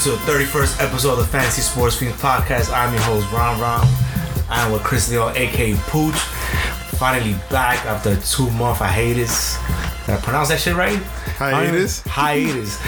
Welcome 0.00 0.18
to 0.18 0.32
the 0.32 0.32
31st 0.32 0.82
episode 0.82 1.12
of 1.12 1.18
the 1.18 1.24
Fantasy 1.26 1.60
Sports 1.60 1.96
Fiend 1.96 2.14
Podcast. 2.14 2.72
I'm 2.72 2.94
your 2.94 3.02
host, 3.02 3.30
Ron 3.30 3.60
Ron. 3.60 3.86
I'm 4.48 4.72
with 4.72 4.82
Chris 4.82 5.10
Leon, 5.10 5.36
aka 5.36 5.74
Pooch. 5.74 6.14
Finally 6.96 7.34
back 7.50 7.84
after 7.84 8.16
two 8.16 8.50
month 8.52 8.78
hiatus. 8.78 9.58
Did 10.06 10.14
I 10.14 10.20
pronounce 10.22 10.48
that 10.48 10.58
shit 10.58 10.74
right? 10.74 10.96
Hiatus? 11.36 12.00
Hiatus. 12.06 12.80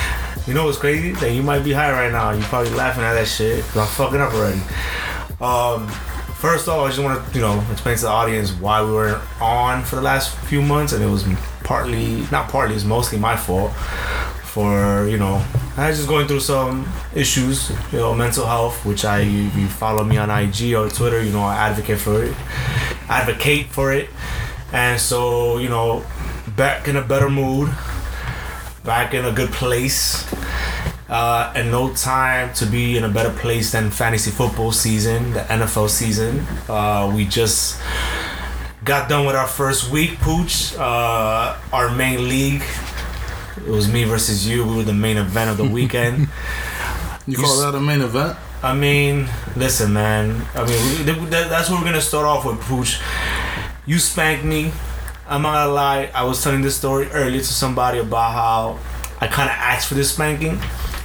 You 0.48 0.54
know 0.54 0.64
what's 0.64 0.78
crazy? 0.78 1.12
That 1.12 1.32
you 1.34 1.42
might 1.42 1.64
be 1.64 1.72
high 1.72 1.92
right 1.92 2.10
now. 2.10 2.30
You're 2.30 2.40
probably 2.44 2.70
laughing 2.70 3.04
at 3.04 3.12
that 3.12 3.28
shit. 3.28 3.62
I'm 3.76 3.86
fucking 3.88 4.18
up 4.18 4.32
already. 4.32 4.62
Um, 5.38 5.88
first 6.36 6.66
off, 6.66 6.86
I 6.86 6.88
just 6.88 7.02
want 7.02 7.28
to, 7.28 7.34
you 7.34 7.42
know, 7.42 7.62
explain 7.70 7.96
to 7.96 8.02
the 8.02 8.08
audience 8.08 8.52
why 8.52 8.82
we 8.82 8.90
were 8.90 9.20
on 9.38 9.84
for 9.84 9.96
the 9.96 10.02
last 10.02 10.34
few 10.46 10.62
months, 10.62 10.94
and 10.94 11.04
it 11.04 11.08
was 11.08 11.26
partly, 11.62 12.26
not 12.32 12.48
partly, 12.48 12.74
it's 12.74 12.84
mostly 12.84 13.18
my 13.18 13.36
fault. 13.36 13.72
For 14.44 15.06
you 15.08 15.16
know, 15.16 15.42
I 15.74 15.88
was 15.88 15.96
just 15.96 16.08
going 16.08 16.28
through 16.28 16.40
some 16.40 16.86
issues, 17.14 17.70
you 17.92 17.98
know, 17.98 18.14
mental 18.14 18.44
health, 18.44 18.84
which 18.84 19.06
I, 19.06 19.20
you 19.20 19.68
follow 19.68 20.04
me 20.04 20.18
on 20.18 20.28
IG 20.28 20.74
or 20.74 20.90
Twitter, 20.90 21.22
you 21.22 21.32
know, 21.32 21.40
I 21.40 21.56
advocate 21.56 21.98
for 21.98 22.22
it, 22.22 22.36
advocate 23.08 23.66
for 23.68 23.90
it, 23.90 24.10
and 24.72 25.00
so 25.00 25.56
you 25.58 25.70
know, 25.70 26.04
back 26.56 26.88
in 26.88 26.96
a 26.96 27.02
better 27.02 27.30
mood, 27.30 27.70
back 28.84 29.14
in 29.14 29.24
a 29.24 29.32
good 29.32 29.50
place. 29.50 30.30
Uh, 31.08 31.52
and 31.54 31.70
no 31.70 31.92
time 31.92 32.54
to 32.54 32.64
be 32.64 32.96
in 32.96 33.04
a 33.04 33.08
better 33.08 33.28
place 33.38 33.72
than 33.72 33.90
fantasy 33.90 34.30
football 34.30 34.72
season, 34.72 35.32
the 35.34 35.40
NFL 35.40 35.90
season. 35.90 36.40
Uh, 36.70 37.12
we 37.14 37.26
just 37.26 37.78
got 38.82 39.10
done 39.10 39.26
with 39.26 39.36
our 39.36 39.46
first 39.46 39.90
week, 39.90 40.18
Pooch. 40.20 40.74
Uh, 40.78 41.54
our 41.70 41.94
main 41.94 42.28
league. 42.30 42.62
It 43.66 43.70
was 43.70 43.92
me 43.92 44.04
versus 44.04 44.48
you. 44.48 44.64
We 44.66 44.76
were 44.76 44.82
the 44.82 44.92
main 44.92 45.16
event 45.16 45.50
of 45.50 45.56
the 45.56 45.64
weekend. 45.64 46.28
You 47.24 47.36
call 47.36 47.60
that 47.60 47.76
a 47.76 47.80
main 47.80 48.00
event? 48.00 48.36
I 48.64 48.74
mean, 48.74 49.28
listen, 49.54 49.92
man. 49.92 50.44
I 50.56 50.64
mean, 50.64 51.06
we, 51.06 51.26
that, 51.30 51.48
that's 51.48 51.70
what 51.70 51.78
we're 51.78 51.84
gonna 51.84 52.00
start 52.00 52.26
off 52.26 52.44
with, 52.44 52.60
Pooch. 52.62 52.98
You 53.86 54.00
spanked 54.00 54.44
me. 54.44 54.72
I'm 55.28 55.42
not 55.42 55.52
gonna 55.52 55.72
lie. 55.72 56.10
I 56.14 56.24
was 56.24 56.42
telling 56.42 56.62
this 56.62 56.76
story 56.76 57.06
earlier 57.12 57.38
to 57.38 57.44
somebody 57.44 58.00
about 58.00 58.32
how 58.32 58.78
I 59.20 59.28
kind 59.28 59.48
of 59.48 59.54
asked 59.54 59.86
for 59.86 59.94
this 59.94 60.12
spanking. 60.12 60.58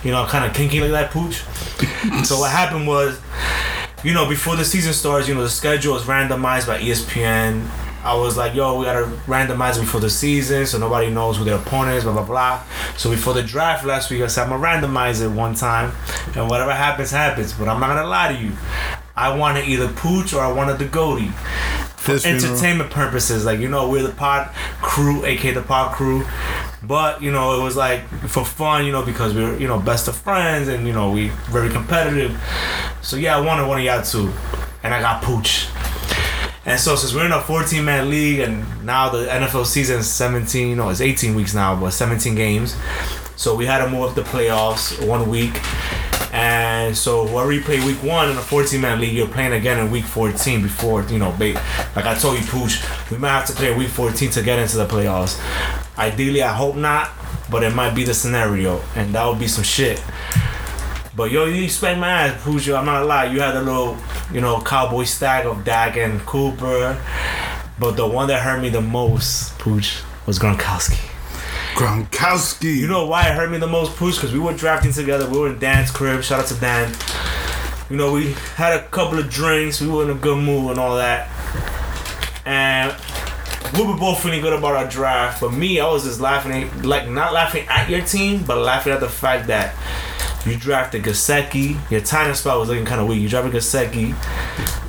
You 0.03 0.09
know, 0.09 0.25
kind 0.25 0.43
of 0.43 0.55
kinky 0.55 0.79
like 0.79 0.89
that, 0.89 1.11
Pooch. 1.11 1.35
so 2.25 2.39
what 2.39 2.49
happened 2.49 2.87
was, 2.87 3.21
you 4.03 4.15
know, 4.15 4.27
before 4.27 4.55
the 4.55 4.65
season 4.65 4.93
starts, 4.93 5.27
you 5.27 5.35
know, 5.35 5.43
the 5.43 5.49
schedule 5.49 5.95
is 5.97 6.03
randomized 6.03 6.65
by 6.65 6.79
ESPN. 6.79 7.67
I 8.07 8.13
was 8.15 8.37
like, 8.37 8.55
yo, 8.55 8.79
we 8.79 8.85
gotta 8.85 9.05
randomize 9.25 9.77
before 9.77 9.99
the 9.99 10.09
season 10.09 10.65
so 10.65 10.77
nobody 10.77 11.09
knows 11.09 11.35
who 11.35 11.43
their 11.43 11.57
opponent 11.57 11.97
is, 11.97 12.05
blah, 12.05 12.13
blah, 12.13 12.23
blah. 12.23 12.63
So 12.95 13.09
before 13.09 13.33
the 13.33 13.43
draft 13.43 13.83
last 13.83 14.09
week, 14.09 14.21
I 14.21 14.27
said, 14.27 14.43
I'm 14.43 14.49
gonna 14.49 14.63
randomize 14.63 15.21
it 15.21 15.27
one 15.27 15.55
time, 15.55 15.91
and 16.33 16.49
whatever 16.49 16.71
happens, 16.71 17.11
happens. 17.11 17.51
But 17.51 17.67
I'm 17.67 17.81
not 17.81 17.87
gonna 17.87 18.07
lie 18.07 18.31
to 18.31 18.39
you. 18.41 18.53
I 19.13 19.35
wanted 19.35 19.67
either 19.67 19.89
Pooch 19.89 20.33
or 20.33 20.39
I 20.39 20.49
wanted 20.49 20.79
the 20.79 20.85
Goatee. 20.85 21.31
For 21.97 22.17
funeral. 22.17 22.45
entertainment 22.45 22.91
purposes, 22.91 23.43
like, 23.43 23.59
you 23.59 23.67
know, 23.67 23.89
we're 23.89 24.03
the 24.03 24.13
pod 24.13 24.51
crew, 24.81 25.25
aka 25.25 25.51
the 25.51 25.61
pod 25.61 25.93
crew. 25.93 26.25
But, 26.81 27.21
you 27.21 27.33
know, 27.33 27.59
it 27.59 27.63
was 27.63 27.75
like 27.75 28.07
for 28.29 28.45
fun, 28.45 28.85
you 28.85 28.93
know, 28.93 29.03
because 29.03 29.33
we 29.33 29.43
are 29.43 29.57
you 29.57 29.67
know, 29.67 29.79
best 29.79 30.07
of 30.07 30.15
friends 30.15 30.69
and, 30.69 30.87
you 30.87 30.93
know, 30.93 31.11
we 31.11 31.27
very 31.49 31.69
competitive. 31.69 32.39
So, 33.01 33.17
yeah, 33.17 33.35
I 33.35 33.41
wanted 33.41 33.67
one 33.67 33.79
of 33.79 33.83
y'all 33.83 34.01
too. 34.01 34.31
And 34.83 34.93
I 34.93 35.01
got 35.01 35.21
Pooch. 35.23 35.67
And 36.67 36.77
so 36.77 36.97
since 36.97 37.13
we're 37.13 37.25
in 37.25 37.31
a 37.31 37.39
14 37.39 37.83
man 37.83 38.09
league 38.09 38.39
and 38.39 38.85
now 38.85 39.07
the 39.07 39.25
NFL 39.25 39.65
season 39.65 39.99
is 39.99 40.11
17, 40.11 40.75
no, 40.75 40.89
it's 40.89 40.99
18 40.99 41.33
weeks 41.33 41.55
now, 41.55 41.79
but 41.79 41.91
17 41.91 42.35
games. 42.35 42.75
So 43.37 43.55
we 43.55 43.65
had 43.65 43.85
to 43.85 43.89
move 43.89 44.09
up 44.09 44.15
the 44.15 44.23
playoffs 44.23 45.07
one 45.07 45.29
week. 45.29 45.61
And 46.33 46.95
so 46.95 47.25
whoever 47.25 47.53
you 47.53 47.61
play 47.61 47.79
week 47.85 48.03
one 48.03 48.29
in 48.29 48.35
a 48.35 48.41
14 48.41 48.81
man 48.81 48.99
league, 48.99 49.13
you're 49.13 49.29
playing 49.29 49.53
again 49.53 49.79
in 49.79 49.89
week 49.89 50.03
14 50.03 50.61
before, 50.61 51.03
you 51.03 51.19
know, 51.19 51.29
like 51.39 52.05
I 52.05 52.17
told 52.19 52.37
you, 52.37 52.45
Pooch, 52.45 52.83
we 53.09 53.17
might 53.17 53.29
have 53.29 53.45
to 53.45 53.53
play 53.53 53.73
week 53.73 53.87
14 53.87 54.29
to 54.31 54.43
get 54.43 54.59
into 54.59 54.75
the 54.75 54.87
playoffs. 54.87 55.39
Ideally, 55.97 56.43
I 56.43 56.53
hope 56.53 56.75
not, 56.75 57.11
but 57.49 57.63
it 57.63 57.73
might 57.73 57.95
be 57.95 58.03
the 58.03 58.13
scenario, 58.13 58.81
and 58.93 59.15
that 59.15 59.25
would 59.25 59.39
be 59.39 59.47
some 59.47 59.63
shit. 59.63 60.03
But 61.17 61.31
yo, 61.31 61.45
you 61.45 61.67
spanked 61.67 61.99
my 61.99 62.09
ass, 62.09 62.43
Pooch. 62.43 62.67
I'm 62.67 62.85
not 62.85 62.99
gonna 62.99 63.05
lie. 63.05 63.25
You 63.25 63.39
had 63.39 63.55
a 63.55 63.61
little, 63.61 63.97
you 64.31 64.39
know, 64.39 64.61
cowboy 64.61 65.05
stack 65.05 65.45
of 65.45 65.65
Dak 65.65 65.97
and 65.97 66.23
Cooper. 66.27 67.03
But 67.79 67.97
the 67.97 68.07
one 68.07 68.27
that 68.27 68.43
hurt 68.43 68.61
me 68.61 68.69
the 68.69 68.81
most, 68.81 69.57
Pooch, 69.57 70.03
was 70.27 70.37
Gronkowski. 70.37 70.99
Gronkowski. 71.73 72.75
You 72.75 72.87
know 72.87 73.07
why 73.07 73.29
it 73.29 73.33
hurt 73.33 73.49
me 73.49 73.57
the 73.57 73.65
most, 73.65 73.97
Pooch? 73.97 74.13
Because 74.13 74.31
we 74.31 74.37
were 74.37 74.53
drafting 74.53 74.93
together. 74.93 75.27
We 75.27 75.39
were 75.39 75.49
in 75.53 75.57
Dan's 75.57 75.89
crib. 75.89 76.21
Shout 76.21 76.41
out 76.41 76.47
to 76.49 76.53
Dan. 76.53 76.95
You 77.89 77.97
know, 77.97 78.13
we 78.13 78.33
had 78.55 78.79
a 78.79 78.83
couple 78.89 79.17
of 79.17 79.27
drinks. 79.27 79.81
We 79.81 79.87
were 79.87 80.03
in 80.03 80.11
a 80.11 80.19
good 80.19 80.37
mood 80.37 80.69
and 80.69 80.79
all 80.79 80.97
that. 80.97 81.29
And 82.45 82.95
we 83.75 83.83
were 83.83 83.97
both 83.97 84.21
feeling 84.21 84.41
good 84.41 84.53
about 84.53 84.75
our 84.75 84.87
draft. 84.87 85.41
But 85.41 85.51
me, 85.51 85.79
I 85.79 85.89
was 85.89 86.03
just 86.03 86.21
laughing, 86.21 86.83
like 86.83 87.09
not 87.09 87.33
laughing 87.33 87.65
at 87.69 87.89
your 87.89 88.01
team, 88.01 88.43
but 88.43 88.59
laughing 88.59 88.93
at 88.93 88.99
the 88.99 89.09
fact 89.09 89.47
that 89.47 89.73
you 90.49 90.57
drafted 90.57 91.03
Gesicki. 91.03 91.77
Your 91.91 92.01
timing 92.01 92.35
spot 92.35 92.59
was 92.59 92.69
looking 92.69 92.85
kind 92.85 93.01
of 93.01 93.07
weak. 93.07 93.21
You 93.21 93.29
drafted 93.29 93.53
Gesicki, 93.53 94.13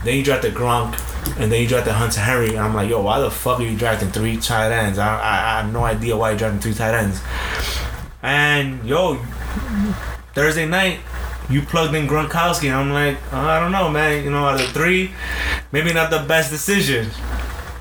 then 0.05 0.17
you 0.17 0.25
drafted 0.25 0.55
Gronk, 0.55 0.95
and 1.39 1.51
then 1.51 1.61
you 1.63 1.69
drafted 1.69 1.95
Hunter 1.95 2.21
Henry. 2.21 2.51
And 2.51 2.59
I'm 2.59 2.75
like, 2.75 2.89
yo, 2.91 3.01
why 3.03 3.21
the 3.21 3.31
fuck 3.31 3.61
are 3.61 3.65
you 3.65 3.77
drafting 3.77 4.11
three 4.11 4.37
tight 4.37 4.73
ends? 4.73 4.99
I, 4.99 5.07
I, 5.07 5.59
I 5.59 5.63
have 5.63 5.73
no 5.73 5.85
idea 5.85 6.17
why 6.17 6.31
you're 6.31 6.39
drafting 6.39 6.61
three 6.61 6.75
tight 6.75 6.95
ends. 6.95 7.21
And 8.23 8.85
yo, 8.85 9.17
Thursday 10.35 10.67
night, 10.67 11.01
you 11.49 11.63
plugged 11.63 11.95
in 11.95 12.07
Gronkowski, 12.07 12.65
and 12.65 12.75
I'm 12.75 12.93
like, 12.93 13.17
"Uh, 13.33 13.39
I 13.39 13.61
don't 13.61 13.73
know, 13.73 13.89
man. 13.89 14.25
You 14.25 14.31
know, 14.31 14.45
out 14.47 14.61
of 14.61 14.69
three, 14.73 15.13
maybe 15.73 15.93
not 15.93 16.11
the 16.11 16.19
best 16.19 16.51
decision. 16.51 17.09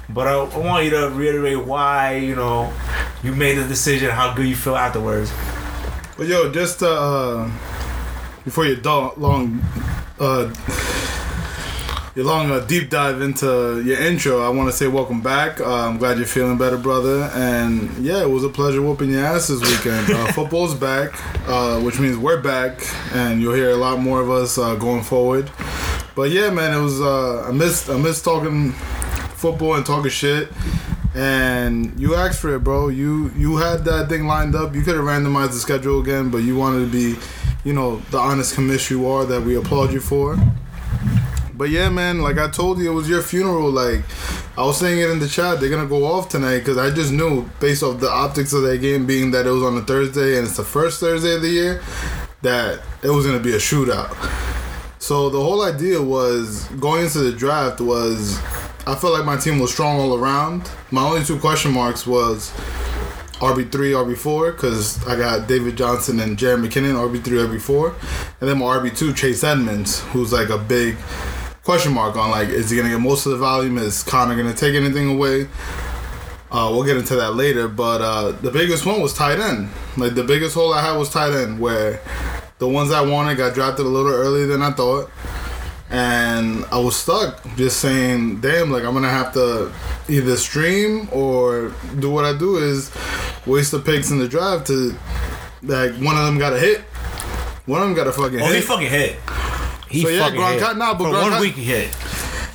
But 0.09 0.27
I, 0.27 0.35
I 0.35 0.57
want 0.57 0.85
you 0.85 0.91
to 0.91 1.09
reiterate 1.09 1.65
why, 1.65 2.15
you 2.15 2.35
know, 2.35 2.71
you 3.23 3.35
made 3.35 3.57
the 3.57 3.67
decision, 3.67 4.09
how 4.09 4.33
good 4.33 4.47
you 4.47 4.55
feel 4.55 4.77
afterwards. 4.77 5.31
But 6.17 6.27
yo, 6.27 6.51
just 6.51 6.81
uh, 6.81 7.49
before 8.47 8.65
you 8.65 8.77
do- 8.77 9.11
long, 9.17 9.61
uh, 10.21 10.49
your 12.15 12.25
long 12.25 12.49
uh, 12.49 12.61
deep 12.61 12.89
dive 12.89 13.21
into 13.21 13.81
your 13.83 13.99
intro, 13.99 14.39
I 14.39 14.47
want 14.47 14.71
to 14.71 14.75
say 14.75 14.87
welcome 14.87 15.19
back. 15.19 15.59
Uh, 15.59 15.65
I'm 15.85 15.97
glad 15.97 16.17
you're 16.17 16.25
feeling 16.25 16.57
better, 16.57 16.77
brother. 16.77 17.29
And 17.33 17.91
yeah, 17.97 18.21
it 18.21 18.29
was 18.29 18.45
a 18.45 18.49
pleasure 18.49 18.81
whooping 18.81 19.09
your 19.09 19.25
ass 19.25 19.49
this 19.49 19.59
weekend. 19.59 20.09
Uh, 20.11 20.31
football's 20.31 20.75
back, 20.75 21.11
uh, 21.49 21.81
which 21.81 21.99
means 21.99 22.17
we're 22.17 22.39
back, 22.41 22.85
and 23.13 23.41
you'll 23.41 23.53
hear 23.53 23.71
a 23.71 23.75
lot 23.75 23.99
more 23.99 24.21
of 24.21 24.29
us 24.31 24.57
uh, 24.57 24.75
going 24.75 25.03
forward. 25.03 25.51
But 26.15 26.31
yeah, 26.31 26.49
man, 26.49 26.73
it 26.73 26.81
was. 26.81 27.01
Uh, 27.01 27.43
I 27.49 27.51
missed. 27.51 27.89
I 27.89 27.97
missed 27.97 28.23
talking 28.23 28.71
football 29.35 29.75
and 29.75 29.85
talking 29.85 30.09
shit. 30.09 30.53
And 31.13 31.99
you 31.99 32.15
asked 32.15 32.39
for 32.39 32.55
it, 32.55 32.63
bro. 32.63 32.87
You 32.87 33.29
you 33.35 33.57
had 33.57 33.83
that 33.85 34.07
thing 34.07 34.25
lined 34.25 34.55
up. 34.55 34.73
You 34.73 34.83
could 34.83 34.95
have 34.95 35.03
randomized 35.03 35.49
the 35.49 35.59
schedule 35.59 35.99
again, 35.99 36.29
but 36.29 36.39
you 36.39 36.55
wanted 36.55 36.85
to 36.85 36.91
be, 36.91 37.19
you 37.67 37.73
know, 37.73 37.97
the 38.11 38.17
honest 38.17 38.55
commish 38.55 38.89
you 38.89 39.05
are 39.09 39.25
that 39.25 39.41
we 39.41 39.57
applaud 39.57 39.91
you 39.91 39.99
for. 39.99 40.37
But 41.53 41.69
yeah, 41.69 41.89
man, 41.89 42.21
like 42.21 42.37
I 42.37 42.49
told 42.49 42.79
you, 42.79 42.89
it 42.89 42.93
was 42.93 43.09
your 43.09 43.21
funeral. 43.21 43.69
Like 43.69 44.03
I 44.57 44.63
was 44.65 44.77
saying 44.77 44.99
it 44.99 45.09
in 45.09 45.19
the 45.19 45.27
chat, 45.27 45.59
they're 45.59 45.69
gonna 45.69 45.85
go 45.85 46.05
off 46.05 46.29
tonight 46.29 46.59
because 46.59 46.77
I 46.77 46.91
just 46.91 47.11
knew 47.11 47.49
based 47.59 47.83
off 47.83 47.99
the 47.99 48.09
optics 48.09 48.53
of 48.53 48.61
that 48.61 48.79
game 48.79 49.05
being 49.05 49.31
that 49.31 49.45
it 49.45 49.49
was 49.49 49.63
on 49.63 49.75
a 49.75 49.81
Thursday 49.81 50.37
and 50.37 50.47
it's 50.47 50.55
the 50.55 50.63
first 50.63 51.01
Thursday 51.01 51.35
of 51.35 51.41
the 51.41 51.49
year 51.49 51.81
that 52.41 52.79
it 53.03 53.09
was 53.09 53.25
gonna 53.25 53.37
be 53.37 53.51
a 53.51 53.57
shootout. 53.57 54.15
So 54.99 55.29
the 55.29 55.41
whole 55.41 55.61
idea 55.63 56.01
was 56.01 56.63
going 56.79 57.03
into 57.03 57.19
the 57.19 57.33
draft 57.33 57.81
was 57.81 58.39
I 58.87 58.95
felt 58.95 59.11
like 59.11 59.25
my 59.25 59.35
team 59.35 59.59
was 59.59 59.73
strong 59.73 59.99
all 59.99 60.17
around. 60.17 60.71
My 60.91 61.03
only 61.03 61.25
two 61.25 61.37
question 61.37 61.73
marks 61.73 62.07
was 62.07 62.49
RB 63.39 63.71
three, 63.71 63.91
RB 63.91 64.17
four, 64.17 64.51
because 64.51 65.05
I 65.05 65.15
got 65.15 65.47
David 65.47 65.77
Johnson 65.77 66.19
and 66.19 66.37
Jerick 66.37 66.65
McKinnon, 66.65 66.95
RB 66.95 67.23
three, 67.23 67.37
RB 67.37 67.61
four, 67.61 67.95
and 68.41 68.49
then 68.49 68.57
my 68.57 68.65
RB 68.65 68.97
two, 68.97 69.13
Chase 69.13 69.43
Edmonds, 69.43 70.01
who's 70.05 70.33
like 70.33 70.49
a 70.49 70.57
big 70.57 70.97
question 71.63 71.93
mark 71.93 72.15
on 72.15 72.31
like 72.31 72.47
is 72.47 72.69
he 72.69 72.77
gonna 72.77 72.89
get 72.89 72.99
most 72.99 73.25
of 73.25 73.33
the 73.33 73.37
volume? 73.37 73.77
Is 73.77 74.01
Conner 74.01 74.35
gonna 74.35 74.53
take 74.53 74.73
anything 74.73 75.09
away? 75.09 75.47
Uh, 76.49 76.69
we'll 76.71 76.83
get 76.83 76.97
into 76.97 77.15
that 77.17 77.35
later, 77.35 77.67
but 77.67 78.01
uh, 78.01 78.31
the 78.31 78.49
biggest 78.49 78.85
one 78.85 79.01
was 79.01 79.13
tight 79.13 79.39
end. 79.39 79.69
Like 79.97 80.15
the 80.15 80.23
biggest 80.23 80.55
hole 80.55 80.73
I 80.73 80.81
had 80.81 80.97
was 80.97 81.09
tight 81.09 81.33
end, 81.33 81.59
where 81.59 82.01
the 82.57 82.67
ones 82.67 82.91
I 82.91 83.01
wanted 83.01 83.37
got 83.37 83.53
drafted 83.53 83.85
a 83.85 83.89
little 83.89 84.11
earlier 84.11 84.47
than 84.47 84.61
I 84.61 84.71
thought, 84.71 85.11
and 85.89 86.65
I 86.71 86.77
was 86.79 86.95
stuck 86.95 87.43
just 87.55 87.79
saying, 87.79 88.41
"Damn, 88.41 88.71
like 88.71 88.83
I'm 88.83 88.93
gonna 88.93 89.09
have 89.09 89.33
to 89.33 89.71
either 90.09 90.35
stream 90.37 91.07
or 91.11 91.73
do 91.99 92.09
what 92.09 92.25
I 92.25 92.37
do 92.37 92.57
is 92.57 92.91
waste 93.45 93.71
the 93.71 93.79
picks 93.79 94.11
in 94.11 94.19
the 94.19 94.27
drive 94.27 94.65
to 94.65 94.95
like 95.63 95.93
one 95.95 96.17
of 96.17 96.25
them 96.25 96.37
got 96.37 96.53
a 96.53 96.59
hit, 96.59 96.81
one 97.65 97.81
of 97.81 97.87
them 97.87 97.95
got 97.95 98.07
a 98.07 98.11
fucking 98.11 98.41
Oh, 98.41 98.51
he 98.51 98.61
fucking 98.61 98.89
hit. 98.89 99.15
He 99.89 100.01
So, 100.03 100.09
yeah, 100.09 100.29
hit. 100.29 100.77
nah, 100.77 100.93
but 100.93 101.05
For 101.05 101.11
one 101.11 101.39
week 101.39 101.53
he 101.55 101.63
hit. 101.63 101.89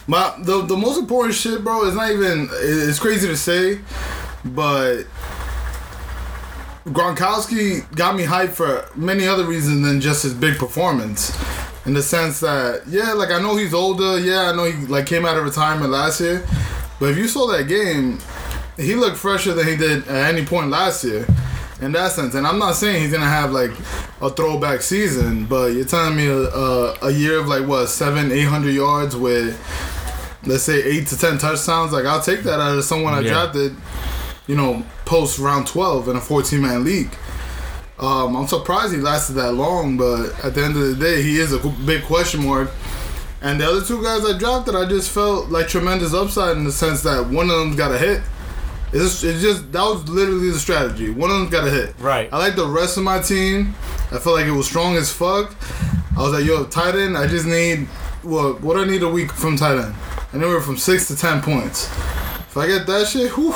My 0.07 0.35
the 0.39 0.63
the 0.63 0.77
most 0.77 0.99
important 0.99 1.35
shit, 1.35 1.63
bro, 1.65 1.85
is 1.85 1.95
not 1.95 2.11
even. 2.11 2.49
It's 2.53 2.99
crazy 2.99 3.29
to 3.29 3.37
say, 3.37 3.79
but 4.45 5.05
Gronkowski 6.87 7.91
got 7.95 8.17
me 8.17 8.25
hyped 8.25 8.51
for 8.51 8.85
many 8.97 9.27
other 9.27 9.45
reasons 9.45 9.87
than 9.87 10.01
just 10.01 10.25
his 10.25 10.35
big 10.35 10.59
performance. 10.59 11.33
In 11.85 11.95
the 11.95 12.03
sense 12.03 12.41
that, 12.41 12.83
yeah, 12.87 13.13
like 13.13 13.31
I 13.31 13.41
know 13.41 13.57
he's 13.57 13.75
older. 13.75 14.19
Yeah, 14.19 14.51
I 14.51 14.55
know 14.57 14.65
he 14.65 14.87
like 14.87 15.07
came 15.07 15.27
out 15.27 15.37
of 15.37 15.45
retirement 15.45 15.91
last 15.91 16.21
year. 16.21 16.45
But 17.01 17.11
if 17.11 17.19
you 17.19 17.27
saw 17.27 17.49
that 17.49 17.65
game, 17.67 18.21
he 18.77 18.95
looked 18.95 19.17
fresher 19.17 19.53
than 19.55 19.67
he 19.67 19.77
did 19.77 20.07
at 20.07 20.33
any 20.35 20.45
point 20.47 20.71
last 20.71 21.03
year. 21.05 21.27
In 21.81 21.91
that 21.93 22.13
sense, 22.13 22.37
and 22.37 22.47
I'm 22.47 22.61
not 22.61 22.77
saying 22.77 23.03
he's 23.03 23.11
gonna 23.13 23.25
have 23.27 23.51
like 23.51 23.73
a 24.21 24.31
throwback 24.31 24.83
season, 24.83 25.47
but 25.47 25.73
you're 25.73 25.85
telling 25.85 26.17
me 26.17 26.27
a, 26.29 26.43
a, 26.43 26.95
a 27.03 27.11
year 27.11 27.41
of 27.41 27.49
like 27.49 27.67
what 27.67 27.89
seven, 27.89 28.31
eight 28.31 28.45
hundred 28.47 28.71
yards 28.75 29.17
with 29.17 29.59
let's 30.47 30.63
say 30.63 30.81
eight 30.85 31.09
to 31.09 31.19
ten 31.19 31.39
touchdowns. 31.39 31.93
Like 31.93 32.05
I'll 32.05 32.23
take 32.23 32.45
that 32.45 32.61
out 32.61 32.79
of 32.79 32.85
someone 32.85 33.15
I 33.15 33.21
Yeah. 33.21 33.31
drafted, 33.33 33.75
you 34.47 34.55
know, 34.55 34.85
post 35.05 35.41
round 35.41 35.67
twelve 35.67 36.07
in 36.07 36.15
a 36.15 36.21
14 36.21 36.61
man 36.61 36.85
league. 36.85 37.11
Um, 38.03 38.35
I'm 38.37 38.49
surprised 38.49 38.93
he 38.93 39.01
lasted 39.01 39.35
that 39.35 39.53
long, 39.53 39.97
but 39.97 40.33
at 40.45 40.55
the 40.55 40.65
end 40.65 40.77
of 40.77 40.83
the 40.83 40.97
day, 40.97 41.23
he 41.23 41.39
is 41.39 41.53
a 41.53 41.59
big 41.87 42.03
question 42.03 42.45
mark. 42.45 42.71
And 43.41 43.61
the 43.61 43.67
other 43.67 43.81
two 43.81 44.03
guys 44.03 44.25
I 44.25 44.37
drafted, 44.37 44.75
I 44.75 44.89
just 44.89 45.11
felt 45.11 45.51
like 45.51 45.69
tremendous 45.69 46.13
upside 46.13 46.57
in 46.57 46.65
the 46.65 46.73
sense 46.73 47.03
that 47.03 47.29
one 47.29 47.49
of 47.49 47.59
them's 47.59 47.77
got 47.77 47.93
a 47.93 47.99
hit. 47.99 48.21
It's, 48.93 49.23
it's 49.23 49.41
just 49.41 49.71
that 49.73 49.83
was 49.83 50.09
literally 50.09 50.51
the 50.51 50.59
strategy. 50.59 51.11
One 51.11 51.31
of 51.31 51.39
them's 51.39 51.51
got 51.51 51.67
a 51.67 51.71
hit. 51.71 51.95
Right. 52.01 52.29
I 52.33 52.39
like 52.39 52.57
the 52.57 52.67
rest 52.67 52.97
of 52.97 53.05
my 53.05 53.21
team. 53.21 53.75
I 54.11 54.19
felt 54.19 54.37
like 54.37 54.47
it 54.47 54.51
was 54.51 54.67
strong 54.67 54.97
as 54.97 55.13
fuck. 55.13 55.55
I 56.17 56.23
was 56.23 56.33
like, 56.33 56.45
yo, 56.45 56.65
tight 56.65 56.97
end. 56.97 57.17
I 57.17 57.27
just 57.27 57.47
need 57.47 57.87
what? 58.23 58.61
What 58.61 58.77
I 58.77 58.85
need 58.85 59.03
a 59.03 59.09
week 59.09 59.33
from 59.33 59.57
tight 59.57 59.79
end. 59.79 59.95
Anywhere 60.35 60.61
from 60.61 60.77
six 60.77 61.09
to 61.09 61.17
ten 61.17 61.41
points. 61.41 61.87
If 61.87 62.57
I 62.57 62.67
get 62.67 62.87
that 62.87 63.07
shit, 63.07 63.33
whew, 63.33 63.55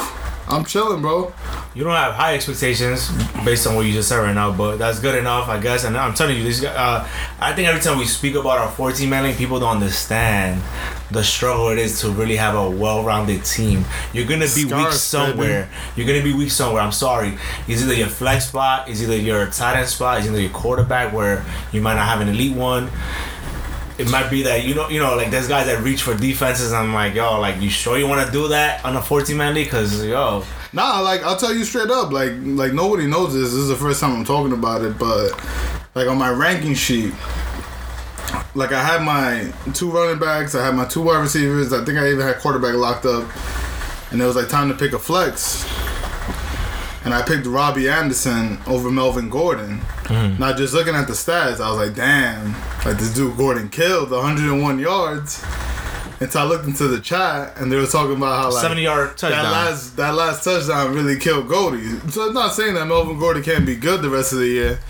I'm 0.48 0.64
chilling, 0.64 1.02
bro. 1.02 1.32
You 1.74 1.82
don't 1.82 1.94
have 1.94 2.14
high 2.14 2.34
expectations 2.34 3.10
based 3.44 3.66
on 3.66 3.74
what 3.74 3.84
you 3.84 3.92
just 3.92 4.08
said 4.08 4.18
right 4.18 4.34
now, 4.34 4.52
but 4.52 4.76
that's 4.76 5.00
good 5.00 5.16
enough, 5.16 5.48
I 5.48 5.60
guess. 5.60 5.84
And 5.84 5.96
I'm 5.96 6.14
telling 6.14 6.36
you, 6.36 6.44
this 6.44 6.60
guy, 6.60 6.72
uh, 6.72 7.06
I 7.40 7.52
think 7.52 7.66
every 7.68 7.80
time 7.80 7.98
we 7.98 8.04
speak 8.06 8.36
about 8.36 8.58
our 8.58 8.70
14 8.70 9.10
man 9.10 9.24
league, 9.24 9.36
people 9.36 9.58
don't 9.58 9.74
understand 9.74 10.62
the 11.10 11.22
struggle 11.24 11.68
it 11.70 11.78
is 11.78 12.00
to 12.00 12.10
really 12.10 12.36
have 12.36 12.54
a 12.54 12.70
well-rounded 12.70 13.44
team. 13.44 13.84
You're 14.12 14.26
gonna 14.26 14.46
be 14.54 14.64
weak 14.64 14.68
Scars, 14.68 15.02
somewhere. 15.02 15.68
You're 15.96 16.06
gonna 16.06 16.22
be 16.22 16.32
weak 16.32 16.50
somewhere. 16.50 16.82
I'm 16.82 16.92
sorry. 16.92 17.36
It's 17.66 17.82
either 17.82 17.94
your 17.94 18.08
flex 18.08 18.46
spot, 18.48 18.88
it's 18.88 19.02
either 19.02 19.16
your 19.16 19.46
tight 19.46 19.78
end 19.78 19.88
spot, 19.88 20.18
it's 20.18 20.28
either 20.28 20.40
your 20.40 20.50
quarterback 20.50 21.12
where 21.12 21.44
you 21.72 21.80
might 21.80 21.94
not 21.94 22.06
have 22.06 22.20
an 22.20 22.28
elite 22.28 22.56
one. 22.56 22.90
It 23.98 24.10
might 24.10 24.30
be 24.30 24.42
that 24.42 24.64
you 24.64 24.74
know, 24.74 24.88
you 24.88 25.00
know, 25.00 25.16
like 25.16 25.30
there's 25.30 25.48
guys 25.48 25.66
that 25.66 25.82
reach 25.82 26.02
for 26.02 26.14
defenses. 26.14 26.72
I'm 26.72 26.92
like, 26.92 27.14
yo, 27.14 27.40
like 27.40 27.60
you 27.60 27.70
sure 27.70 27.98
you 27.98 28.06
want 28.06 28.26
to 28.26 28.32
do 28.32 28.48
that 28.48 28.84
on 28.84 28.96
a 28.96 29.02
14 29.02 29.36
man 29.36 29.54
league? 29.54 29.70
Cause 29.70 30.04
yo, 30.04 30.44
Nah, 30.76 31.00
like 31.00 31.22
I'll 31.22 31.38
tell 31.38 31.54
you 31.54 31.64
straight 31.64 31.88
up, 31.90 32.12
like 32.12 32.32
like 32.42 32.74
nobody 32.74 33.06
knows 33.06 33.32
this. 33.32 33.44
This 33.44 33.54
is 33.54 33.68
the 33.68 33.76
first 33.76 34.00
time 34.00 34.14
I'm 34.14 34.24
talking 34.26 34.52
about 34.52 34.82
it, 34.82 34.98
but 34.98 35.30
like 35.94 36.06
on 36.06 36.18
my 36.18 36.28
ranking 36.28 36.74
sheet, 36.74 37.14
like 38.54 38.72
I 38.72 38.82
had 38.82 39.02
my 39.02 39.50
two 39.72 39.90
running 39.90 40.18
backs, 40.18 40.54
I 40.54 40.66
had 40.66 40.74
my 40.74 40.84
two 40.84 41.00
wide 41.00 41.20
receivers. 41.20 41.72
I 41.72 41.82
think 41.82 41.98
I 41.98 42.10
even 42.10 42.20
had 42.20 42.40
quarterback 42.40 42.74
locked 42.74 43.06
up, 43.06 43.24
and 44.10 44.20
it 44.20 44.26
was 44.26 44.36
like 44.36 44.50
time 44.50 44.68
to 44.68 44.74
pick 44.74 44.92
a 44.92 44.98
flex. 44.98 45.64
And 47.06 47.14
I 47.14 47.22
picked 47.22 47.46
Robbie 47.46 47.88
Anderson 47.88 48.58
over 48.66 48.90
Melvin 48.90 49.30
Gordon. 49.30 49.78
Mm-hmm. 50.04 50.40
Now 50.40 50.52
just 50.52 50.74
looking 50.74 50.94
at 50.94 51.06
the 51.06 51.12
stats, 51.14 51.60
I 51.60 51.70
was 51.70 51.78
like, 51.86 51.94
damn, 51.94 52.52
like 52.84 52.98
this 52.98 53.14
dude 53.14 53.36
Gordon 53.36 53.68
killed 53.68 54.10
101 54.10 54.78
yards. 54.80 55.42
And 56.20 56.32
so 56.32 56.40
I 56.40 56.44
looked 56.44 56.66
into 56.66 56.88
the 56.88 56.98
chat 56.98 57.58
and 57.58 57.70
they 57.70 57.76
were 57.76 57.86
talking 57.86 58.16
about 58.16 58.38
how 58.42 58.50
like 58.50 58.62
70 58.62 58.82
yard 58.82 59.08
that 59.10 59.18
touchdown. 59.18 59.44
last 59.52 59.96
that 59.96 60.14
last 60.14 60.42
touchdown 60.44 60.94
really 60.94 61.18
killed 61.18 61.46
Goldie. 61.48 61.98
So 62.10 62.26
I'm 62.28 62.34
not 62.34 62.52
saying 62.54 62.74
that 62.74 62.86
Melvin 62.86 63.18
Gordon 63.18 63.42
can't 63.42 63.64
be 63.66 63.76
good 63.76 64.02
the 64.02 64.10
rest 64.10 64.32
of 64.32 64.38
the 64.40 64.46
year. 64.48 64.80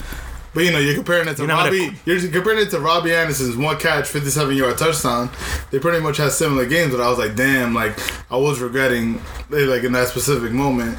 But 0.55 0.65
you 0.65 0.71
know, 0.71 0.79
you're 0.79 0.95
comparing 0.95 1.29
it 1.29 1.35
to 1.37 1.43
You 1.43 1.49
know 1.49 1.57
Robbie. 1.57 1.91
to- 1.91 1.97
You're 2.07 2.31
comparing 2.33 2.61
it 2.61 2.71
to 2.71 2.81
Robbie 2.81 3.13
Anderson's 3.13 3.57
one 3.59 3.77
catch, 3.79 4.09
57 4.09 4.57
yard 4.57 4.79
touchdown. 4.79 5.29
They 5.71 5.79
pretty 5.81 6.01
much 6.01 6.17
had 6.17 6.33
similar 6.33 6.65
games, 6.65 6.93
but 6.95 7.03
I 7.03 7.11
was 7.11 7.19
like, 7.19 7.35
damn, 7.37 7.75
like 7.75 7.99
I 8.33 8.37
was 8.39 8.61
regretting, 8.61 9.21
like 9.51 9.83
in 9.85 9.93
that 9.93 10.09
specific 10.09 10.53
moment, 10.53 10.97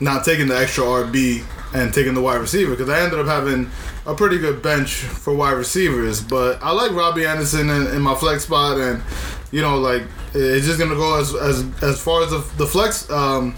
not 0.00 0.24
taking 0.24 0.46
the 0.46 0.58
extra 0.58 0.84
RB 0.84 1.44
and 1.74 1.92
taking 1.92 2.14
the 2.14 2.20
wide 2.20 2.40
receiver 2.40 2.72
because 2.72 2.88
I 2.88 3.00
ended 3.00 3.18
up 3.18 3.26
having 3.26 3.70
a 4.06 4.14
pretty 4.14 4.38
good 4.38 4.62
bench 4.62 4.94
for 4.94 5.34
wide 5.34 5.52
receivers. 5.52 6.20
But 6.20 6.62
I 6.62 6.72
like 6.72 6.92
Robbie 6.92 7.26
Anderson 7.26 7.70
in, 7.70 7.86
in 7.88 8.02
my 8.02 8.14
flex 8.14 8.44
spot, 8.44 8.78
and 8.78 9.02
you 9.50 9.62
know, 9.62 9.78
like 9.78 10.02
it's 10.34 10.66
just 10.66 10.78
gonna 10.78 10.94
go 10.94 11.18
as 11.18 11.34
as 11.34 11.64
as 11.82 12.00
far 12.00 12.22
as 12.22 12.30
the, 12.30 12.38
the 12.56 12.66
flex. 12.66 13.10
Um, 13.10 13.56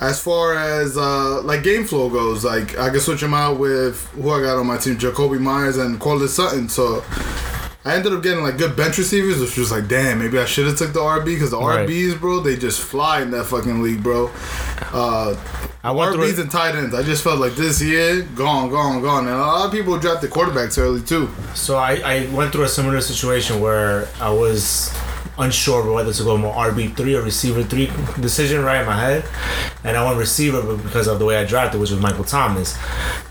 as 0.00 0.22
far 0.22 0.54
as 0.54 0.96
uh, 0.96 1.42
like 1.42 1.64
game 1.64 1.84
flow 1.84 2.08
goes, 2.08 2.44
like 2.44 2.78
I 2.78 2.88
can 2.90 3.00
switch 3.00 3.20
them 3.20 3.34
out 3.34 3.58
with 3.58 4.06
who 4.10 4.30
I 4.30 4.40
got 4.40 4.56
on 4.56 4.66
my 4.66 4.78
team, 4.78 4.96
Jakobi 4.96 5.40
Meyers 5.40 5.76
and 5.76 5.98
Courtland 5.98 6.30
Sutton. 6.30 6.68
So 6.68 7.04
I 7.88 7.94
ended 7.94 8.12
up 8.12 8.22
getting 8.22 8.42
like 8.42 8.58
good 8.58 8.76
bench 8.76 8.98
receivers, 8.98 9.40
which 9.40 9.56
was 9.56 9.70
like, 9.70 9.88
damn, 9.88 10.18
maybe 10.18 10.38
I 10.38 10.44
should 10.44 10.66
have 10.66 10.76
took 10.76 10.92
the 10.92 11.00
RB 11.00 11.24
because 11.24 11.50
the 11.50 11.58
Right. 11.58 11.88
RBs, 11.88 12.20
bro, 12.20 12.40
they 12.40 12.56
just 12.56 12.80
fly 12.80 13.22
in 13.22 13.30
that 13.30 13.44
fucking 13.44 13.82
league, 13.82 14.02
bro. 14.02 14.30
Uh, 14.92 15.36
I 15.82 15.90
went 15.92 16.16
RBs 16.16 16.38
and 16.38 16.50
tight 16.50 16.74
ends. 16.74 16.94
I 16.94 17.02
just 17.02 17.24
felt 17.24 17.40
like 17.40 17.54
this 17.54 17.80
year, 17.80 18.22
gone, 18.34 18.68
gone, 18.68 19.00
gone. 19.00 19.26
And 19.26 19.34
a 19.34 19.38
lot 19.38 19.66
of 19.66 19.72
people 19.72 19.98
drafted 19.98 20.30
quarterbacks 20.30 20.76
early 20.78 21.00
too. 21.00 21.30
So 21.54 21.76
I, 21.78 21.94
I 22.04 22.26
went 22.34 22.52
through 22.52 22.64
a 22.64 22.68
similar 22.68 23.00
situation 23.00 23.60
where 23.60 24.06
I 24.20 24.30
was 24.30 24.92
unsure 25.38 25.92
whether 25.92 26.12
to 26.12 26.22
go 26.24 26.36
more 26.36 26.54
RB 26.54 26.96
three 26.96 27.14
or 27.14 27.22
receiver 27.22 27.62
three 27.62 27.86
decision 28.20 28.62
right 28.64 28.80
in 28.80 28.86
my 28.86 28.98
head, 28.98 29.24
and 29.84 29.96
I 29.96 30.04
went 30.04 30.18
receiver 30.18 30.60
but 30.62 30.82
because 30.82 31.06
of 31.06 31.18
the 31.18 31.24
way 31.24 31.36
I 31.36 31.44
drafted, 31.44 31.80
which 31.80 31.90
was 31.90 32.00
Michael 32.00 32.24
Thomas. 32.24 32.76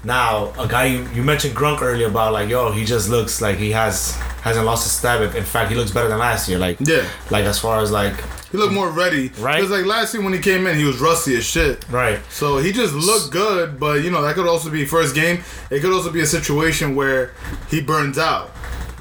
Now 0.04 0.54
a 0.60 0.68
guy 0.68 0.86
you, 0.86 1.08
you 1.14 1.24
mentioned 1.24 1.56
Gronk 1.56 1.82
earlier 1.82 2.08
about 2.08 2.34
like 2.34 2.50
yo 2.50 2.72
he 2.72 2.86
just 2.86 3.10
looks 3.10 3.42
like 3.42 3.58
he 3.58 3.72
has 3.72 4.12
hasn't 4.42 4.66
lost 4.66 4.86
a 4.86 4.90
step. 4.90 5.36
In 5.36 5.44
fact, 5.44 5.70
he 5.70 5.76
looks 5.76 5.92
better 5.92 6.08
than 6.08 6.20
last 6.20 6.48
year. 6.48 6.58
Like 6.58 6.78
Yeah. 6.80 7.06
like 7.30 7.46
as 7.46 7.60
far 7.60 7.82
as 7.82 7.92
like 7.92 8.14
He 8.52 8.58
looked 8.58 8.74
more 8.74 8.90
ready. 8.90 9.30
Right. 9.40 9.58
Because 9.58 9.72
like 9.72 9.86
last 9.86 10.14
year 10.14 10.24
when 10.24 10.32
he 10.32 10.40
came 10.40 10.66
in, 10.68 10.78
he 10.78 10.86
was 10.86 11.00
rusty 11.00 11.36
as 11.36 11.44
shit. 11.44 11.84
right. 11.90 12.20
So 12.30 12.58
he 12.60 12.72
just 12.72 12.94
looked 12.94 13.32
good, 13.32 13.78
but 13.80 14.04
you 14.04 14.12
know 14.12 14.22
that 14.22 14.36
could 14.36 14.48
also 14.48 14.70
be 14.70 14.86
first 14.86 15.14
game. 15.16 15.44
It 15.70 15.82
could 15.82 15.92
also 15.92 16.12
be 16.12 16.22
a 16.22 16.26
situation 16.26 16.96
where 16.96 17.34
he 17.70 17.82
burns 17.82 18.18
out. 18.18 18.52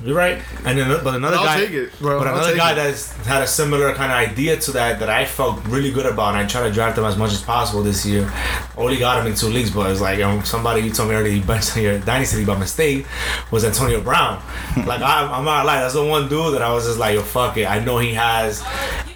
You're 0.02 0.16
right. 0.16 0.42
And 0.64 0.78
then, 0.78 1.02
but 1.02 1.14
another 1.14 1.36
I'll 1.38 1.44
guy, 1.44 1.60
take 1.60 1.70
it, 1.70 1.92
but 2.00 2.26
I'll 2.26 2.34
another 2.34 2.54
guy 2.54 2.72
it. 2.72 2.74
that's 2.76 3.12
had 3.26 3.42
a 3.42 3.46
similar 3.46 3.94
kind 3.94 4.12
of 4.12 4.18
idea 4.18 4.56
to 4.58 4.72
that 4.72 5.00
that 5.00 5.08
I 5.08 5.24
felt 5.24 5.64
really 5.66 5.90
good 5.90 6.06
about, 6.06 6.34
and 6.34 6.38
I 6.38 6.46
tried 6.46 6.68
to 6.68 6.74
draft 6.74 6.98
him 6.98 7.04
as 7.04 7.16
much 7.16 7.32
as 7.32 7.40
possible 7.42 7.82
this 7.82 8.04
year. 8.04 8.30
Only 8.76 8.98
got 8.98 9.20
him 9.20 9.32
in 9.32 9.36
two 9.36 9.46
leagues, 9.46 9.70
but 9.70 9.90
it's 9.90 10.00
like 10.00 10.20
um, 10.20 10.44
somebody 10.44 10.82
you 10.82 10.92
told 10.92 11.08
me 11.08 11.14
earlier, 11.14 11.32
you 11.32 11.42
benched 11.42 11.76
on 11.76 11.82
your 11.82 11.98
dynasty 11.98 12.38
league 12.38 12.46
by 12.46 12.58
mistake, 12.58 13.06
was 13.50 13.64
Antonio 13.64 14.00
Brown. 14.02 14.42
like 14.86 15.00
I, 15.00 15.32
I'm 15.32 15.44
not 15.44 15.64
lie, 15.64 15.80
that's 15.80 15.94
the 15.94 16.04
one 16.04 16.28
dude 16.28 16.54
that 16.54 16.62
I 16.62 16.72
was 16.72 16.86
just 16.86 16.98
like, 16.98 17.14
yo, 17.14 17.22
fuck 17.22 17.56
it. 17.56 17.64
I 17.64 17.82
know 17.82 17.98
he 17.98 18.12
has 18.14 18.62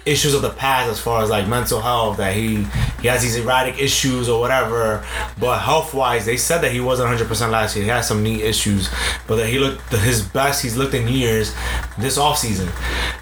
issues 0.05 0.33
of 0.33 0.41
the 0.41 0.49
past 0.49 0.89
as 0.89 0.99
far 0.99 1.21
as 1.23 1.29
like 1.29 1.47
mental 1.47 1.79
health 1.81 2.17
that 2.17 2.35
he 2.35 2.65
he 3.01 3.07
has 3.07 3.21
these 3.21 3.35
erratic 3.35 3.79
issues 3.79 4.27
or 4.29 4.39
whatever. 4.39 5.05
But 5.39 5.59
health 5.59 5.93
wise 5.93 6.25
they 6.25 6.37
said 6.37 6.59
that 6.61 6.71
he 6.71 6.79
wasn't 6.79 7.09
100% 7.09 7.51
last 7.51 7.75
year. 7.75 7.83
He 7.85 7.89
had 7.89 8.01
some 8.01 8.23
knee 8.23 8.41
issues 8.41 8.89
but 9.27 9.35
that 9.37 9.47
he 9.47 9.59
looked 9.59 9.91
his 9.91 10.21
best 10.21 10.61
he's 10.63 10.75
looked 10.77 10.93
in 10.93 11.07
years 11.07 11.53
this 11.99 12.17
offseason. 12.17 12.69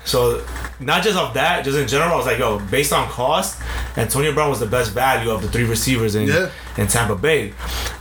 So 0.05 0.45
not 0.79 1.03
just 1.03 1.17
of 1.17 1.33
that 1.33 1.65
just 1.65 1.77
in 1.77 1.87
general 1.87 2.13
I 2.13 2.15
was 2.15 2.25
like 2.25 2.39
yo 2.39 2.59
based 2.71 2.93
on 2.93 3.07
cost 3.09 3.61
Antonio 3.97 4.33
Brown 4.33 4.49
was 4.49 4.61
the 4.61 4.65
best 4.65 4.91
value 4.93 5.29
of 5.29 5.41
the 5.41 5.49
three 5.49 5.65
receivers 5.65 6.15
in 6.15 6.27
Yeah. 6.27 6.49
in 6.77 6.87
Tampa 6.87 7.15
Bay 7.15 7.53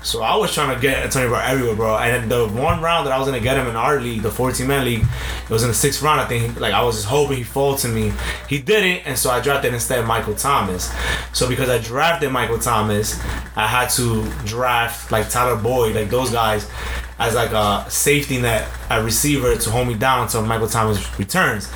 so 0.09 0.23
I 0.23 0.37
was 0.37 0.55
trying 0.55 0.75
to 0.75 0.81
get 0.81 1.05
Antonio 1.05 1.29
Brown 1.29 1.51
everywhere 1.51 1.77
bro. 1.77 1.99
And 1.99 2.31
the 2.31 2.49
one 2.49 2.81
round 2.81 3.07
that 3.07 3.13
I 3.13 3.19
was 3.19 3.29
gonna 3.29 3.41
get 3.41 3.59
him 3.59 3.67
in 3.67 3.77
our 3.77 4.01
league 4.01 4.23
the 4.23 4.31
14 4.31 4.67
man 4.67 4.87
league 4.87 5.03
it 5.03 5.51
was 5.51 5.63
in 5.63 5.69
the 5.69 5.75
sixth 5.75 6.01
round 6.01 6.19
I 6.19 6.25
think. 6.25 6.59
Like 6.59 6.73
I 6.73 6.83
was 6.83 6.97
just 6.97 7.09
hoping 7.09 7.37
he 7.37 7.43
fall 7.43 7.77
to 7.77 7.89
me. 7.89 8.13
He 8.49 8.59
didn't 8.59 9.07
and 9.07 9.19
so 9.19 9.31
I 9.31 9.41
drafted 9.41 9.75
instead 9.75 10.07
Michael 10.07 10.35
Thomas. 10.35 10.91
So 11.35 11.47
because 11.47 11.69
I 11.69 11.77
drafted 11.77 12.33
Michael 12.33 12.59
Thomas 12.59 13.21
I 13.55 13.67
had 13.67 13.91
to 13.91 14.25
draft 14.47 15.13
like 15.13 15.29
Tyler 15.29 15.61
Boyd 15.61 15.95
like 15.95 16.09
those 16.09 16.31
guys 16.31 16.71
as 17.19 17.35
like 17.35 17.51
a 17.51 17.85
safety 17.91 18.41
net 18.41 18.67
a 18.89 19.05
receiver 19.05 19.57
to 19.57 19.71
hold 19.71 19.89
me 19.89 19.95
down 19.95 20.23
until 20.23 20.41
Michael 20.41 20.69
Thomas 20.69 21.19
returns 21.19 21.71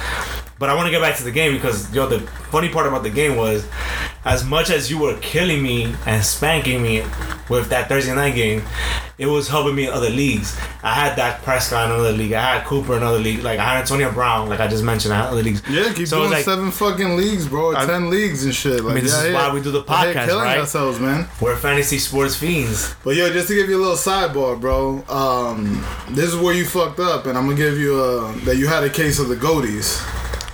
but 0.62 0.70
I 0.70 0.74
want 0.76 0.86
to 0.86 0.92
get 0.92 1.00
back 1.00 1.16
to 1.16 1.24
the 1.24 1.32
game 1.32 1.54
because 1.54 1.92
yo, 1.92 2.06
the 2.06 2.20
funny 2.20 2.68
part 2.68 2.86
about 2.86 3.02
the 3.02 3.10
game 3.10 3.36
was, 3.36 3.66
as 4.24 4.44
much 4.44 4.70
as 4.70 4.88
you 4.88 4.96
were 4.96 5.18
killing 5.18 5.60
me 5.60 5.92
and 6.06 6.24
spanking 6.24 6.80
me 6.80 7.00
with 7.48 7.68
that 7.70 7.88
Thursday 7.88 8.14
night 8.14 8.36
game, 8.36 8.62
it 9.18 9.26
was 9.26 9.48
helping 9.48 9.74
me 9.74 9.88
in 9.88 9.92
other 9.92 10.08
leagues. 10.08 10.56
I 10.84 10.94
had 10.94 11.16
Dak 11.16 11.42
Prescott 11.42 11.86
in 11.86 11.94
another 11.96 12.12
league. 12.12 12.32
I 12.32 12.58
had 12.58 12.64
Cooper 12.64 12.92
in 12.92 13.02
another 13.02 13.18
league. 13.18 13.42
Like 13.42 13.58
I 13.58 13.64
had 13.64 13.80
Antonio 13.80 14.12
Brown, 14.12 14.48
like 14.48 14.60
I 14.60 14.68
just 14.68 14.84
mentioned, 14.84 15.12
I 15.12 15.22
had 15.22 15.30
other 15.32 15.42
leagues. 15.42 15.64
Yeah, 15.68 15.92
keep 15.92 16.06
So 16.06 16.18
doing 16.20 16.30
like, 16.30 16.44
seven 16.44 16.70
fucking 16.70 17.16
leagues, 17.16 17.48
bro. 17.48 17.74
I- 17.74 17.84
Ten 17.84 18.08
leagues 18.08 18.44
and 18.44 18.54
shit. 18.54 18.84
Like, 18.84 18.94
mean, 18.94 19.02
this 19.02 19.14
yeah, 19.14 19.26
is 19.26 19.32
yeah. 19.32 19.48
why 19.48 19.52
we 19.52 19.60
do 19.62 19.72
the 19.72 19.82
podcast, 19.82 20.26
killing 20.26 20.44
right? 20.44 20.60
ourselves, 20.60 21.00
man. 21.00 21.26
We're 21.40 21.56
fantasy 21.56 21.98
sports 21.98 22.36
fiends. 22.36 22.94
But 23.02 23.16
yo, 23.16 23.32
just 23.32 23.48
to 23.48 23.56
give 23.56 23.68
you 23.68 23.78
a 23.78 23.82
little 23.82 23.96
sidebar, 23.96 24.60
bro. 24.60 25.04
Um, 25.08 25.84
this 26.10 26.32
is 26.32 26.36
where 26.36 26.54
you 26.54 26.64
fucked 26.66 27.00
up, 27.00 27.26
and 27.26 27.36
I'm 27.36 27.46
gonna 27.46 27.56
give 27.56 27.78
you 27.78 28.00
a 28.00 28.32
that 28.44 28.58
you 28.58 28.68
had 28.68 28.84
a 28.84 28.90
case 28.90 29.18
of 29.18 29.26
the 29.26 29.36
goatees. 29.36 30.00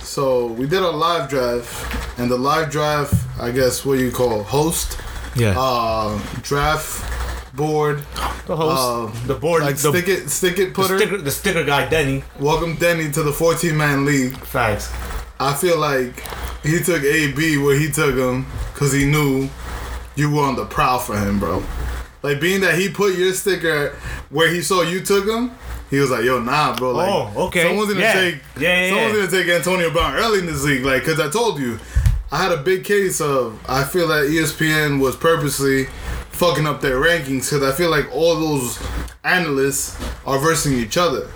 So 0.09 0.47
we 0.47 0.65
did 0.65 0.81
a 0.81 0.89
live 0.89 1.29
draft, 1.29 1.69
and 2.17 2.31
the 2.31 2.37
live 2.37 2.71
draft, 2.71 3.13
I 3.39 3.51
guess, 3.51 3.85
what 3.85 3.99
you 3.99 4.09
call 4.11 4.41
host, 4.41 4.97
Yeah. 5.35 5.53
uh, 5.55 6.17
draft 6.41 7.05
board. 7.55 8.01
The 8.47 8.55
host, 8.55 8.81
Uh, 9.15 9.27
the 9.27 9.35
board, 9.35 9.61
Like 9.61 9.77
the, 9.77 9.89
stick 9.91 10.07
it, 10.07 10.29
stick 10.31 10.57
it, 10.57 10.73
the 10.73 10.81
putter. 10.81 10.97
sticker, 10.97 11.17
the 11.19 11.29
sticker 11.29 11.63
guy, 11.63 11.87
Denny. 11.87 12.23
Welcome 12.39 12.73
Denny 12.77 13.11
to 13.11 13.21
the 13.21 13.31
14 13.31 13.77
man 13.77 14.03
league. 14.03 14.35
Facts. 14.39 14.89
I 15.39 15.53
feel 15.53 15.77
like 15.77 16.23
he 16.63 16.79
took 16.79 17.03
AB 17.03 17.59
where 17.59 17.77
he 17.77 17.91
took 17.91 18.15
him 18.15 18.47
because 18.73 18.91
he 18.91 19.05
knew 19.05 19.47
you 20.15 20.31
were 20.31 20.41
on 20.43 20.55
the 20.55 20.65
prowl 20.65 20.97
for 20.97 21.17
him, 21.19 21.37
bro. 21.39 21.61
Like 22.23 22.41
being 22.41 22.61
that 22.61 22.79
he 22.79 22.89
put 22.89 23.15
your 23.15 23.33
sticker 23.33 23.93
where 24.31 24.49
he 24.49 24.63
saw 24.63 24.81
you 24.81 25.01
took 25.01 25.27
him, 25.27 25.51
he 25.89 25.99
was 25.99 26.09
like, 26.11 26.23
"Yo, 26.23 26.39
nah, 26.39 26.75
bro. 26.75 26.91
Like, 26.91 27.09
Oh, 27.09 27.31
okay. 27.47 27.63
Someone's 27.63 27.89
gonna 27.93 28.01
Yeah. 28.05 28.13
take, 28.13 28.35
Yeah, 28.59 28.81
yeah, 28.85 28.89
someone's 28.89 29.29
gonna 29.31 29.43
take 29.43 29.53
Antonio 29.53 29.89
Brown 29.91 30.15
early 30.15 30.39
in 30.39 30.45
this 30.45 30.63
league, 30.63 30.85
like, 30.85 31.03
cause 31.05 31.19
I 31.19 31.29
told 31.29 31.59
you, 31.59 31.79
I 32.31 32.37
had 32.43 32.51
a 32.51 32.57
big 32.57 32.83
case 32.83 33.19
of 33.21 33.57
I 33.67 33.83
feel 33.83 34.07
that 34.09 34.25
ESPN 34.29 34.99
was 34.99 35.15
purposely 35.15 35.87
fucking 36.31 36.67
up 36.67 36.79
their 36.81 36.97
rankings 37.01 37.49
because 37.49 37.63
I 37.63 37.71
feel 37.75 37.89
like 37.89 38.07
all 38.13 38.35
those 38.35 38.77
analysts 39.23 39.95
are 40.25 40.39
versing 40.39 40.73
each 40.73 40.97
other, 40.97 41.27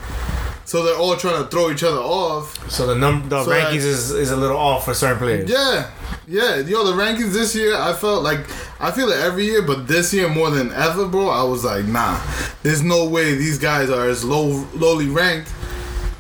so 0.66 0.84
they're 0.84 0.96
all 0.96 1.16
trying 1.18 1.44
to 1.44 1.50
throw 1.50 1.72
each 1.72 1.84
other 1.84 1.98
off. 2.00 2.58
So 2.72 2.86
the 2.88 2.96
number, 2.96 3.28
the 3.28 3.44
So 3.44 3.52
rankings 3.52 3.82
that- 3.82 3.88
is, 3.90 4.12
is 4.12 4.32
a 4.32 4.36
little 4.38 4.58
off 4.58 4.86
for 4.86 4.94
certain 4.94 5.18
players. 5.18 5.50
Yeah, 5.50 5.86
yeah. 6.28 6.58
Yo, 6.58 6.84
the 6.86 6.94
rankings 6.94 7.34
this 7.34 7.56
year, 7.56 7.76
I 7.76 7.94
felt 7.94 8.24
like 8.24 8.40
I 8.84 8.92
feel 8.92 9.08
it 9.10 9.20
every 9.20 9.46
year, 9.46 9.62
but 9.62 9.88
this 9.88 10.14
year 10.14 10.28
more 10.28 10.50
than 10.50 10.70
ever, 10.74 11.08
bro. 11.08 11.30
I 11.30 11.44
was 11.44 11.64
like, 11.64 11.86
nah, 11.86 12.22
there's 12.64 12.84
no 12.84 13.08
way 13.08 13.34
these 13.34 13.58
guys 13.58 13.90
are 13.90 14.10
as 14.10 14.26
low, 14.26 14.68
lowly 14.74 15.08
ranked 15.08 15.50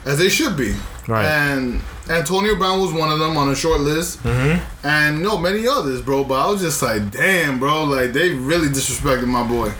as 0.05 0.17
they 0.17 0.29
should 0.29 0.55
be. 0.55 0.73
Right. 1.05 1.25
And 1.25 1.81
Antonio 2.09 2.55
Brown 2.55 2.79
was 2.79 2.93
one 2.93 3.11
of 3.11 3.19
them 3.19 3.35
on 3.35 3.49
a 3.49 3.55
short 3.55 3.81
list, 3.81 4.23
mm-hmm. 4.23 4.87
and 4.87 5.21
no 5.21 5.37
many 5.37 5.67
others, 5.67 6.01
bro. 6.01 6.23
But 6.23 6.35
I 6.35 6.49
was 6.49 6.61
just 6.61 6.81
like, 6.81 7.11
damn, 7.11 7.59
bro, 7.59 7.83
like 7.83 8.13
they 8.13 8.29
really 8.29 8.69
disrespected 8.69 9.27
my 9.27 9.45
boy. 9.45 9.73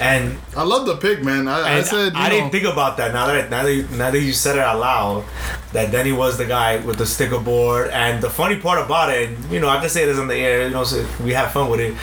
And 0.00 0.38
I 0.56 0.62
love 0.62 0.86
the 0.86 0.96
pick, 0.96 1.24
man. 1.24 1.48
I, 1.48 1.78
I 1.78 1.82
said, 1.82 2.14
I 2.14 2.28
know, 2.28 2.34
didn't 2.36 2.50
think 2.50 2.64
about 2.64 2.96
that. 2.96 3.12
Now 3.12 3.26
that 3.28 3.50
now 3.50 3.64
that 3.64 3.74
you, 3.74 3.82
now 3.96 4.10
that 4.10 4.20
you 4.20 4.32
said 4.32 4.56
it 4.56 4.62
out 4.62 4.78
loud, 4.78 5.24
that 5.72 5.90
Denny 5.92 6.12
was 6.12 6.38
the 6.38 6.46
guy 6.46 6.76
with 6.78 6.96
the 6.98 7.06
sticker 7.06 7.38
board. 7.38 7.90
And 7.90 8.22
the 8.22 8.30
funny 8.30 8.56
part 8.58 8.84
about 8.84 9.10
it, 9.10 9.30
you 9.50 9.60
know, 9.60 9.68
I 9.68 9.78
can 9.80 9.88
say 9.90 10.06
this 10.06 10.18
on 10.18 10.26
the 10.28 10.34
air. 10.36 10.66
You 10.68 10.70
know, 10.70 10.84
so 10.84 11.06
we 11.22 11.32
had 11.32 11.48
fun 11.50 11.70
with 11.70 11.80
it. 11.80 11.94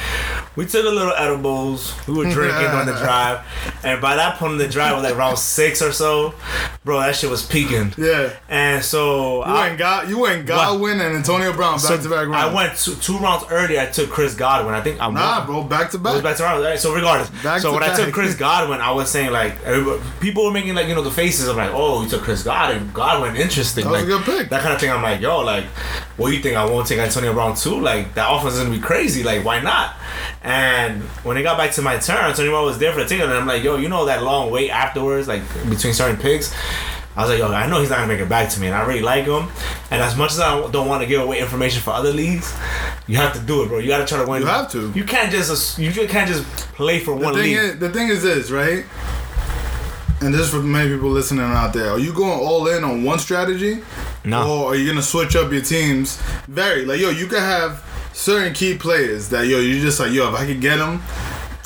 We 0.56 0.66
took 0.66 0.86
a 0.86 0.90
little 0.90 1.12
edibles. 1.14 1.94
We 2.08 2.14
were 2.14 2.30
drinking 2.32 2.68
on 2.68 2.86
the 2.86 2.94
drive, 2.98 3.46
and 3.84 4.00
by 4.00 4.16
that 4.16 4.38
point 4.38 4.54
in 4.54 4.58
the 4.58 4.70
drive 4.70 4.94
was 4.96 5.04
like 5.04 5.16
around 5.16 5.36
six 5.38 5.82
or 5.82 5.92
so. 5.92 6.34
Bro, 6.86 7.00
that 7.02 7.16
shit 7.16 7.30
was 7.30 7.46
peaking. 7.46 7.94
yeah. 7.98 8.32
And 8.48 8.82
so 8.84 9.38
You 9.46 9.52
I, 9.52 9.68
went, 9.68 9.78
God, 9.80 10.08
you 10.10 10.20
went 10.20 10.46
Godwin 10.46 11.02
and 11.02 11.16
Antonio 11.16 11.52
Brown 11.52 11.78
so 11.80 11.90
back 11.96 12.04
to 12.04 12.10
back 12.10 12.28
rounds. 12.28 12.36
I 12.36 12.54
went 12.54 12.78
two, 12.78 12.96
two 12.96 13.18
rounds 13.18 13.44
earlier. 13.50 13.82
I 13.82 13.88
took 13.88 14.10
Chris 14.12 14.34
Godwin. 14.36 14.74
I 14.76 14.82
think 14.82 15.02
I 15.02 15.10
Nah, 15.10 15.40
won. 15.40 15.46
bro, 15.48 15.64
back 15.64 15.92
to 15.92 15.98
back. 15.98 16.22
back 16.24 16.38
to 16.38 16.44
round. 16.44 16.80
So 16.80 16.94
regardless, 16.94 17.30
Back 17.44 17.60
so 17.62 17.74
when 17.74 17.84
I 17.84 17.94
took. 17.94 18.14
Chris 18.14 18.36
Godwin, 18.36 18.80
I 18.80 18.92
was 18.92 19.10
saying 19.10 19.32
like 19.32 19.56
people 20.22 20.46
were 20.46 20.52
making 20.52 20.76
like 20.76 20.88
you 20.88 20.96
know 20.96 21.02
the 21.02 21.12
faces 21.12 21.48
of 21.50 21.58
like, 21.58 21.72
oh, 21.74 22.04
you 22.04 22.10
took 22.10 22.22
Chris 22.22 22.44
Godwin, 22.44 22.92
Godwin, 22.94 23.32
interesting. 23.36 23.55
That 23.56 23.86
was 23.86 24.02
like, 24.02 24.04
a 24.04 24.06
good 24.08 24.24
pick. 24.24 24.50
That 24.50 24.62
kind 24.62 24.74
of 24.74 24.80
thing. 24.80 24.92
I'm 24.92 25.02
like, 25.02 25.22
yo, 25.22 25.42
like, 25.42 25.66
what 26.18 26.30
do 26.30 26.36
you 26.36 26.42
think? 26.42 26.58
I 26.58 26.66
won't 26.66 26.88
take 26.88 27.00
Antonio 27.00 27.34
Brown 27.34 27.56
too. 27.56 27.80
Like 27.80 28.14
that 28.16 28.32
offense 28.32 28.56
is 28.56 28.60
gonna 28.64 28.76
be 28.76 28.82
crazy. 28.82 29.24
Like 29.24 29.44
why 29.44 29.62
not? 29.62 29.96
And 30.44 31.02
when 31.24 31.38
it 31.38 31.44
got 31.44 31.58
back 31.58 31.72
to 31.74 31.82
my 31.82 31.98
turn, 31.98 32.24
Antonio 32.26 32.52
Brown 32.52 32.66
was 32.66 32.78
there 32.78 32.94
for 32.94 33.00
the 33.00 33.06
ticket, 33.08 33.26
and 33.26 33.34
I'm 33.34 33.48
like, 33.48 33.64
yo, 33.64 33.78
you 33.78 33.90
know 33.90 34.06
that 34.06 34.24
long 34.24 34.52
wait 34.52 34.70
afterwards, 34.70 35.28
like 35.28 35.42
between 35.70 35.94
certain 35.94 36.18
picks. 36.18 36.54
I 37.18 37.22
was 37.22 37.30
like, 37.30 37.40
yo, 37.40 37.48
I 37.48 37.68
know 37.68 37.80
he's 37.80 37.90
not 37.90 38.00
gonna 38.00 38.12
make 38.12 38.20
it 38.20 38.28
back 38.28 38.50
to 38.50 38.60
me, 38.60 38.68
and 38.68 38.76
I 38.76 38.86
really 38.86 39.02
like 39.02 39.26
him. 39.26 39.50
And 39.90 40.02
as 40.02 40.18
much 40.18 40.32
as 40.32 40.40
I 40.42 40.70
don't 40.70 40.88
want 40.88 41.02
to 41.02 41.08
give 41.08 41.22
away 41.22 41.40
information 41.40 41.82
for 41.82 41.92
other 41.92 42.12
leagues, 42.12 42.54
you 43.08 43.16
have 43.16 43.34
to 43.34 43.40
do 43.40 43.64
it, 43.64 43.70
bro. 43.70 43.80
You 43.80 43.88
gotta 43.88 44.06
try 44.06 44.22
to 44.24 44.30
win. 44.30 44.42
You 44.42 44.48
have 44.48 44.70
to. 44.72 44.92
You 44.94 45.06
can't 45.06 45.32
just 45.32 45.80
you 45.80 45.92
can't 45.92 46.28
just 46.28 46.44
play 46.76 47.00
for 47.00 47.18
The 47.18 47.24
one 47.24 47.36
league. 47.36 47.56
is, 47.56 47.80
the 47.80 47.90
thing 47.90 48.10
is 48.10 48.22
this, 48.22 48.52
right? 48.52 48.84
And 50.22 50.34
this 50.34 50.42
is 50.42 50.50
for 50.50 50.62
many 50.62 50.90
people 50.90 51.10
listening 51.10 51.44
out 51.44 51.74
there. 51.74 51.92
Are 51.92 52.00
you 52.00 52.14
going 52.14 52.40
all 52.40 52.68
in 52.68 52.84
on 52.84 53.04
one 53.04 53.20
strategy? 53.20 53.84
No. 54.24 54.64
Or 54.64 54.72
are 54.72 54.76
you 54.76 54.88
gonna 54.88 55.02
switch 55.02 55.36
up 55.36 55.52
your 55.52 55.62
teams? 55.62 56.22
Very 56.48 56.86
like 56.86 57.00
yo, 57.00 57.10
you 57.10 57.28
can 57.28 57.40
have 57.40 57.84
certain 58.14 58.54
key 58.54 58.78
players 58.78 59.30
that 59.30 59.48
yo, 59.48 59.60
you 59.60 59.82
just 59.82 60.00
like 60.00 60.12
yo, 60.12 60.34
if 60.34 60.40
I 60.40 60.46
could 60.46 60.62
get 60.62 60.78
them 60.78 61.02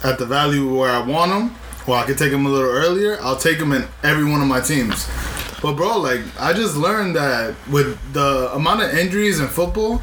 at 0.04 0.18
the 0.18 0.26
value 0.26 0.76
where 0.76 0.90
I 0.90 1.06
want 1.06 1.32
them, 1.32 1.56
or 1.88 1.96
I 1.96 2.06
could 2.06 2.18
take 2.18 2.32
them 2.32 2.46
a 2.46 2.50
little 2.50 2.70
earlier, 2.70 3.18
I'll 3.22 3.38
take 3.38 3.60
them 3.60 3.72
in 3.72 3.86
every 4.04 4.26
one 4.26 4.42
of 4.42 4.48
my 4.48 4.62
teams. 4.62 5.08
But 5.62 5.74
bro, 5.74 6.00
like 6.00 6.22
I 6.40 6.54
just 6.54 6.76
learned 6.76 7.16
that 7.16 7.56
with 7.70 7.98
the 8.14 8.52
amount 8.54 8.82
of 8.82 8.98
injuries 8.98 9.40
in 9.40 9.48
football, 9.48 10.02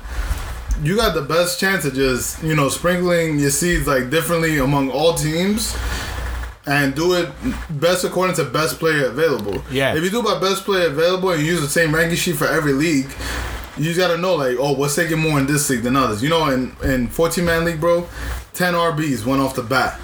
you 0.83 0.97
got 0.97 1.15
the 1.15 1.23
best 1.23 1.59
chance 1.59 1.85
of 1.85 1.95
just 1.95 2.43
you 2.43 2.55
know 2.55 2.69
sprinkling 2.69 3.39
your 3.39 3.51
seeds 3.51 3.87
like 3.87 4.11
differently 4.11 4.59
among 4.59 4.91
all 4.91 5.15
teams 5.15 5.75
and 6.67 6.95
do 6.95 7.15
it 7.15 7.31
best 7.71 8.05
according 8.05 8.37
to 8.37 8.45
best 8.45 8.79
player 8.79 9.07
available. 9.07 9.63
Yeah. 9.71 9.95
If 9.95 10.03
you 10.03 10.11
do 10.11 10.23
by 10.23 10.41
best 10.41 10.65
player 10.65 10.89
available 10.89 11.31
and 11.31 11.41
you 11.41 11.47
use 11.47 11.61
the 11.61 11.69
same 11.69 11.95
ranking 11.95 12.17
sheet 12.17 12.37
for 12.37 12.47
every 12.47 12.73
league, 12.73 13.09
you 13.77 13.85
just 13.85 13.99
gotta 13.99 14.19
know 14.19 14.35
like, 14.35 14.57
oh, 14.59 14.73
what's 14.73 14.97
taking 14.97 15.19
more 15.19 15.39
in 15.39 15.47
this 15.47 15.69
league 15.71 15.83
than 15.83 15.97
others. 15.97 16.23
You 16.23 16.29
know, 16.29 16.49
in 16.51 16.75
in 16.83 17.09
14 17.09 17.45
man 17.45 17.65
league, 17.65 17.81
bro, 17.81 18.09
10 18.55 18.75
RBs 18.75 19.25
went 19.25 19.41
off 19.41 19.55
the 19.55 19.63
bat. 19.63 20.01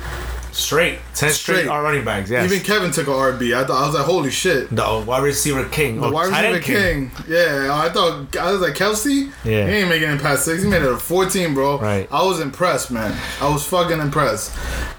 Straight, 0.52 0.98
ten 1.14 1.30
straight, 1.30 1.60
Straight. 1.60 1.68
are 1.68 1.82
running 1.82 2.04
backs. 2.04 2.28
Yes. 2.30 2.50
Even 2.50 2.64
Kevin 2.64 2.90
took 2.90 3.06
a 3.06 3.10
RB. 3.10 3.56
I 3.56 3.66
thought 3.66 3.82
I 3.82 3.86
was 3.86 3.94
like, 3.94 4.04
holy 4.04 4.30
shit. 4.30 4.68
the 4.70 5.04
wide 5.06 5.22
receiver 5.22 5.64
king. 5.64 6.00
The 6.00 6.10
wide 6.10 6.28
receiver 6.28 6.54
end 6.56 6.64
king. 6.64 7.10
Yeah, 7.26 7.70
I 7.72 7.88
thought 7.88 8.36
I 8.36 8.52
was 8.52 8.60
like 8.60 8.74
Kelce. 8.74 9.32
Yeah. 9.44 9.66
he 9.66 9.72
ain't 9.72 9.88
making 9.88 10.10
it 10.10 10.20
past 10.20 10.44
six. 10.44 10.62
He 10.62 10.68
made 10.68 10.82
it 10.82 10.92
a 10.92 10.96
fourteen, 10.98 11.54
bro. 11.54 11.78
Right. 11.78 12.06
I 12.12 12.22
was 12.22 12.40
impressed, 12.40 12.90
man. 12.90 13.18
I 13.40 13.48
was 13.50 13.66
fucking 13.66 13.98
impressed. 13.98 14.54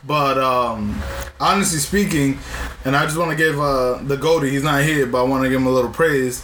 But 0.06 0.38
um, 0.40 1.02
honestly 1.40 1.80
speaking, 1.80 2.40
and 2.84 2.96
I 2.96 3.06
just 3.06 3.18
want 3.18 3.32
to 3.32 3.38
give 3.38 3.60
uh, 3.60 4.00
the 4.04 4.18
Goldie. 4.18 4.50
He's 4.50 4.64
not 4.64 4.84
here, 4.84 5.06
but 5.06 5.24
I 5.24 5.28
want 5.28 5.44
to 5.44 5.50
give 5.50 5.62
him 5.62 5.68
a 5.68 5.72
little 5.72 5.92
praise. 5.92 6.44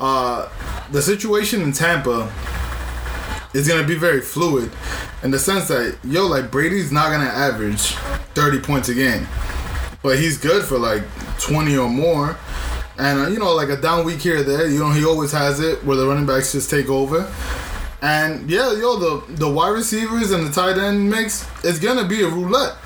Uh, 0.00 0.48
the 0.90 1.00
situation 1.02 1.62
in 1.62 1.72
Tampa 1.72 2.30
is 3.58 3.66
gonna 3.66 3.86
be 3.86 3.96
very 3.96 4.20
fluid, 4.20 4.70
in 5.24 5.32
the 5.32 5.38
sense 5.38 5.66
that 5.68 5.98
yo, 6.04 6.26
like 6.26 6.50
Brady's 6.50 6.92
not 6.92 7.10
gonna 7.10 7.24
average 7.24 7.92
thirty 8.34 8.60
points 8.60 8.88
a 8.88 8.94
game, 8.94 9.26
but 10.02 10.18
he's 10.18 10.38
good 10.38 10.64
for 10.64 10.78
like 10.78 11.02
twenty 11.40 11.76
or 11.76 11.88
more. 11.88 12.36
And 12.98 13.20
uh, 13.20 13.28
you 13.28 13.38
know, 13.38 13.52
like 13.54 13.68
a 13.68 13.76
down 13.76 14.04
week 14.04 14.20
here 14.20 14.38
or 14.38 14.42
there, 14.44 14.68
you 14.68 14.78
know, 14.78 14.90
he 14.90 15.04
always 15.04 15.32
has 15.32 15.58
it 15.58 15.84
where 15.84 15.96
the 15.96 16.06
running 16.06 16.26
backs 16.26 16.52
just 16.52 16.70
take 16.70 16.88
over. 16.88 17.32
And 18.00 18.48
yeah, 18.48 18.72
yo, 18.74 18.96
the 18.96 19.34
the 19.34 19.50
wide 19.50 19.70
receivers 19.70 20.30
and 20.30 20.46
the 20.46 20.52
tight 20.52 20.78
end 20.78 21.10
mix 21.10 21.44
is 21.64 21.80
gonna 21.80 22.06
be 22.06 22.22
a 22.22 22.28
roulette. 22.28 22.76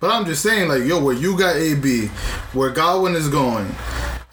But 0.00 0.10
I'm 0.10 0.26
just 0.26 0.42
saying, 0.42 0.68
like, 0.68 0.82
yo, 0.82 1.02
where 1.02 1.14
you 1.14 1.38
got 1.38 1.56
AB, 1.56 2.08
where 2.52 2.70
Godwin 2.70 3.14
is 3.14 3.28
going, 3.28 3.66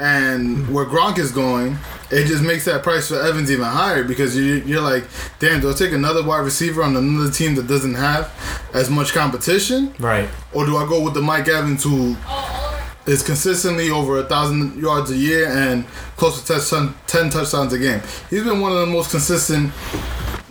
and 0.04 0.70
where 0.74 0.84
Gronk 0.86 1.18
is 1.18 1.32
going, 1.32 1.78
it 2.12 2.26
just 2.26 2.44
makes 2.44 2.66
that 2.66 2.84
price 2.84 3.08
for 3.08 3.22
Evans 3.22 3.50
even 3.50 3.64
higher 3.64 4.04
because 4.04 4.36
you, 4.36 4.56
you're 4.66 4.82
like, 4.82 5.06
damn, 5.40 5.62
do 5.62 5.70
I 5.70 5.74
take 5.74 5.94
another 5.94 6.22
wide 6.22 6.44
receiver 6.44 6.84
on 6.84 6.98
another 6.98 7.32
team 7.32 7.56
that 7.56 7.68
doesn't 7.68 7.94
have 7.94 8.30
as 8.74 8.90
much 8.90 9.14
competition? 9.14 9.96
Right. 10.00 10.28
Or 10.52 10.66
do 10.66 10.76
I 10.76 10.86
go 10.90 11.02
with 11.02 11.14
the 11.14 11.22
Mike 11.22 11.48
Evans 11.48 11.86
who 11.86 12.18
oh, 12.28 12.94
is 13.08 13.24
consistently 13.24 13.92
over 13.92 14.18
a 14.18 14.26
thousand 14.26 14.78
yards 14.78 15.10
a 15.10 15.16
year 15.16 15.48
and 15.48 15.88
close 16.18 16.42
to 16.42 16.46
touchdown, 16.46 16.96
ten 17.08 17.30
touchdowns 17.30 17.72
a 17.72 17.80
game? 17.80 18.02
He's 18.30 18.44
been 18.44 18.60
one 18.60 18.74
of 18.74 18.80
the 18.80 18.88
most 18.88 19.10
consistent 19.10 19.72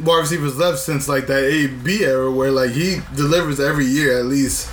wide 0.01 0.21
receivers 0.21 0.57
left 0.57 0.79
since 0.79 1.11
like 1.11 1.27
that 1.27 1.45
AB 1.45 2.03
era 2.03 2.33
where 2.33 2.51
like 2.51 2.71
he 2.71 3.01
delivers 3.15 3.61
every 3.61 3.85
year 3.85 4.19
at 4.19 4.25
least 4.25 4.71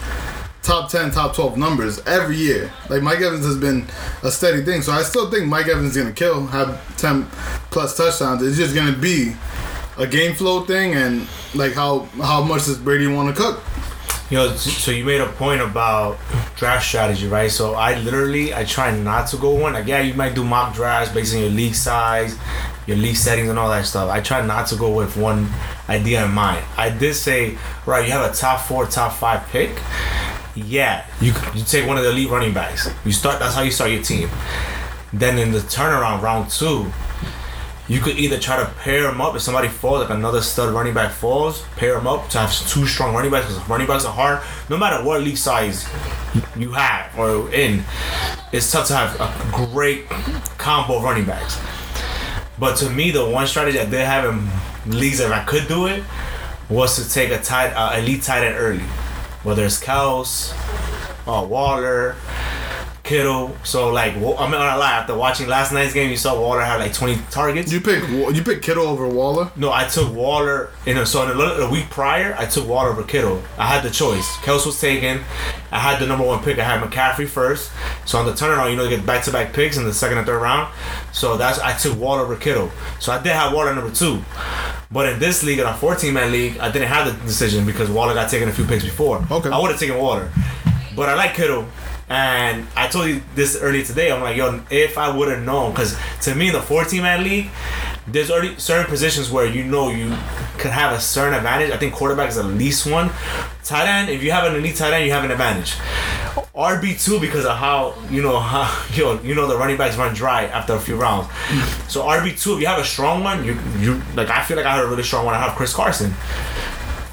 top 0.61 0.89
10, 0.89 1.11
top 1.11 1.35
12 1.35 1.57
numbers 1.57 1.99
every 2.05 2.37
year. 2.37 2.71
Like 2.89 3.01
Mike 3.01 3.19
Evans 3.19 3.45
has 3.45 3.57
been 3.57 3.87
a 4.23 4.31
steady 4.31 4.63
thing. 4.63 4.81
So 4.81 4.91
I 4.91 5.03
still 5.03 5.29
think 5.31 5.47
Mike 5.47 5.67
Evans 5.67 5.91
is 5.91 5.97
going 5.97 6.13
to 6.13 6.13
kill, 6.13 6.47
have 6.47 6.97
10 6.97 7.25
plus 7.71 7.95
touchdowns. 7.97 8.43
It's 8.43 8.57
just 8.57 8.75
going 8.75 8.93
to 8.93 8.99
be 8.99 9.33
a 9.97 10.07
game 10.07 10.33
flow 10.33 10.63
thing 10.63 10.93
and 10.93 11.27
like 11.53 11.73
how 11.73 11.99
how 12.21 12.41
much 12.41 12.65
does 12.65 12.77
Brady 12.77 13.07
want 13.07 13.35
to 13.35 13.41
cook? 13.41 13.61
You 14.29 14.37
know, 14.37 14.55
so 14.55 14.91
you 14.91 15.03
made 15.03 15.21
a 15.21 15.25
point 15.25 15.59
about 15.59 16.19
draft 16.55 16.85
strategy, 16.85 17.27
right? 17.27 17.49
So 17.49 17.73
I 17.73 17.99
literally 17.99 18.53
I 18.53 18.63
try 18.63 18.95
not 18.95 19.27
to 19.29 19.37
go 19.37 19.49
one. 19.55 19.73
Like, 19.73 19.87
yeah, 19.87 20.01
you 20.01 20.13
might 20.13 20.35
do 20.35 20.43
mock 20.43 20.75
drafts 20.75 21.11
based 21.11 21.33
on 21.33 21.41
your 21.41 21.49
league 21.49 21.73
size, 21.73 22.37
your 22.85 22.97
league 22.97 23.15
settings, 23.15 23.49
and 23.49 23.57
all 23.57 23.69
that 23.69 23.87
stuff. 23.87 24.07
I 24.07 24.21
try 24.21 24.45
not 24.45 24.67
to 24.67 24.75
go 24.75 24.93
with 24.93 25.17
one 25.17 25.49
idea 25.89 26.25
in 26.25 26.31
mind. 26.31 26.63
I 26.77 26.91
did 26.91 27.15
say, 27.15 27.57
right, 27.87 28.05
you 28.05 28.11
have 28.11 28.31
a 28.31 28.35
top 28.35 28.61
four, 28.61 28.85
top 28.85 29.13
five 29.13 29.47
pick. 29.47 29.71
Yeah, 30.65 31.05
you 31.21 31.33
you 31.53 31.63
take 31.63 31.87
one 31.87 31.97
of 31.97 32.03
the 32.03 32.09
elite 32.09 32.29
running 32.29 32.53
backs. 32.53 32.89
You 33.05 33.11
start. 33.11 33.39
That's 33.39 33.55
how 33.55 33.61
you 33.61 33.71
start 33.71 33.91
your 33.91 34.03
team. 34.03 34.29
Then 35.13 35.39
in 35.39 35.51
the 35.51 35.59
turnaround, 35.59 36.21
round 36.21 36.49
two, 36.51 36.91
you 37.87 37.99
could 37.99 38.17
either 38.19 38.37
try 38.37 38.57
to 38.57 38.69
pair 38.79 39.03
them 39.03 39.19
up 39.19 39.35
if 39.35 39.41
somebody 39.41 39.67
falls, 39.67 40.01
like 40.01 40.11
another 40.11 40.41
stud 40.41 40.73
running 40.73 40.93
back 40.93 41.11
falls, 41.11 41.63
pair 41.75 41.95
them 41.95 42.05
up 42.05 42.29
to 42.29 42.37
have 42.37 42.51
two 42.69 42.85
strong 42.85 43.15
running 43.15 43.31
backs 43.31 43.47
because 43.47 43.67
running 43.67 43.87
backs 43.87 44.05
are 44.05 44.13
hard. 44.13 44.41
No 44.69 44.77
matter 44.77 45.03
what 45.03 45.21
league 45.21 45.37
size 45.37 45.87
you 46.55 46.71
have 46.73 47.17
or 47.17 47.51
in, 47.51 47.83
it's 48.51 48.71
tough 48.71 48.87
to 48.87 48.95
have 48.95 49.19
a 49.19 49.67
great 49.73 50.07
combo 50.59 50.97
of 50.97 51.03
running 51.03 51.25
backs. 51.25 51.59
But 52.59 52.75
to 52.77 52.89
me, 52.89 53.09
the 53.09 53.27
one 53.27 53.47
strategy 53.47 53.77
that 53.77 53.89
they 53.89 54.05
have 54.05 54.25
in 54.25 54.99
leagues 54.99 55.17
that 55.17 55.31
I 55.31 55.43
could 55.45 55.67
do 55.67 55.87
it 55.87 56.03
was 56.69 57.03
to 57.03 57.11
take 57.11 57.31
a 57.31 57.41
tight, 57.41 57.71
uh, 57.71 57.97
elite 57.97 58.21
tight 58.21 58.43
end 58.43 58.55
early. 58.55 58.83
Whether 59.43 59.65
it's 59.65 59.79
cows, 59.79 60.53
uh, 61.25 61.45
Waller, 61.47 62.15
Kittle. 63.03 63.55
So 63.63 63.89
like, 63.89 64.15
I'm 64.15 64.21
not 64.21 64.51
gonna 64.51 64.77
lie. 64.77 64.91
After 64.91 65.15
watching 65.15 65.47
last 65.47 65.71
night's 65.71 65.93
game, 65.93 66.09
you 66.09 66.17
saw 66.17 66.39
Waller 66.39 66.61
had 66.61 66.77
like 66.77 66.93
20 66.93 67.17
targets. 67.31 67.71
You 67.71 67.81
pick 67.81 68.07
you 68.07 68.43
pick 68.43 68.61
Kittle 68.61 68.85
over 68.85 69.07
Waller. 69.07 69.51
No, 69.55 69.71
I 69.71 69.85
took 69.87 70.13
Waller 70.13 70.69
in 70.85 70.97
a 70.97 71.05
so 71.05 71.23
in 71.23 71.37
a, 71.37 71.43
a 71.65 71.69
week 71.69 71.89
prior. 71.89 72.35
I 72.37 72.45
took 72.45 72.67
Waller 72.67 72.89
over 72.89 73.03
Kittle. 73.03 73.41
I 73.57 73.67
had 73.67 73.83
the 73.83 73.89
choice. 73.89 74.27
Kels 74.37 74.65
was 74.65 74.79
taken. 74.79 75.21
I 75.71 75.79
had 75.79 75.99
the 75.99 76.07
number 76.07 76.25
one 76.25 76.43
pick. 76.43 76.59
I 76.59 76.63
had 76.63 76.81
McCaffrey 76.81 77.27
first. 77.27 77.71
So 78.05 78.17
on 78.17 78.25
the 78.25 78.33
turnaround, 78.33 78.71
you 78.71 78.75
know, 78.75 78.83
you 78.83 78.95
get 78.95 79.05
back 79.05 79.23
to 79.25 79.31
back 79.31 79.53
picks 79.53 79.77
in 79.77 79.83
the 79.85 79.93
second 79.93 80.17
and 80.17 80.27
third 80.27 80.41
round. 80.41 80.73
So 81.13 81.37
that's 81.37 81.59
I 81.59 81.77
took 81.77 81.97
Waller 81.99 82.23
over 82.23 82.35
Kittle. 82.35 82.71
So 82.99 83.11
I 83.11 83.21
did 83.21 83.31
have 83.33 83.53
Waller 83.53 83.73
number 83.73 83.93
two. 83.93 84.21
But 84.91 85.09
in 85.13 85.19
this 85.19 85.43
league, 85.43 85.59
in 85.59 85.67
a 85.67 85.73
14 85.73 86.13
man 86.13 86.31
league, 86.31 86.57
I 86.57 86.71
didn't 86.71 86.87
have 86.87 87.05
the 87.05 87.25
decision 87.25 87.65
because 87.65 87.89
Waller 87.89 88.13
got 88.13 88.29
taken 88.29 88.49
a 88.49 88.51
few 88.51 88.65
picks 88.65 88.83
before. 88.83 89.23
Okay. 89.31 89.49
I 89.49 89.59
would 89.59 89.71
have 89.71 89.79
taken 89.79 89.97
Waller. 89.97 90.31
But 90.95 91.09
I 91.09 91.15
like 91.15 91.33
Kittle. 91.35 91.65
And 92.09 92.65
I 92.75 92.87
told 92.87 93.07
you 93.07 93.21
this 93.35 93.55
earlier 93.55 93.85
today. 93.85 94.11
I'm 94.11 94.21
like, 94.21 94.35
yo, 94.35 94.61
if 94.71 94.97
I 94.97 95.15
would 95.15 95.29
have 95.29 95.43
known, 95.43 95.71
because 95.71 95.95
to 96.23 96.33
me, 96.33 96.47
in 96.47 96.53
the 96.53 96.61
14 96.61 97.03
man 97.03 97.23
league, 97.23 97.49
there's 98.07 98.31
already 98.31 98.57
certain 98.57 98.87
positions 98.87 99.29
where 99.29 99.45
you 99.45 99.63
know 99.63 99.89
you 99.89 100.09
could 100.57 100.71
have 100.71 100.93
a 100.93 100.99
certain 100.99 101.35
advantage. 101.35 101.71
I 101.71 101.77
think 101.77 101.93
quarterback 101.93 102.29
is 102.29 102.35
the 102.35 102.43
least 102.43 102.89
one. 102.89 103.11
Tight 103.63 103.87
end, 103.87 104.09
if 104.09 104.23
you 104.23 104.31
have 104.31 104.51
an 104.51 104.55
elite 104.55 104.75
tight 104.75 104.93
end, 104.93 105.05
you 105.05 105.11
have 105.11 105.23
an 105.23 105.29
advantage. 105.31 105.73
RB 106.55 107.01
two 107.01 107.19
because 107.19 107.45
of 107.45 107.55
how 107.57 107.93
you 108.09 108.21
know 108.21 108.39
how 108.39 108.85
you 108.93 109.03
know, 109.03 109.21
you 109.21 109.35
know 109.35 109.47
the 109.47 109.57
running 109.57 109.77
backs 109.77 109.95
run 109.95 110.13
dry 110.13 110.45
after 110.45 110.73
a 110.73 110.79
few 110.79 110.95
rounds. 110.95 111.27
So 111.87 112.03
RB 112.03 112.41
two, 112.41 112.55
if 112.55 112.61
you 112.61 112.67
have 112.67 112.79
a 112.79 112.85
strong 112.85 113.23
one, 113.23 113.45
you 113.45 113.57
you 113.79 114.01
like 114.15 114.29
I 114.29 114.43
feel 114.43 114.57
like 114.57 114.65
I 114.65 114.75
have 114.75 114.85
a 114.85 114.87
really 114.87 115.03
strong 115.03 115.25
one. 115.25 115.35
I 115.35 115.39
have 115.39 115.55
Chris 115.55 115.73
Carson. 115.73 116.13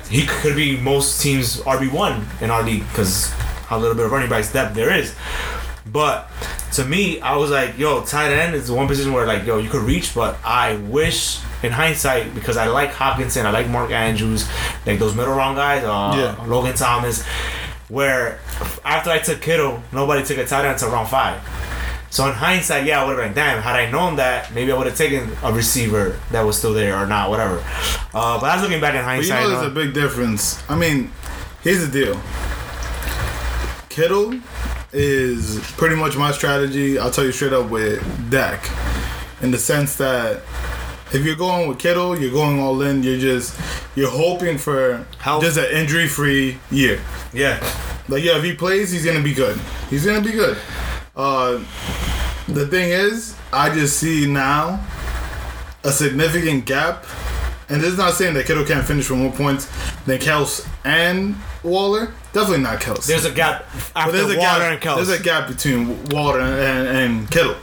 He 0.09 0.25
could 0.25 0.57
be 0.57 0.79
most 0.79 1.21
teams 1.21 1.61
RB 1.63 1.93
one 1.93 2.27
in 2.41 2.51
our 2.51 2.63
league 2.63 2.87
because 2.89 3.33
how 3.67 3.79
little 3.79 3.95
bit 3.95 4.07
of 4.07 4.13
running 4.13 4.29
backs 4.31 4.53
depth 4.53 4.75
there 4.75 4.95
is. 4.95 5.15
But 5.91 6.29
to 6.73 6.85
me, 6.85 7.21
I 7.21 7.37
was 7.37 7.51
like, 7.51 7.79
yo, 7.79 8.03
tight 8.05 8.33
end 8.33 8.55
is 8.55 8.67
the 8.67 8.75
one 8.75 8.89
position 8.89 9.13
where 9.13 9.27
like, 9.27 9.47
yo, 9.47 9.59
you 9.59 9.71
could 9.71 9.83
reach, 9.83 10.15
but 10.15 10.37
I 10.45 10.77
wish 10.77 11.39
in 11.63 11.73
hindsight 11.73 12.35
because 12.35 12.57
I 12.57 12.67
like 12.67 12.91
Hockenson, 12.91 13.45
I 13.45 13.51
like 13.51 13.69
Mark 13.69 13.91
Andrews, 13.93 14.49
like 14.85 14.99
those 14.99 15.15
middle 15.15 15.35
round 15.35 15.57
guys, 15.57 15.85
uh, 15.85 16.13
Yeah. 16.17 16.45
Logan 16.47 16.75
Thomas, 16.75 17.25
where 17.89 18.41
after 18.85 19.11
I 19.11 19.19
took 19.21 19.41
Kittle, 19.41 19.81
nobody 19.93 20.25
took 20.25 20.39
a 20.39 20.45
tight 20.47 20.65
end 20.65 20.73
until 20.75 20.91
round 20.91 21.09
five. 21.09 21.41
So 22.11 22.27
in 22.27 22.33
hindsight, 22.33 22.85
yeah, 22.85 23.03
I 23.03 23.07
would 23.07 23.19
have 23.19 23.27
been 23.27 23.35
damn. 23.35 23.63
Had 23.63 23.77
I 23.77 23.91
known 23.91 24.17
that, 24.17 24.53
maybe 24.55 24.73
I 24.73 24.77
would 24.77 24.87
have 24.87 24.97
taken 24.97 25.31
a 25.43 25.53
receiver 25.53 26.19
that 26.31 26.43
was 26.43 26.57
still 26.57 26.73
there 26.73 26.97
or 26.97 27.07
not, 27.07 27.31
whatever. 27.31 27.59
Uh, 28.15 28.41
but 28.41 28.47
I 28.51 28.55
was 28.55 28.63
looking 28.63 28.81
back 28.81 28.95
in 28.95 29.05
hindsight. 29.05 29.31
But 29.31 29.43
you 29.45 29.51
know, 29.55 29.61
there's 29.61 29.69
uh, 29.69 29.71
a 29.71 29.85
big 29.85 29.93
difference. 29.95 30.63
I 30.69 30.77
mean, 30.77 31.13
here's 31.63 31.87
the 31.87 31.93
deal. 31.93 32.21
Kittle 33.97 34.39
is 34.93 35.59
pretty 35.79 35.97
much 35.97 36.19
my 36.19 36.31
strategy. 36.31 36.99
I'll 36.99 37.11
tell 37.11 37.25
you 37.25 37.33
straight 37.33 37.55
up 37.55 37.71
with 37.71 38.31
Dak, 38.31 38.69
in 39.41 39.51
the 39.51 39.57
sense 39.57 39.97
that 39.97 40.43
if 41.15 41.25
you're 41.25 41.35
going 41.35 41.67
with 41.67 41.79
Kittle, 41.79 42.21
you're 42.21 42.31
going 42.31 42.61
all 42.61 42.83
in. 42.83 43.03
You're 43.03 43.19
just 43.19 43.59
you're 43.95 44.11
hoping 44.11 44.59
for 44.59 45.07
Health. 45.19 45.43
just 45.43 45.57
an 45.57 45.75
injury-free 45.75 46.59
year. 46.71 47.01
yeah, 47.33 47.59
Like 48.07 48.23
yeah, 48.23 48.37
if 48.37 48.45
he 48.45 48.55
plays, 48.55 48.93
he's 48.93 49.07
gonna 49.07 49.23
be 49.23 49.33
good. 49.33 49.59
He's 49.89 50.05
gonna 50.05 50.21
be 50.21 50.33
good. 50.33 50.59
Uh, 51.17 51.53
the 52.49 52.67
thing 52.67 52.91
is, 52.91 53.35
I 53.51 53.73
just 53.75 53.99
see 53.99 54.31
now 54.31 54.79
a 55.85 55.91
significant 55.91 56.67
gap, 56.67 57.07
and 57.71 57.81
this 57.81 57.93
is 57.93 57.99
not 57.99 58.13
saying 58.13 58.35
that 58.35 58.45
Kittle 58.45 58.67
can't 58.67 58.87
finish 58.87 59.07
for 59.07 59.15
more 59.15 59.33
points 59.33 59.71
than 60.05 60.19
Kels 60.19 60.69
and 60.85 61.35
Waller. 61.67 62.13
Definitely 62.33 62.63
not 62.63 62.81
Kels. 62.81 63.07
there's 63.07 63.25
a 63.25 63.31
gap 63.33 63.67
after 63.95 64.13
there's 64.13 64.33
a 64.33 64.39
Waller 64.39 64.61
gap. 64.61 64.73
and 64.73 64.81
Kels. 64.81 64.97
There's 64.97 65.21
a 65.21 65.23
gap 65.23 65.49
between 65.49 66.05
Waller 66.07 66.41
and, 66.41 66.89
and, 66.89 66.99
and 66.99 67.31
Kittle. 67.31 67.57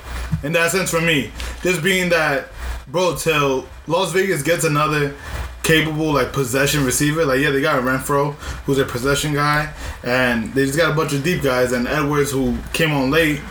In 0.44 0.52
that 0.54 0.72
sense, 0.72 0.90
for 0.92 1.02
me, 1.02 1.32
just 1.62 1.82
being 1.84 2.10
that, 2.10 2.50
bro, 2.88 3.16
till 3.16 3.68
Las 3.88 4.12
Vegas 4.12 4.44
gets 4.44 4.64
another 4.64 5.16
capable 5.64 6.12
like 6.12 6.34
possession 6.34 6.84
receiver. 6.86 7.26
Like 7.26 7.40
yeah, 7.40 7.50
they 7.52 7.62
got 7.62 7.82
Renfrow, 7.84 8.34
who's 8.66 8.78
a 8.78 8.86
possession 8.86 9.34
guy, 9.34 9.74
and 10.04 10.54
they 10.54 10.66
just 10.66 10.78
got 10.78 10.92
a 10.92 10.96
bunch 10.96 11.14
of 11.14 11.24
deep 11.24 11.42
guys, 11.42 11.72
and 11.72 11.88
Edwards 11.88 12.32
who 12.32 12.58
came 12.74 12.92
on 12.92 13.10
late. 13.10 13.42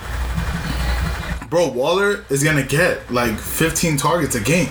Bro, 1.48 1.68
Waller 1.72 2.24
is 2.30 2.42
gonna 2.42 2.62
get 2.62 3.10
like 3.12 3.38
15 3.38 3.96
targets 3.96 4.34
a 4.34 4.40
game. 4.40 4.70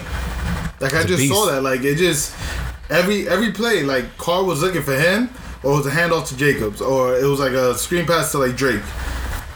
Like 0.80 0.94
I 0.96 1.04
just 1.04 1.28
saw 1.28 1.46
that. 1.48 1.62
Like 1.62 1.82
it 1.82 1.96
just 1.98 2.36
every 2.90 3.28
every 3.28 3.52
play, 3.52 3.84
like 3.84 4.18
Carr 4.18 4.44
was 4.44 4.62
looking 4.62 4.82
for 4.82 4.96
him, 4.96 5.30
or 5.64 5.74
it 5.74 5.78
was 5.78 5.86
a 5.86 5.92
handoff 5.92 6.28
to 6.30 6.38
Jacobs, 6.38 6.82
or 6.82 7.18
it 7.18 7.26
was 7.26 7.40
like 7.40 7.54
a 7.54 7.78
screen 7.78 8.06
pass 8.06 8.32
to 8.32 8.40
like 8.40 8.56
Drake. 8.56 8.82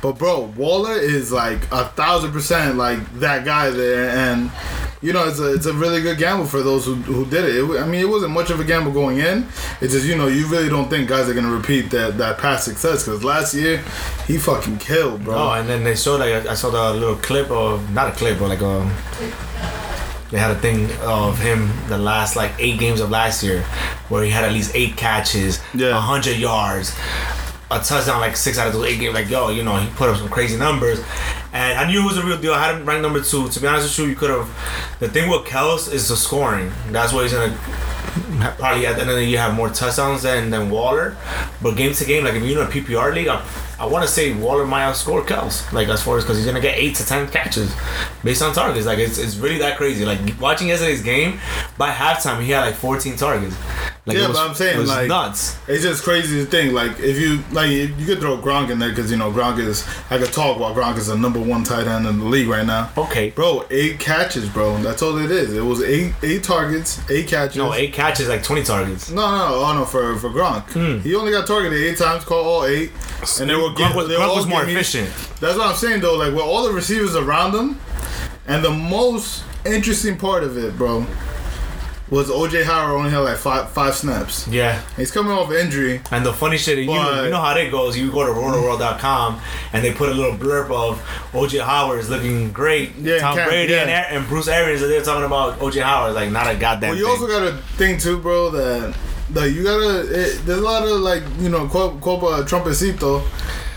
But 0.02 0.20
bro, 0.20 0.54
Waller 0.56 0.94
is 0.94 1.32
like 1.32 1.64
a 1.72 1.86
thousand 1.86 2.32
percent 2.32 2.78
like 2.78 3.00
that 3.20 3.44
guy 3.44 3.72
there, 3.72 4.10
and 4.10 4.52
you 5.02 5.14
know 5.14 5.28
it's 5.28 5.40
a 5.40 5.54
it's 5.54 5.66
a 5.66 5.74
really 5.74 6.02
good 6.02 6.20
gamble 6.20 6.46
for 6.46 6.62
those 6.62 6.86
who, 6.86 6.94
who 6.94 7.26
did 7.26 7.46
it. 7.46 7.56
it. 7.56 7.82
I 7.82 7.88
mean, 7.88 8.02
it 8.02 8.10
wasn't 8.10 8.32
much 8.32 8.52
of 8.52 8.60
a 8.60 8.64
gamble 8.64 8.92
going 8.92 9.18
in. 9.18 9.48
It's 9.82 9.94
just 9.94 10.06
you 10.06 10.16
know 10.16 10.28
you 10.28 10.46
really 10.48 10.70
don't 10.70 10.90
think 10.90 11.10
guys 11.10 11.28
are 11.28 11.34
gonna 11.34 11.50
repeat 11.50 11.90
that 11.90 12.20
that 12.20 12.38
past 12.38 12.66
success 12.66 13.04
because 13.04 13.24
last 13.24 13.56
year 13.56 13.84
he 14.28 14.38
fucking 14.38 14.78
killed, 14.78 15.24
bro. 15.24 15.36
Oh, 15.36 15.52
and 15.54 15.68
then 15.68 15.84
they 15.84 15.96
showed 15.96 16.20
like 16.20 16.46
I 16.46 16.54
saw 16.54 16.70
the 16.70 17.00
little 17.00 17.16
clip 17.16 17.50
of 17.50 17.92
not 17.92 18.10
a 18.10 18.12
clip, 18.12 18.38
but 18.38 18.50
like 18.50 18.62
a 18.62 18.84
they 20.32 20.38
had 20.40 20.52
a 20.52 20.56
thing 20.60 20.90
of 21.02 21.38
him 21.40 21.70
the 21.88 21.98
last 21.98 22.36
like 22.36 22.52
eight 22.60 22.80
games 22.80 23.00
of 23.00 23.10
last 23.12 23.44
year 23.44 23.62
where 24.10 24.24
he 24.24 24.32
had 24.32 24.44
at 24.44 24.52
least 24.52 24.72
eight 24.76 24.98
catches, 24.98 25.60
Yeah. 25.74 25.90
a 25.90 26.00
hundred 26.00 26.38
yards, 26.38 26.96
a 27.72 27.80
touchdown 27.80 28.22
like 28.22 28.36
six 28.36 28.58
out 28.58 28.68
of 28.68 28.74
those 28.74 28.86
eight 28.88 29.00
games. 29.00 29.14
Like 29.14 29.30
yo, 29.30 29.50
you 29.50 29.64
know 29.64 29.78
he 29.78 29.88
put 29.96 30.10
up 30.10 30.18
some 30.18 30.30
crazy 30.30 30.58
numbers, 30.58 31.00
and 31.54 31.78
I 31.80 31.88
knew 31.90 32.02
it 32.02 32.06
was 32.06 32.18
a 32.18 32.26
real 32.26 32.40
deal. 32.40 32.54
I 32.54 32.66
had 32.66 32.76
him 32.76 32.86
ranked 32.86 33.02
number 33.04 33.22
two. 33.22 33.48
To 33.50 33.60
be 33.60 33.68
honest 33.68 33.98
with 33.98 34.06
you, 34.08 34.12
you 34.14 34.16
could 34.18 34.30
have. 34.32 34.48
The 35.00 35.10
thing 35.10 35.30
with 35.30 35.42
Kels 35.46 35.92
is 35.92 36.08
the 36.10 36.16
scoring. 36.16 36.72
That's 36.92 37.14
what 37.14 37.24
he's 37.24 37.34
gonna 37.34 37.56
probably 38.58 38.86
at 38.88 38.96
the 38.96 39.02
end 39.02 39.10
of 39.10 39.16
the 39.18 39.26
year 39.26 39.40
have 39.40 39.54
more 39.54 39.70
touchdowns 39.70 40.24
than, 40.24 40.50
than 40.50 40.70
Waller. 40.70 41.18
But 41.62 41.76
game 41.76 41.94
to 41.94 42.06
game, 42.06 42.24
like 42.24 42.34
if 42.36 42.44
you're 42.44 42.62
in 42.62 42.68
a 42.68 42.70
PPR 42.72 43.14
league, 43.14 43.28
I, 43.28 43.42
I 43.78 43.86
want 43.86 44.06
to 44.06 44.12
say 44.12 44.34
Waller 44.34 44.66
might 44.66 44.84
outscore 44.84 45.26
Kels. 45.26 45.72
Like 45.74 45.88
as 45.90 46.02
far 46.02 46.18
as 46.18 46.24
because 46.24 46.38
he's 46.38 46.46
gonna 46.46 46.62
get 46.62 46.78
eight 46.78 46.96
to 46.96 47.06
ten 47.06 47.28
catches 47.28 47.74
based 48.24 48.42
on 48.42 48.54
targets. 48.54 48.86
Like 48.86 49.00
it's, 49.00 49.18
it's 49.18 49.36
really 49.36 49.58
that 49.60 49.78
crazy. 49.78 50.06
Like 50.06 50.20
watching 50.40 50.70
yesterday's 50.70 51.02
game, 51.02 51.40
by 51.78 51.92
halftime 51.92 52.42
he 52.42 52.52
had 52.52 52.62
like 52.62 52.76
14 52.76 53.16
targets. 53.18 53.56
Like 54.08 54.18
Yeah, 54.18 54.28
was, 54.28 54.38
but 54.38 54.48
I'm 54.50 54.54
saying, 54.56 54.82
it 54.82 54.88
like- 54.88 55.08
nuts. 55.08 55.58
It's 55.68 55.84
just 55.84 56.04
crazy 56.04 56.38
to 56.44 56.46
think 56.46 56.74
like 56.74 57.00
if 57.00 57.20
you 57.20 57.40
like 57.52 57.72
you 57.72 57.88
could 58.06 58.20
throw 58.20 58.38
Gronk 58.38 58.70
in 58.70 58.78
there 58.78 58.90
because 58.90 59.10
you 59.10 59.18
know 59.18 59.32
Gronk 59.32 59.58
is 59.58 59.84
I 60.12 60.20
could 60.20 60.32
talk 60.32 60.60
while 60.60 60.76
Gronk 60.76 60.98
is 61.00 61.08
the 61.08 61.18
number 61.18 61.40
one 61.40 61.64
tight 61.64 61.88
end 61.88 62.06
in 62.06 62.20
the 62.20 62.26
league 62.26 62.48
right 62.48 62.66
now. 62.66 62.92
Okay. 62.96 63.32
Bro, 63.32 63.66
eight 63.72 63.98
catches, 64.00 64.48
bro. 64.48 64.78
That's 64.78 65.02
all 65.02 65.18
it 65.18 65.32
is. 65.32 65.54
It 65.54 65.62
was 65.62 65.82
eight 65.82 66.14
eight 66.22 66.44
targets, 66.44 67.02
eight 67.10 67.28
catches. 67.28 67.58
No, 67.58 67.74
eight 67.74 67.94
catches, 67.94 68.30
like 68.30 68.44
20 68.44 68.64
targets. 68.64 69.10
No, 69.10 69.22
no, 69.32 69.38
no, 69.50 69.56
oh 69.66 69.74
no, 69.74 69.86
for 69.86 70.16
for 70.18 70.30
Gronk. 70.30 70.64
Hmm. 70.74 71.00
He 71.00 71.16
only 71.16 71.32
got 71.32 71.48
targeted 71.48 71.80
eight 71.82 71.98
times, 71.98 72.24
caught 72.26 72.46
all 72.46 72.66
eight, 72.66 72.92
and 73.40 73.50
they 73.50 73.56
were. 73.56 73.70
Gronk 73.70 73.96
was, 73.96 74.08
they 74.08 74.16
were 74.18 74.22
Gronk 74.24 74.36
was 74.36 74.46
more 74.46 74.64
me- 74.66 74.74
efficient. 74.74 75.10
That's 75.40 75.58
what 75.58 75.66
I'm 75.68 75.76
saying 75.76 76.02
though. 76.02 76.16
Like 76.16 76.32
with 76.32 76.44
all 76.44 76.64
the 76.64 76.72
receivers 76.74 77.16
around 77.16 77.56
him, 77.56 77.80
and 78.46 78.64
the 78.64 78.70
most 78.70 79.44
interesting 79.66 80.16
part 80.16 80.44
of 80.44 80.58
it, 80.60 80.78
bro, 80.78 81.08
was 82.10 82.30
OJ 82.30 82.64
Howard 82.66 82.98
only 82.98 83.10
had 83.10 83.20
like 83.20 83.38
five 83.38 83.70
five 83.72 83.96
snaps. 83.96 84.48
Yeah. 84.48 84.80
He's 84.96 85.10
coming 85.12 85.32
off 85.32 85.52
injury. 85.52 86.02
And 86.12 86.24
the 86.26 86.34
funny 86.34 86.58
shit, 86.58 86.78
you, 86.78 86.86
But- 86.88 87.24
you 87.26 87.30
know 87.32 87.42
how 87.42 87.54
that 87.56 87.72
goes. 87.72 87.98
You 87.98 88.12
go 88.12 88.26
to 88.26 88.32
rotoworld.com 88.32 89.40
and 89.74 89.84
they 89.84 89.92
put 89.92 90.10
a 90.10 90.14
little 90.14 90.38
blurb 90.38 90.70
of 90.72 91.02
OJ 91.34 91.64
Howard 91.64 92.00
is 92.00 92.10
looking 92.10 92.52
great. 92.52 92.96
Yeah, 92.96 93.18
Tom 93.20 93.36
Cam- 93.38 93.48
Brady 93.50 93.74
and, 93.76 93.90
yeah. 93.90 94.06
Ar- 94.12 94.18
and 94.18 94.28
Bruce 94.28 94.48
Arians, 94.48 94.82
they're 94.82 95.02
talking 95.02 95.26
about 95.26 95.60
OJ 95.60 95.82
Howard. 95.82 96.14
Like, 96.14 96.30
not 96.32 96.48
a 96.48 96.56
goddamn 96.56 96.92
Well, 96.92 96.98
you 97.00 97.06
thing. 97.06 97.12
also 97.14 97.28
gotta 97.28 97.58
think 97.78 98.00
too, 98.02 98.20
bro, 98.20 98.52
that 98.52 98.96
that 99.32 99.50
you 99.52 99.64
gotta. 99.64 100.02
It, 100.02 100.46
there's 100.46 100.60
a 100.60 100.62
lot 100.62 100.84
of 100.84 101.00
like 101.00 101.24
you 101.40 101.50
know, 101.50 101.68
quote, 101.68 102.00
quote 102.02 102.24
uh, 102.24 102.44
trumpecito. 102.46 103.24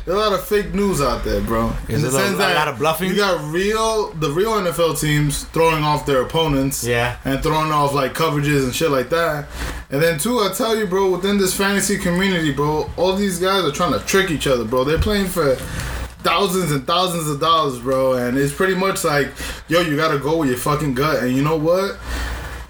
There's 0.09 0.19
a 0.19 0.23
lot 0.23 0.33
of 0.33 0.43
fake 0.43 0.73
news 0.73 1.03
out 1.03 1.23
there, 1.23 1.43
bro. 1.43 1.71
Is 1.87 2.01
there 2.01 2.11
a 2.11 2.31
lot- 2.31 2.51
a 2.51 2.55
lot 2.55 2.69
of 2.69 2.79
bluffing? 2.79 3.11
You 3.11 3.17
got 3.17 3.45
real, 3.53 4.11
the 4.19 4.31
real 4.31 4.53
NFL 4.53 4.95
teams 4.99 5.45
throwing 5.53 5.85
off 5.85 6.07
their 6.07 6.23
opponents, 6.23 6.83
Yeah. 6.83 7.17
and 7.27 7.43
throwing 7.43 7.71
off 7.73 7.93
like 7.93 8.15
coverages 8.15 8.65
and 8.65 8.75
shit 8.75 8.91
like 8.91 9.11
that. 9.11 9.49
And 9.91 10.03
then 10.03 10.19
two, 10.19 10.39
I 10.41 10.49
tell 10.57 10.75
you, 10.75 10.87
bro, 10.87 11.11
within 11.11 11.37
this 11.37 11.53
fantasy 11.53 11.99
community, 11.99 12.53
bro, 12.53 12.91
all 12.97 13.17
these 13.17 13.39
guys 13.39 13.65
are 13.65 13.71
trying 13.71 13.93
to 13.93 13.99
trick 13.99 14.31
each 14.31 14.47
other, 14.47 14.65
bro. 14.65 14.83
They're 14.83 14.97
playing 14.97 15.27
for 15.29 15.57
thousands 16.25 16.73
and 16.73 16.87
thousands 16.87 17.29
of 17.29 17.39
dollars, 17.39 17.79
bro, 17.79 18.15
and 18.15 18.39
it's 18.39 18.55
pretty 18.55 18.75
much 18.75 19.05
like, 19.05 19.29
yo, 19.69 19.83
you 19.83 19.95
gotta 19.95 20.17
go 20.17 20.39
with 20.39 20.49
your 20.49 20.57
fucking 20.59 20.95
gut. 20.95 21.23
And 21.23 21.37
you 21.37 21.43
know 21.43 21.57
what? 21.59 21.99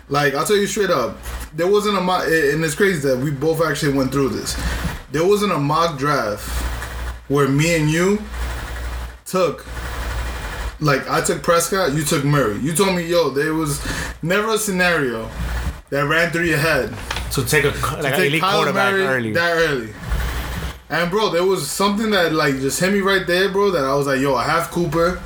Like, 0.09 0.35
I'll 0.35 0.45
tell 0.45 0.57
you 0.57 0.67
straight 0.67 0.91
up, 0.91 1.17
there 1.55 1.69
wasn't 1.69 1.99
a 1.99 2.01
mock, 2.01 2.25
and 2.27 2.65
it's 2.65 2.75
crazy 2.75 2.99
that 3.09 3.19
we 3.19 3.31
both 3.31 3.63
actually 3.63 3.93
went 3.93 4.11
through 4.11 4.31
this. 4.31 4.57
There 5.13 5.25
wasn't 5.25 5.53
a 5.53 5.59
mock 5.59 5.99
draft 5.99 6.51
where 7.29 7.49
me 7.49 7.77
and 7.77 7.91
you 7.91 8.23
took, 9.25 9.67
like, 10.81 11.09
I 11.09 11.21
took 11.21 11.43
Prescott, 11.43 11.93
you 11.93 12.03
took 12.03 12.25
Murray. 12.25 12.59
You 12.59 12.73
told 12.73 12.97
me, 12.97 13.07
yo, 13.07 13.31
there 13.31 13.55
was 13.55 13.81
never 14.23 14.55
a 14.55 14.59
scenario 14.59 15.29
that 15.91 16.07
ran 16.07 16.31
through 16.31 16.45
your 16.45 16.59
head 16.59 16.95
to 17.33 17.45
take 17.45 17.65
a 17.65 17.69
like 17.69 18.15
an 18.15 18.31
take 18.31 18.43
quarterback 18.43 18.93
Murray 18.93 19.07
early. 19.07 19.33
that 19.33 19.57
early. 19.57 19.93
And 20.91 21.11
bro, 21.11 21.31
there 21.31 21.45
was 21.45 21.71
something 21.71 22.11
that 22.13 22.33
like 22.33 22.55
just 22.61 22.81
hit 22.81 22.93
me 22.93 23.01
right 23.01 23.27
there, 23.27 23.51
bro. 23.51 23.71
That 23.71 23.85
I 23.85 23.95
was 23.95 24.07
like, 24.07 24.21
yo, 24.21 24.35
I 24.35 24.45
have 24.45 24.71
Cooper. 24.71 25.21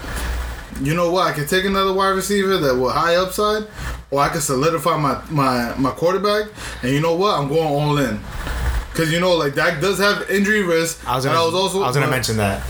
You 0.81 0.95
know 0.95 1.11
what? 1.13 1.29
I 1.29 1.33
can 1.33 1.47
take 1.47 1.65
another 1.65 1.93
wide 1.93 2.11
receiver 2.11 2.57
that 2.57 2.75
will 2.75 2.91
high 2.91 3.15
upside, 3.15 3.69
or 4.11 4.21
I 4.21 4.29
can 4.29 4.41
solidify 4.41 4.97
my 4.97 5.23
my 5.31 5.75
my 5.77 5.91
quarterback. 5.91 6.49
And 6.83 6.91
you 6.93 7.01
know 7.01 7.15
what? 7.15 7.39
I'm 7.39 7.49
going 7.49 7.61
all 7.61 7.99
in. 7.99 8.19
Cause 8.95 9.11
you 9.11 9.21
know, 9.21 9.33
like 9.37 9.55
Dak 9.55 9.81
does 9.81 9.99
have 9.99 10.29
injury 10.31 10.63
risk. 10.63 11.07
I 11.09 11.17
was 11.17 11.25
gonna, 11.25 11.41
I 11.41 11.45
was 11.45 11.55
also 11.55 11.83
I 11.83 11.87
was 11.87 11.97
gonna 11.97 12.11
mention 12.11 12.37
that. 12.37 12.63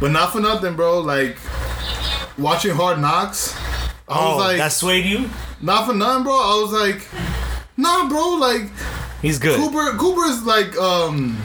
but 0.00 0.10
not 0.12 0.32
for 0.32 0.40
nothing, 0.40 0.76
bro. 0.76 1.00
Like 1.00 1.36
watching 2.38 2.74
Hard 2.74 3.00
Knocks. 3.00 3.54
I 4.06 4.18
Oh, 4.18 4.36
was 4.36 4.44
like, 4.46 4.56
that 4.58 4.72
swayed 4.72 5.04
you? 5.06 5.28
not 5.60 5.86
for 5.86 5.94
nothing, 5.94 6.24
bro. 6.24 6.32
I 6.34 6.60
was 6.62 6.72
like, 6.72 7.08
nah, 7.76 8.08
bro. 8.08 8.34
Like 8.34 8.70
He's 9.22 9.38
good. 9.38 9.56
Cooper 9.58 9.96
Cooper's 9.98 10.42
like 10.44 10.76
um 10.78 11.36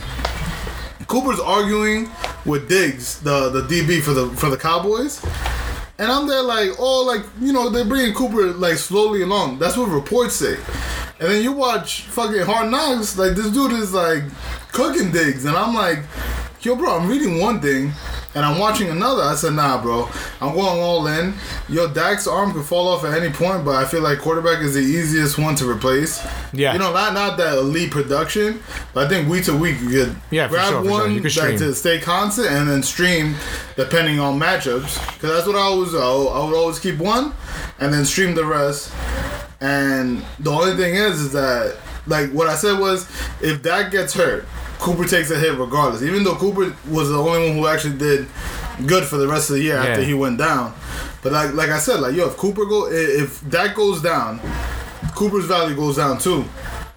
Cooper's 1.08 1.39
arguing 1.39 2.10
with 2.46 2.70
Diggs, 2.70 3.20
the 3.22 3.50
the 3.50 3.62
DB 3.63 4.02
for 4.02 4.12
the 4.13 4.30
for 4.32 4.50
the 4.50 4.58
Cowboys. 4.58 5.24
And 5.98 6.10
I'm 6.12 6.28
there 6.28 6.42
like, 6.44 6.70
oh, 6.80 7.04
like 7.04 7.24
you 7.42 7.52
know, 7.52 7.70
they're 7.70 7.84
bringing 7.86 8.13
Cooper 8.13 8.54
like 8.54 8.78
slowly 8.78 9.22
along. 9.24 9.58
That's 9.60 9.76
what 9.76 9.89
reports 9.89 10.36
say. 10.36 10.58
And 11.19 11.29
then 11.29 11.43
you 11.43 11.51
watch 11.51 12.03
fucking 12.03 12.41
Hard 12.43 12.71
Knocks, 12.71 13.17
like 13.17 13.34
this 13.34 13.51
dude 13.51 13.73
is 13.73 13.93
like 13.93 14.23
cooking 14.71 15.12
Diggs, 15.12 15.45
and 15.45 15.55
I'm 15.55 15.75
like, 15.75 15.99
yo, 16.62 16.75
bro, 16.75 16.97
I'm 16.97 17.10
reading 17.10 17.39
one 17.41 17.60
thing, 17.60 17.91
and 18.36 18.45
I'm 18.45 18.58
watching 18.58 18.89
another. 18.89 19.23
I 19.23 19.36
said, 19.36 19.53
nah, 19.53 19.82
bro, 19.82 20.10
I'm 20.39 20.53
going 20.53 20.79
all 20.79 21.08
in. 21.08 21.34
Yo, 21.67 21.91
Dak's 21.91 22.25
arm 22.25 22.53
could 22.53 22.65
fall 22.65 22.88
off 22.88 23.03
at 23.03 23.21
any 23.21 23.34
point, 23.34 23.65
but 23.65 23.75
I 23.75 23.86
feel 23.86 24.01
like 24.01 24.19
quarterback 24.19 24.62
is 24.62 24.75
the 24.75 24.79
easiest 24.79 25.38
one 25.38 25.55
to 25.55 25.69
replace. 25.69 26.25
Yeah. 26.53 26.71
you 26.73 26.79
know, 26.79 26.93
not 26.93 27.13
not 27.13 27.38
that 27.38 27.58
elite 27.58 27.91
production, 27.91 28.63
but 28.93 29.05
I 29.05 29.10
think 29.10 29.27
week 29.29 29.43
to 29.45 29.58
week 29.58 29.79
you 29.82 29.89
could 29.89 30.15
Yeah, 30.32 30.47
for 30.47 30.53
grab 30.53 30.69
sure, 30.69 30.84
for 30.84 30.88
sure. 30.89 31.01
one 31.01 31.13
You 31.13 31.21
could 31.21 31.36
that 31.36 31.58
to 31.58 31.75
stay 31.75 31.99
constant 31.99 32.47
and 32.47 32.69
then 32.69 32.82
stream 32.82 33.36
depending 33.75 34.19
on 34.19 34.39
matchups. 34.39 35.13
Because 35.13 35.32
that's 35.36 35.47
what 35.47 35.58
I 35.58 35.60
always 35.60 35.93
I 36.29 36.45
would 36.45 36.55
always 36.55 36.79
keep 36.79 36.97
one 36.97 37.34
and 37.79 37.93
then 37.93 38.05
stream 38.05 38.36
the 38.36 38.45
rest. 38.45 38.93
And 39.62 40.24
the 40.39 40.52
only 40.52 40.76
thing 40.76 40.95
is, 40.95 41.19
is 41.19 41.34
that 41.34 41.78
like 42.08 42.32
what 42.32 42.48
I 42.48 42.56
said 42.56 42.80
was, 42.80 43.10
if 43.41 43.62
that 43.63 43.91
gets 43.91 44.13
hurt, 44.13 44.45
Cooper 44.80 45.06
takes 45.06 45.30
a 45.32 45.38
hit 45.38 45.58
regardless. 45.58 46.02
Even 46.02 46.24
though 46.24 46.36
Cooper 46.36 46.74
was 46.89 47.10
the 47.10 47.17
only 47.17 47.50
one 47.50 47.58
who 47.58 47.67
actually 47.67 47.98
did 47.98 48.28
good 48.86 49.04
for 49.04 49.17
the 49.17 49.28
rest 49.28 49.50
of 49.50 49.58
the 49.58 49.63
year 49.63 49.76
after 49.76 50.02
he 50.08 50.13
went 50.13 50.38
down. 50.38 50.74
But 51.22 51.34
like 51.34 51.54
like 51.54 51.69
I 51.69 51.80
said, 51.80 52.00
like 52.00 52.15
yo, 52.15 52.28
if 52.28 52.38
Cooper 52.38 52.65
go, 52.65 52.88
if 52.89 53.41
that 53.50 53.76
goes 53.76 54.02
down, 54.02 54.39
Cooper's 55.15 55.45
value 55.45 55.76
goes 55.76 55.98
down 55.98 56.17
too. 56.17 56.45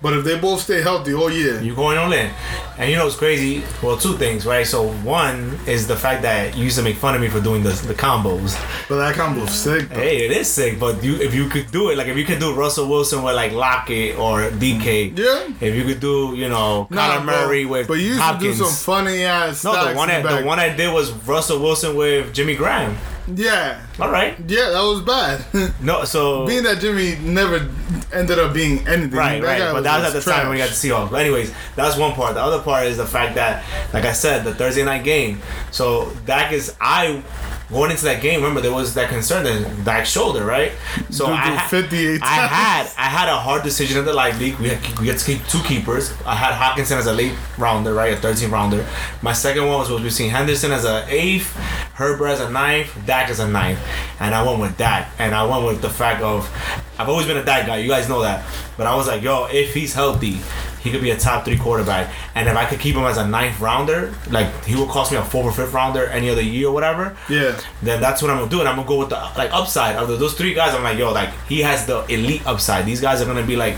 But 0.02 0.14
if 0.14 0.24
they 0.24 0.36
both 0.38 0.60
stay 0.62 0.82
healthy 0.82 1.14
all 1.14 1.30
year, 1.30 1.62
You're 1.62 1.76
going 1.76 1.96
all 1.96 2.12
in. 2.12 2.28
And 2.76 2.90
you 2.90 2.96
know 2.96 3.06
it's 3.06 3.14
crazy? 3.16 3.62
Well, 3.82 3.96
two 3.96 4.14
things, 4.18 4.44
right? 4.44 4.66
So 4.66 4.90
one 5.04 5.58
is 5.66 5.86
the 5.86 5.94
fact 5.96 6.22
that 6.22 6.56
you 6.56 6.64
used 6.64 6.76
to 6.76 6.82
make 6.82 6.96
fun 6.96 7.14
of 7.14 7.20
me 7.20 7.28
for 7.28 7.40
doing 7.40 7.62
the, 7.62 7.70
the 7.86 7.94
combos. 7.94 8.58
but 8.88 8.96
that 8.96 9.14
combo's 9.14 9.52
sick. 9.54 9.88
Though. 9.88 9.94
Hey, 10.00 10.26
it 10.26 10.32
is 10.32 10.48
sick, 10.48 10.80
but 10.80 11.02
you 11.04 11.14
if 11.16 11.32
you 11.34 11.48
could 11.48 11.70
do 11.70 11.90
it, 11.90 11.96
like 11.98 12.08
if 12.08 12.16
you 12.16 12.24
could 12.24 12.40
do 12.40 12.52
Russell 12.52 12.88
Wilson 12.88 13.22
with 13.22 13.36
like 13.36 13.52
Lockett 13.52 14.18
or 14.18 14.50
DK. 14.50 15.16
Yeah. 15.16 15.48
If 15.60 15.74
you 15.76 15.84
could 15.84 16.00
do, 16.00 16.34
you 16.34 16.48
know, 16.48 16.88
Nah, 16.90 17.18
Kyler 17.20 17.24
Murray 17.24 17.64
with 17.64 17.86
But 17.86 17.94
you 18.00 18.08
used 18.08 18.20
Hopkins. 18.20 18.56
to 18.58 18.64
do 18.64 18.68
some 18.70 18.74
funny 18.94 19.22
ass. 19.22 19.62
no, 19.64 19.72
the 19.88 19.94
one 19.94 20.08
the 20.08 20.42
one 20.42 20.58
I 20.58 20.74
did 20.74 20.92
was 20.92 21.12
Russell 21.12 21.60
Wilson 21.60 21.94
with 21.94 22.34
Jimmy 22.34 22.56
Graham. 22.56 22.96
Yeah, 23.32 23.80
All 24.00 24.10
right. 24.10 24.34
yeah, 24.48 24.70
that 24.70 24.82
was 24.82 25.00
bad. 25.02 25.44
No, 25.80 26.02
so 26.04 26.44
being 26.50 26.64
that 26.64 26.80
Jimmy 26.80 27.14
never 27.22 27.70
ended 28.12 28.40
up 28.40 28.52
being 28.52 28.86
anything. 28.88 29.12
Right, 29.12 29.40
that 29.40 29.60
right. 29.60 29.72
But 29.72 29.84
that 29.84 29.91
was 29.98 30.06
at 30.06 30.12
the 30.12 30.18
just 30.18 30.28
time 30.28 30.46
when 30.48 30.50
we 30.52 30.58
got 30.58 30.66
trash. 30.68 30.80
the 30.80 30.88
Seahawks. 30.88 31.10
But 31.10 31.20
anyways, 31.22 31.52
that's 31.76 31.96
one 31.96 32.12
part. 32.12 32.34
The 32.34 32.42
other 32.42 32.60
part 32.62 32.86
is 32.86 32.96
the 32.96 33.06
fact 33.06 33.34
that, 33.36 33.64
like 33.92 34.04
I 34.04 34.12
said, 34.12 34.44
the 34.44 34.54
Thursday 34.54 34.84
night 34.84 35.04
game. 35.04 35.40
So 35.70 36.10
Dak 36.26 36.52
is 36.52 36.74
I 36.80 37.22
going 37.70 37.90
into 37.90 38.04
that 38.04 38.20
game. 38.20 38.40
Remember 38.40 38.60
there 38.60 38.72
was 38.72 38.92
that 38.94 39.08
concern 39.08 39.44
that 39.44 39.84
Dak's 39.84 40.10
shoulder, 40.10 40.44
right? 40.44 40.72
So 41.08 41.26
Dude, 41.26 41.34
I 41.36 41.48
dude, 41.50 41.58
ha- 41.58 41.68
58 41.70 42.22
I 42.22 42.26
had 42.26 42.86
I 42.98 43.04
had 43.08 43.28
a 43.30 43.36
hard 43.38 43.62
decision 43.62 43.98
in 43.98 44.04
the 44.04 44.12
live 44.12 44.38
league. 44.38 44.58
We 44.58 44.68
had, 44.68 44.98
we 44.98 45.08
had 45.08 45.18
to 45.18 45.24
keep 45.24 45.46
two 45.46 45.62
keepers. 45.62 46.12
I 46.26 46.34
had 46.34 46.52
Hockenson 46.52 46.98
as 46.98 47.06
a 47.06 47.12
late 47.14 47.32
rounder, 47.56 47.94
right, 47.94 48.12
a 48.12 48.16
13 48.16 48.50
rounder. 48.50 48.86
My 49.22 49.32
second 49.32 49.66
one 49.66 49.78
was 49.78 49.90
was 49.90 50.02
between 50.02 50.28
Henderson 50.30 50.70
as 50.72 50.84
a 50.84 51.06
eighth, 51.08 51.56
Herbert 52.02 52.26
as 52.26 52.40
a 52.40 52.50
ninth, 52.50 52.92
Dak 53.06 53.30
as 53.30 53.38
a 53.38 53.48
ninth, 53.48 53.78
and 54.18 54.34
I 54.34 54.42
went 54.42 54.60
with 54.60 54.76
Dak. 54.76 55.08
And 55.20 55.34
I 55.34 55.46
went 55.46 55.64
with 55.64 55.80
the 55.82 55.88
fact 55.88 56.20
of 56.20 56.50
I've 56.98 57.08
always 57.08 57.26
been 57.26 57.36
a 57.36 57.44
Dak 57.44 57.66
guy. 57.66 57.76
You 57.76 57.88
guys 57.88 58.08
know 58.08 58.22
that. 58.22 58.44
But 58.76 58.88
I 58.88 58.96
was 58.96 59.06
like, 59.06 59.22
yo, 59.22 59.46
if 59.46 59.72
he's 59.72 59.94
healthy, 59.94 60.38
he 60.82 60.90
could 60.90 61.00
be 61.00 61.10
a 61.10 61.16
top 61.16 61.44
three 61.44 61.56
quarterback. 61.56 62.12
And 62.34 62.48
if 62.48 62.56
I 62.56 62.64
could 62.64 62.80
keep 62.80 62.96
him 62.96 63.04
as 63.04 63.18
a 63.18 63.26
ninth 63.26 63.60
rounder, 63.60 64.12
like 64.30 64.64
he 64.64 64.74
will 64.74 64.88
cost 64.88 65.12
me 65.12 65.18
a 65.18 65.22
fourth 65.22 65.46
or 65.46 65.52
fifth 65.52 65.72
rounder 65.72 66.06
any 66.06 66.28
other 66.28 66.42
year 66.42 66.68
or 66.68 66.74
whatever. 66.74 67.16
Yeah. 67.28 67.56
Then 67.82 68.00
that's 68.00 68.20
what 68.20 68.32
I'm 68.32 68.38
gonna 68.38 68.50
do, 68.50 68.58
and 68.58 68.68
I'm 68.68 68.74
gonna 68.74 68.88
go 68.88 68.98
with 68.98 69.10
the 69.10 69.20
like 69.36 69.52
upside 69.52 69.94
of 69.94 70.08
the, 70.08 70.16
those 70.16 70.34
three 70.34 70.54
guys. 70.54 70.74
I'm 70.74 70.82
like, 70.82 70.98
yo, 70.98 71.12
like 71.12 71.30
he 71.48 71.60
has 71.60 71.86
the 71.86 72.04
elite 72.06 72.44
upside. 72.46 72.84
These 72.84 73.00
guys 73.00 73.22
are 73.22 73.26
gonna 73.26 73.46
be 73.46 73.54
like, 73.54 73.76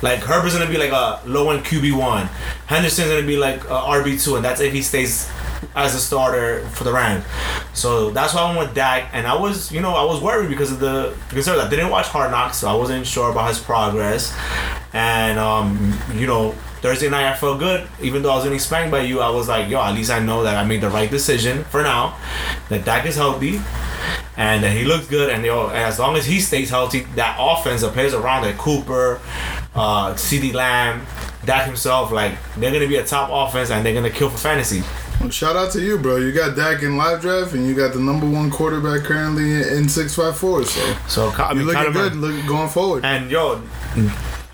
like 0.00 0.20
Herbert's 0.20 0.56
gonna 0.56 0.70
be 0.70 0.78
like 0.78 0.92
a 0.92 1.20
low 1.26 1.50
end 1.50 1.66
QB 1.66 1.98
one. 1.98 2.30
Henderson's 2.66 3.08
gonna 3.10 3.26
be 3.26 3.36
like 3.36 3.62
a 3.64 3.80
RB 4.00 4.22
two, 4.22 4.36
and 4.36 4.44
that's 4.44 4.62
if 4.62 4.72
he 4.72 4.80
stays 4.80 5.30
as 5.74 5.94
a 5.94 5.98
starter 5.98 6.66
for 6.70 6.84
the 6.84 6.92
Rams. 6.92 7.24
So 7.74 8.10
that's 8.10 8.34
why 8.34 8.42
I 8.42 8.56
went 8.56 8.68
with 8.68 8.74
Dak, 8.74 9.10
and 9.12 9.26
I 9.26 9.34
was, 9.34 9.70
you 9.70 9.80
know, 9.80 9.94
I 9.94 10.04
was 10.04 10.20
worried 10.20 10.48
because 10.48 10.72
of 10.72 10.80
the 10.80 11.16
concerns. 11.28 11.60
I 11.60 11.68
didn't 11.68 11.90
watch 11.90 12.06
Hard 12.06 12.30
Knocks, 12.30 12.58
so 12.58 12.68
I 12.68 12.74
wasn't 12.74 13.06
sure 13.06 13.30
about 13.30 13.48
his 13.48 13.58
progress. 13.58 14.36
And 14.92 15.38
um, 15.38 15.98
you 16.14 16.26
know, 16.26 16.52
Thursday 16.80 17.10
night 17.10 17.30
I 17.30 17.34
felt 17.34 17.58
good, 17.58 17.88
even 18.00 18.22
though 18.22 18.30
I 18.32 18.36
was 18.36 18.44
getting 18.44 18.58
spanked 18.58 18.90
by 18.90 19.00
you. 19.00 19.20
I 19.20 19.30
was 19.30 19.48
like, 19.48 19.68
yo, 19.68 19.80
at 19.80 19.94
least 19.94 20.10
I 20.10 20.20
know 20.20 20.42
that 20.44 20.56
I 20.56 20.64
made 20.64 20.80
the 20.80 20.90
right 20.90 21.10
decision 21.10 21.64
for 21.64 21.82
now. 21.82 22.16
That 22.68 22.84
Dak 22.84 23.04
is 23.06 23.16
healthy, 23.16 23.60
and 24.36 24.62
that 24.62 24.76
he 24.76 24.84
looks 24.84 25.06
good. 25.06 25.30
And 25.30 25.44
yo, 25.44 25.68
as 25.68 25.98
long 25.98 26.16
as 26.16 26.26
he 26.26 26.40
stays 26.40 26.70
healthy, 26.70 27.00
that 27.16 27.36
offense, 27.38 27.82
the 27.82 27.88
players 27.88 28.14
around 28.14 28.44
it, 28.44 28.56
Cooper, 28.58 29.20
uh, 29.74 30.14
CeeDee 30.14 30.54
Lamb, 30.54 31.04
Dak 31.44 31.66
himself, 31.66 32.12
like 32.12 32.34
they're 32.56 32.72
gonna 32.72 32.88
be 32.88 32.96
a 32.96 33.04
top 33.04 33.30
offense, 33.32 33.70
and 33.70 33.84
they're 33.84 33.94
gonna 33.94 34.10
kill 34.10 34.30
for 34.30 34.38
fantasy. 34.38 34.82
Well, 35.20 35.30
shout 35.30 35.56
out 35.56 35.72
to 35.72 35.80
you, 35.80 35.98
bro. 35.98 36.16
You 36.16 36.32
got 36.32 36.54
Dak 36.56 36.82
in 36.82 36.96
live 36.96 37.20
draft, 37.20 37.52
and 37.52 37.66
you 37.66 37.74
got 37.74 37.92
the 37.92 37.98
number 37.98 38.28
one 38.28 38.50
quarterback 38.50 39.02
currently 39.04 39.52
in 39.76 39.88
six 39.88 40.14
five 40.14 40.36
four. 40.36 40.64
So 40.64 40.96
So 41.08 41.28
I 41.30 41.50
you 41.52 41.58
mean, 41.58 41.66
looking 41.66 41.82
Kyler 41.82 41.92
good, 41.92 42.14
Murray- 42.14 42.36
look, 42.36 42.46
going 42.46 42.68
forward. 42.68 43.04
And 43.04 43.28
yo, 43.30 43.60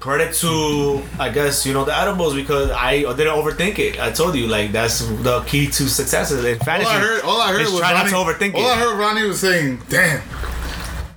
credit 0.01 0.35
to 0.37 1.03
I 1.19 1.29
guess 1.29 1.67
you 1.67 1.75
know 1.75 1.85
the 1.85 1.95
edibles 1.97 2.35
because 2.35 2.71
I 2.71 3.01
didn't 3.01 3.27
overthink 3.35 3.79
it. 3.79 4.01
I 4.01 4.11
told 4.11 4.37
you 4.37 4.47
like 4.47 4.73
that's 4.73 5.01
the 5.01 5.43
key 5.43 5.67
to 5.67 5.89
success 5.89 6.33
in 6.33 6.39
All. 6.39 6.87
I 6.89 6.99
heard, 6.99 7.23
all 7.25 7.41
I 7.43 7.53
heard 7.53 7.61
was 7.67 7.79
try 7.81 7.93
Ronnie, 7.93 8.11
not 8.11 8.25
to 8.27 8.33
overthink 8.33 8.55
all 8.55 8.67
I 8.67 8.77
heard 8.79 8.99
Ronnie 8.99 9.25
was 9.27 9.41
saying, 9.41 9.83
"Damn, 9.91 10.23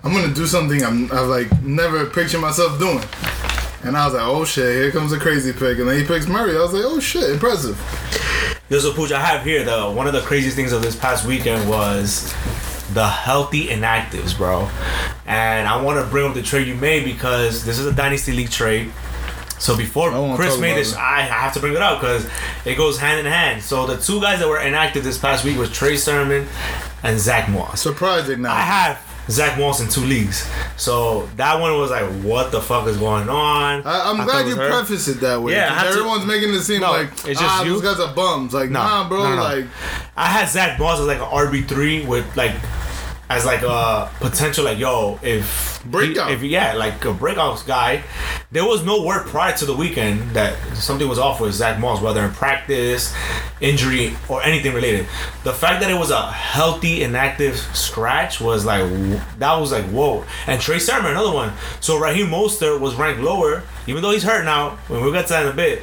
I'm 0.03 0.11
gonna 0.13 0.33
do 0.33 0.45
something 0.45 0.83
I'm 0.83 1.09
I've 1.11 1.27
like 1.27 1.61
never 1.63 2.05
pictured 2.05 2.41
myself 2.41 2.77
doing." 2.79 3.01
And 3.83 3.95
I 3.95 4.03
was 4.05 4.13
like, 4.13 4.23
"Oh 4.25 4.43
shit, 4.43 4.73
here 4.75 4.91
comes 4.91 5.13
a 5.13 5.19
crazy 5.19 5.53
pick." 5.53 5.77
And 5.79 5.87
then 5.87 5.97
he 5.97 6.05
picks 6.05 6.27
Murray. 6.27 6.57
I 6.57 6.61
was 6.61 6.73
like, 6.73 6.83
"Oh 6.85 6.99
shit, 6.99 7.29
impressive." 7.29 7.77
Yo, 8.69 8.77
so 8.79 8.91
Pooch, 8.91 9.13
I 9.13 9.21
have 9.21 9.45
here 9.45 9.63
the 9.63 9.89
one 9.89 10.07
of 10.07 10.13
the 10.13 10.19
craziest 10.19 10.57
things 10.57 10.73
of 10.73 10.81
this 10.81 10.93
past 10.93 11.25
weekend 11.25 11.69
was 11.69 12.33
the 12.93 13.07
healthy 13.07 13.67
inactives, 13.67 14.37
bro. 14.37 14.69
And 15.25 15.65
I 15.65 15.81
want 15.81 16.03
to 16.03 16.11
bring 16.11 16.27
up 16.27 16.33
the 16.33 16.41
trade 16.41 16.67
you 16.67 16.75
made 16.75 17.05
because 17.05 17.63
this 17.63 17.79
is 17.79 17.85
a 17.85 17.93
dynasty 17.93 18.33
league 18.33 18.49
trade. 18.49 18.91
So 19.57 19.77
before 19.77 20.11
Chris 20.35 20.59
made 20.59 20.75
this, 20.75 20.91
it. 20.91 20.99
I 20.99 21.21
have 21.21 21.53
to 21.53 21.61
bring 21.61 21.75
it 21.75 21.81
up 21.81 22.01
because 22.01 22.29
it 22.65 22.75
goes 22.75 22.99
hand 22.99 23.21
in 23.21 23.25
hand. 23.25 23.63
So 23.63 23.87
the 23.87 23.95
two 23.95 24.19
guys 24.19 24.39
that 24.39 24.49
were 24.49 24.59
inactive 24.59 25.05
this 25.05 25.17
past 25.17 25.45
week 25.45 25.57
was 25.57 25.71
Trey 25.71 25.95
Sermon 25.95 26.45
and 27.03 27.17
Zach 27.17 27.47
Moss. 27.49 27.79
Surprising 27.79 28.41
now. 28.41 28.53
I 28.53 28.59
have 28.59 28.97
Zach 29.29 29.59
Moss 29.59 29.81
in 29.81 29.89
two 29.89 30.01
leagues. 30.01 30.49
So 30.77 31.27
that 31.35 31.59
one 31.59 31.77
was 31.77 31.91
like, 31.91 32.05
what 32.23 32.51
the 32.51 32.61
fuck 32.61 32.87
is 32.87 32.97
going 32.97 33.27
on? 33.29 33.85
I, 33.85 34.09
I'm 34.09 34.21
I 34.21 34.25
glad 34.25 34.47
you 34.47 34.55
her. 34.55 34.69
preface 34.69 35.07
it 35.07 35.19
that 35.21 35.41
way. 35.41 35.53
Yeah, 35.53 35.73
had 35.73 35.83
to- 35.83 35.89
everyone's 35.89 36.25
making 36.25 36.53
it 36.53 36.61
seem 36.61 36.81
No, 36.81 36.91
like 36.91 37.09
it's 37.25 37.39
just 37.39 37.43
ah, 37.43 37.63
you. 37.63 37.73
those 37.73 37.81
guys 37.81 37.99
are 37.99 38.13
bums. 38.13 38.53
Like, 38.53 38.69
No, 38.69 38.79
nah, 38.79 39.07
bro. 39.09 39.23
no, 39.23 39.35
no. 39.35 39.41
Like, 39.43 39.65
I 40.15 40.27
had 40.27 40.47
Zach 40.47 40.79
Moss 40.79 40.99
as 40.99 41.05
like 41.07 41.17
an 41.19 41.25
RB 41.25 41.67
three 41.67 42.05
with 42.05 42.25
like 42.37 42.53
as 43.29 43.45
like 43.45 43.61
a 43.61 44.09
potential 44.19 44.63
like 44.63 44.77
yo 44.77 45.19
if 45.21 45.83
Breakout. 45.85 46.31
if 46.31 46.41
yeah 46.43 46.73
like 46.73 47.03
a 47.05 47.13
breakout 47.13 47.63
guy. 47.67 48.03
There 48.51 48.65
was 48.65 48.83
no 48.83 49.03
word 49.03 49.27
prior 49.27 49.55
to 49.57 49.65
the 49.65 49.75
weekend 49.75 50.31
that 50.31 50.57
something 50.77 51.07
was 51.07 51.19
off 51.19 51.41
with 51.41 51.53
Zach 51.53 51.79
Moss, 51.79 52.01
whether 52.01 52.23
in 52.23 52.31
practice, 52.31 53.13
injury, 53.59 54.15
or 54.29 54.41
anything 54.41 54.73
related. 54.73 55.05
The 55.43 55.53
fact 55.53 55.81
that 55.81 55.91
it 55.91 55.99
was 55.99 56.11
a 56.11 56.31
healthy, 56.31 57.03
inactive 57.03 57.57
scratch 57.57 58.39
was 58.39 58.65
like 58.65 58.83
that 59.39 59.55
was 59.55 59.71
like 59.71 59.85
whoa. 59.85 60.25
And 60.47 60.61
Trey 60.61 60.79
Sermon, 60.79 61.11
another 61.11 61.33
one. 61.33 61.51
So 61.81 61.99
Raheem 61.99 62.27
Mostert 62.27 62.79
was 62.79 62.95
ranked 62.95 63.21
lower, 63.21 63.63
even 63.87 64.01
though 64.01 64.11
he's 64.11 64.23
hurt 64.23 64.45
now. 64.45 64.77
When 64.87 65.03
we 65.03 65.11
get 65.11 65.27
to 65.27 65.33
that 65.33 65.45
in 65.45 65.51
a 65.51 65.55
bit. 65.55 65.81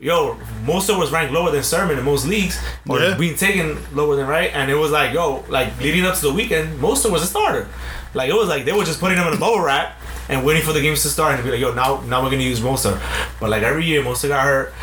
Yo, 0.00 0.36
Mostert 0.64 0.98
was 0.98 1.10
ranked 1.10 1.32
lower 1.32 1.50
than 1.50 1.62
Sermon 1.62 1.98
in 1.98 2.04
most 2.04 2.26
leagues, 2.26 2.58
or 2.88 3.00
Yeah. 3.00 3.14
being 3.16 3.34
taken 3.34 3.78
lower 3.94 4.16
than 4.16 4.26
right. 4.26 4.50
And 4.54 4.70
it 4.70 4.74
was 4.74 4.90
like, 4.90 5.12
yo, 5.12 5.44
like 5.48 5.78
leading 5.80 6.04
up 6.04 6.14
to 6.16 6.22
the 6.22 6.32
weekend, 6.32 6.78
Mostert 6.80 7.10
was 7.10 7.22
a 7.22 7.26
starter. 7.26 7.68
Like 8.14 8.28
it 8.28 8.34
was 8.34 8.48
like 8.48 8.64
they 8.64 8.72
were 8.72 8.84
just 8.84 9.00
putting 9.00 9.18
him 9.18 9.26
in 9.28 9.34
a 9.34 9.36
bubble 9.36 9.60
wrap 9.60 9.96
and 10.28 10.44
waiting 10.44 10.62
for 10.62 10.72
the 10.72 10.80
games 10.80 11.02
to 11.02 11.08
start 11.08 11.34
and 11.34 11.44
be 11.44 11.50
like, 11.50 11.60
yo, 11.60 11.72
now 11.74 12.00
now 12.06 12.22
we're 12.22 12.30
gonna 12.30 12.42
use 12.42 12.60
Mostert. 12.60 13.00
But 13.40 13.50
like 13.50 13.62
every 13.62 13.84
year, 13.84 14.02
Mostert 14.02 14.28
got 14.28 14.44
hurt, 14.44 14.74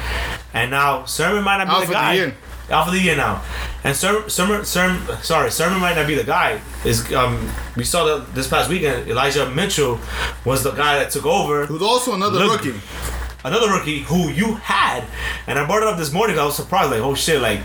and 0.54 0.72
now 0.72 1.06
Sermon 1.06 1.44
might 1.44 1.58
not 1.58 1.68
be 1.68 1.74
Out 1.74 1.80
the 1.82 1.88
the 1.88 1.94
guy. 1.94 2.14
year. 2.14 2.36
Out 2.70 2.84
for 2.86 2.92
the 2.92 3.00
year 3.00 3.16
now, 3.16 3.42
and 3.86 3.96
Sermon, 3.96 4.30
Sermon, 4.30 4.66
Sermon, 4.66 5.02
sorry, 5.24 5.50
Sermon 5.50 5.80
might 5.80 5.96
not 5.96 6.06
be 6.06 6.16
the 6.16 6.26
guy. 6.26 6.60
Is 6.84 7.14
um, 7.14 7.50
we 7.78 7.86
saw 7.86 8.04
that 8.04 8.36
this 8.36 8.46
past 8.50 8.70
weekend, 8.70 9.08
Elijah 9.10 9.50
Mitchell 9.50 10.00
was 10.44 10.64
the 10.64 10.72
guy 10.72 11.00
that 11.00 11.10
took 11.10 11.26
over. 11.26 11.66
Who's 11.66 11.82
also 11.82 12.14
another 12.14 12.40
Look- 12.40 12.66
rookie. 12.66 12.78
Another 13.48 13.72
rookie 13.72 14.00
who 14.00 14.30
you 14.30 14.56
had, 14.56 15.04
and 15.48 15.58
I 15.58 15.66
brought 15.66 15.82
it 15.82 15.88
up 15.88 15.98
this 15.98 16.12
morning. 16.12 16.38
I 16.38 16.46
was 16.46 16.56
surprised, 16.56 16.92
like, 16.92 17.02
oh 17.02 17.16
shit, 17.16 17.42
like, 17.42 17.62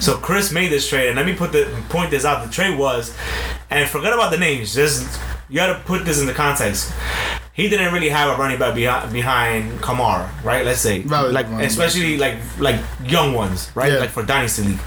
so 0.00 0.16
Chris 0.16 0.52
made 0.52 0.72
this 0.72 0.88
trade, 0.88 1.08
and 1.08 1.16
let 1.16 1.26
me 1.26 1.34
put 1.34 1.52
the 1.52 1.70
point 1.88 2.10
this 2.10 2.24
out. 2.24 2.44
The 2.44 2.52
trade 2.52 2.78
was, 2.78 3.16
and 3.70 3.88
forget 3.88 4.12
about 4.12 4.30
the 4.30 4.38
names. 4.38 4.74
Just 4.74 5.20
you 5.48 5.56
got 5.56 5.68
to 5.68 5.84
put 5.84 6.04
this 6.04 6.20
in 6.20 6.26
the 6.26 6.32
context. 6.32 6.92
He 7.52 7.70
didn't 7.70 7.94
really 7.94 8.10
have 8.10 8.28
a 8.36 8.38
running 8.38 8.58
back 8.58 8.74
behind 8.74 9.12
behind 9.12 9.80
Kamara, 9.80 10.28
right? 10.44 10.62
Let's 10.62 10.80
say, 10.80 11.02
like 11.04 11.46
especially 11.46 12.18
like 12.18 12.36
like 12.58 12.78
young 13.04 13.32
ones, 13.32 13.70
right? 13.74 13.92
Yeah. 13.92 13.98
Like 13.98 14.10
for 14.10 14.22
dynasty 14.22 14.62
league. 14.62 14.80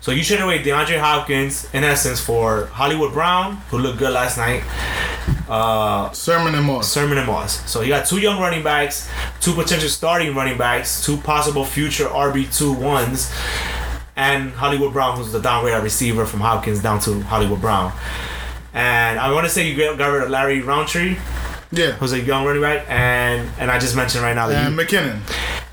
So 0.00 0.10
you 0.10 0.22
should 0.22 0.40
away 0.40 0.62
DeAndre 0.62 0.98
Hopkins 0.98 1.68
in 1.74 1.84
essence 1.84 2.20
for 2.20 2.66
Hollywood 2.66 3.12
Brown, 3.12 3.56
who 3.68 3.78
looked 3.78 3.98
good 3.98 4.12
last 4.12 4.38
night. 4.38 4.62
Uh, 5.48 6.10
Sermon 6.12 6.54
and 6.54 6.64
Moss. 6.64 6.88
Sermon 6.90 7.18
and 7.18 7.26
Moss. 7.26 7.68
So 7.70 7.82
you 7.82 7.88
got 7.88 8.06
two 8.06 8.18
young 8.18 8.40
running 8.40 8.62
backs, 8.62 9.08
two 9.40 9.52
potential 9.54 9.88
starting 9.88 10.34
running 10.34 10.56
backs, 10.58 11.04
two 11.04 11.16
possible 11.18 11.64
future 11.64 12.06
RB 12.06 12.54
two 12.56 12.72
ones, 12.72 13.30
and 14.16 14.52
Hollywood 14.52 14.92
Brown, 14.92 15.16
who's 15.18 15.32
the 15.32 15.40
downgrade 15.40 15.82
receiver 15.82 16.24
from 16.24 16.40
Hopkins 16.40 16.80
down 16.82 16.98
to 17.00 17.20
Hollywood 17.22 17.60
Brown. 17.60 17.92
And 18.72 19.18
I 19.20 19.30
want 19.32 19.44
to 19.46 19.50
say 19.50 19.68
you 19.68 19.76
got 19.76 19.98
got 19.98 20.08
rid 20.08 20.22
of 20.22 20.30
Larry 20.30 20.60
Rountree, 20.60 21.16
Yeah. 21.70 21.92
who's 21.92 22.12
a 22.12 22.20
young 22.20 22.44
running 22.46 22.62
back, 22.62 22.86
and 22.88 23.48
and 23.58 23.70
I 23.70 23.78
just 23.78 23.94
mentioned 23.96 24.24
right 24.24 24.34
now 24.34 24.48
that 24.48 24.64
And 24.66 24.74
you, 24.76 24.80
McKinnon. 24.84 25.18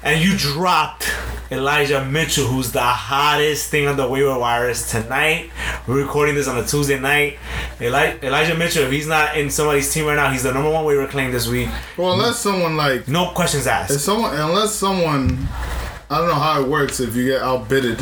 and 0.04 0.22
you 0.22 0.38
dropped 0.38 1.06
Elijah 1.52 2.06
Mitchell, 2.06 2.46
who's 2.48 2.72
the 2.72 2.80
hottest 2.82 3.70
thing 3.70 3.86
on 3.86 3.98
the 3.98 4.08
waiver 4.08 4.40
wires 4.40 4.90
tonight. 4.90 5.52
We're 5.86 6.02
recording 6.02 6.34
this 6.36 6.48
on 6.48 6.58
a 6.58 6.66
Tuesday 6.66 6.98
night. 6.98 7.40
Eli- 7.82 8.16
Elijah 8.24 8.56
Mitchell, 8.56 8.84
if 8.86 8.92
he's 8.92 9.08
not 9.08 9.36
in 9.36 9.50
somebody's 9.50 9.94
team 9.94 10.06
right 10.06 10.16
now, 10.16 10.30
he's 10.32 10.44
the 10.44 10.54
number 10.54 10.70
one 10.70 10.86
waiver 10.86 11.06
claim 11.08 11.32
this 11.32 11.50
week. 11.50 11.68
Well, 11.98 12.14
unless 12.14 12.40
someone 12.40 12.78
like 12.78 13.10
No 13.10 13.32
questions 13.32 13.66
if 13.66 13.72
asked. 13.74 14.00
someone 14.00 14.34
unless 14.34 14.74
someone 14.74 15.46
I 16.10 16.20
don't 16.20 16.28
know 16.30 16.36
how 16.36 16.62
it 16.62 16.68
works 16.70 17.02
if 17.02 17.16
you 17.18 17.26
get 17.26 17.42
outbidded 17.42 18.00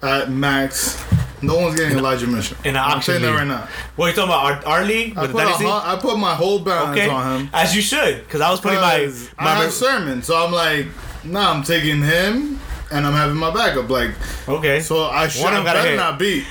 at 0.00 0.30
max. 0.30 1.02
No 1.42 1.58
one's 1.58 1.74
getting 1.74 1.98
Elijah 1.98 2.28
Mitchell. 2.28 2.56
In 2.64 2.76
an 2.76 2.82
I'm 2.84 3.02
saying 3.02 3.22
that 3.22 3.34
right 3.34 3.44
now. 3.46 3.66
What 3.96 4.06
are 4.06 4.08
you 4.10 4.14
talking 4.14 4.30
about? 4.30 4.64
Our, 4.64 4.78
our 4.80 4.84
league 4.84 5.18
I 5.18 5.26
put, 5.26 5.40
I 5.44 5.98
put 6.00 6.16
my 6.16 6.36
whole 6.36 6.60
balance 6.60 6.96
Okay, 6.96 7.08
on 7.08 7.40
him. 7.40 7.50
as 7.52 7.74
you 7.74 7.82
should, 7.82 8.18
because 8.22 8.40
I 8.40 8.50
was 8.52 8.60
putting 8.60 8.78
my, 8.80 9.00
Because 9.00 9.30
I 9.36 9.44
my 9.46 9.50
have 9.64 9.72
Sermon, 9.72 10.22
so 10.22 10.36
I'm 10.36 10.52
like, 10.52 10.86
nah, 11.24 11.52
I'm 11.52 11.62
taking 11.62 12.02
him, 12.02 12.60
and 12.90 13.06
I'm 13.06 13.12
having 13.14 13.36
my 13.36 13.52
backup. 13.52 13.88
Like, 13.88 14.10
okay. 14.48 14.80
So, 14.80 15.04
I 15.06 15.28
should 15.28 15.42
One 15.42 15.52
have 15.52 15.64
better 15.64 15.88
hit. 15.88 15.96
not 15.96 16.18
beat. 16.18 16.44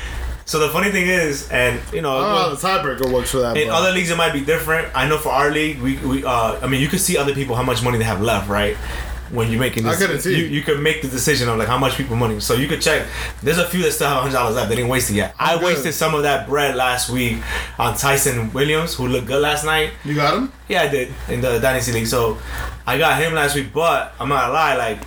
So 0.46 0.60
the 0.60 0.70
funny 0.70 0.92
thing 0.92 1.08
is, 1.08 1.50
and 1.50 1.80
you 1.94 2.02
know, 2.02 2.18
I 2.18 2.22
don't 2.22 2.30
know 2.30 2.56
how 2.58 2.82
the 2.84 2.90
tiebreaker 3.00 3.14
works 3.14 3.32
for 3.32 3.38
that. 3.38 3.56
in 3.56 3.70
but 3.70 3.74
other 3.76 3.92
leagues 3.92 4.10
it 4.10 4.18
might 4.18 4.34
be 4.34 4.42
different. 4.42 4.90
I 4.94 5.08
know 5.08 5.18
for 5.18 5.30
our 5.30 5.50
league, 5.50 5.80
we, 5.80 5.96
we 6.00 6.26
uh, 6.26 6.60
I 6.62 6.68
mean, 6.68 6.82
you 6.82 6.90
can 6.90 7.00
see 7.00 7.16
other 7.18 7.34
people 7.34 7.56
how 7.56 7.64
much 7.64 7.82
money 7.84 7.98
they 7.98 8.04
have 8.04 8.22
left, 8.22 8.50
right? 8.50 8.76
When 9.32 9.50
you're 9.50 9.60
making 9.60 9.86
I 9.86 9.96
this, 9.96 10.24
see. 10.24 10.38
You, 10.38 10.46
you 10.46 10.62
can 10.62 10.82
make 10.84 11.02
the 11.02 11.08
decision 11.08 11.48
of 11.50 11.58
like 11.58 11.68
how 11.68 11.78
much 11.78 11.96
people 11.96 12.16
money. 12.16 12.40
So 12.40 12.54
you 12.54 12.68
could 12.68 12.82
check. 12.82 13.08
There's 13.42 13.58
a 13.58 13.68
few 13.68 13.82
that 13.84 13.92
still 13.92 14.08
have 14.08 14.22
hundred 14.22 14.34
dollars 14.34 14.56
left. 14.56 14.70
They 14.70 14.76
didn't 14.76 14.90
waste 14.90 15.10
it 15.10 15.16
yet. 15.16 15.36
i 15.40 15.56
good. 15.56 15.64
wasted 15.64 15.94
some 15.94 16.14
of 16.16 16.24
that 16.24 16.48
bread 16.48 16.76
last 16.76 17.10
week 17.10 17.38
on 17.80 17.96
Ty'Son 17.96 18.52
Williams, 18.54 18.96
who 18.96 19.08
looked 19.08 19.28
good 19.28 19.42
last 19.42 19.66
night. 19.66 19.92
you 20.04 20.16
got 20.16 20.38
him. 20.38 20.52
Yeah, 20.68 20.84
I 20.84 20.88
did 20.88 21.14
in 21.30 21.42
the 21.42 21.60
Dynasty 21.60 21.92
League. 21.94 22.08
So 22.08 22.38
I 22.86 22.98
got 22.98 23.22
him 23.22 23.34
last 23.34 23.56
week, 23.56 23.74
but 23.74 24.14
I'm 24.20 24.30
not 24.30 24.42
gonna 24.42 24.54
lie, 24.54 24.76
like 24.76 25.00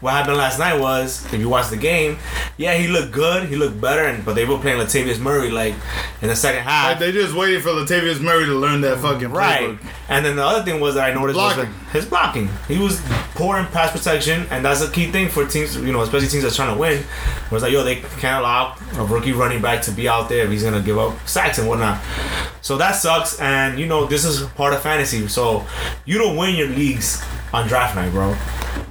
what 0.00 0.12
happened 0.12 0.36
last 0.36 0.58
night 0.60 0.78
was 0.78 1.24
if 1.32 1.40
you 1.40 1.48
watch 1.48 1.70
the 1.70 1.76
game, 1.76 2.18
yeah, 2.56 2.74
he 2.74 2.86
looked 2.86 3.10
good, 3.12 3.48
he 3.48 3.56
looked 3.56 3.80
better, 3.80 4.04
and 4.04 4.24
but 4.24 4.34
they 4.34 4.44
were 4.44 4.58
playing 4.58 4.78
Latavius 4.78 5.18
Murray 5.18 5.50
like 5.50 5.74
in 6.22 6.28
the 6.28 6.36
second 6.36 6.62
half. 6.62 6.90
Like, 6.90 6.98
they 7.00 7.12
just 7.12 7.34
waited 7.34 7.62
for 7.62 7.70
Latavius 7.70 8.20
Murray 8.20 8.46
to 8.46 8.54
learn 8.54 8.80
that 8.82 8.98
fucking 8.98 9.30
Right. 9.30 9.60
playbook. 9.70 9.78
And 10.08 10.24
then 10.24 10.36
the 10.36 10.44
other 10.44 10.64
thing 10.64 10.80
was 10.80 10.94
that 10.94 11.10
I 11.10 11.14
noticed 11.14 11.36
was 11.38 11.54
Blocking. 11.54 11.72
that 11.72 11.92
his 11.92 12.04
blocking. 12.06 12.48
He 12.68 12.78
was 12.78 13.00
poor 13.34 13.58
in 13.58 13.66
pass 13.66 13.90
protection, 13.92 14.46
and 14.50 14.64
that's 14.64 14.80
a 14.82 14.90
key 14.90 15.10
thing 15.10 15.28
for 15.28 15.44
teams, 15.46 15.76
you 15.76 15.92
know, 15.92 16.00
especially 16.02 16.28
teams 16.28 16.44
that's 16.44 16.56
trying 16.56 16.72
to 16.74 16.80
win. 16.80 17.02
Was 17.50 17.62
like, 17.62 17.72
yo, 17.72 17.82
they 17.82 17.96
can't 17.96 18.40
allow 18.40 18.76
a 18.96 19.04
rookie 19.04 19.32
running 19.32 19.60
back 19.60 19.82
to 19.82 19.90
be 19.90 20.08
out 20.08 20.28
there 20.28 20.44
if 20.44 20.50
he's 20.50 20.62
gonna 20.62 20.80
give 20.80 20.98
up 20.98 21.14
sacks 21.28 21.58
and 21.58 21.68
whatnot. 21.68 21.98
So 22.60 22.76
that 22.78 22.92
sucks, 22.92 23.38
and 23.40 23.78
you 23.78 23.86
know, 23.86 24.06
this 24.06 24.24
is 24.24 24.42
part 24.50 24.72
of 24.74 24.80
fantasy. 24.82 25.26
So 25.28 25.66
you 26.04 26.18
don't 26.18 26.36
win 26.36 26.54
your 26.54 26.68
leagues 26.68 27.22
on 27.52 27.66
draft 27.66 27.94
night, 27.96 28.10
bro. 28.12 28.36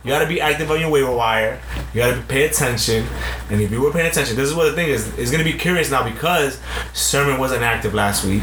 You 0.07 0.13
gotta 0.13 0.25
be 0.25 0.39
active 0.39 0.71
on 0.71 0.79
your 0.79 0.89
waiver 0.89 1.11
wire. 1.11 1.59
You 1.93 1.99
gotta 1.99 2.21
pay 2.21 2.45
attention. 2.45 3.05
And 3.49 3.59
if 3.59 3.71
you 3.71 3.81
were 3.81 3.91
paying 3.91 4.07
attention, 4.07 4.37
this 4.37 4.47
is 4.47 4.55
what 4.55 4.63
the 4.63 4.71
thing 4.71 4.87
is. 4.87 5.05
It's 5.17 5.31
gonna 5.31 5.43
be 5.43 5.51
curious 5.51 5.91
now 5.91 6.09
because 6.09 6.61
Sermon 6.93 7.37
wasn't 7.37 7.63
active 7.63 7.93
last 7.93 8.23
week. 8.23 8.41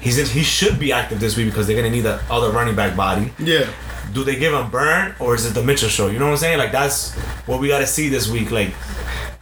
He's 0.00 0.16
in, 0.16 0.24
he 0.24 0.42
should 0.42 0.80
be 0.80 0.90
active 0.90 1.20
this 1.20 1.36
week 1.36 1.44
because 1.44 1.66
they're 1.66 1.76
gonna 1.76 1.90
need 1.90 2.06
the 2.06 2.22
other 2.30 2.50
running 2.52 2.74
back 2.74 2.96
body. 2.96 3.34
Yeah. 3.38 3.68
Do 4.14 4.24
they 4.24 4.36
give 4.36 4.54
him 4.54 4.70
Burn 4.70 5.14
or 5.18 5.34
is 5.34 5.44
it 5.44 5.52
the 5.52 5.62
Mitchell 5.62 5.90
show? 5.90 6.06
You 6.06 6.18
know 6.18 6.24
what 6.24 6.32
I'm 6.32 6.38
saying? 6.38 6.56
Like 6.56 6.72
that's 6.72 7.14
what 7.44 7.60
we 7.60 7.68
gotta 7.68 7.86
see 7.86 8.08
this 8.08 8.26
week. 8.26 8.50
Like 8.50 8.70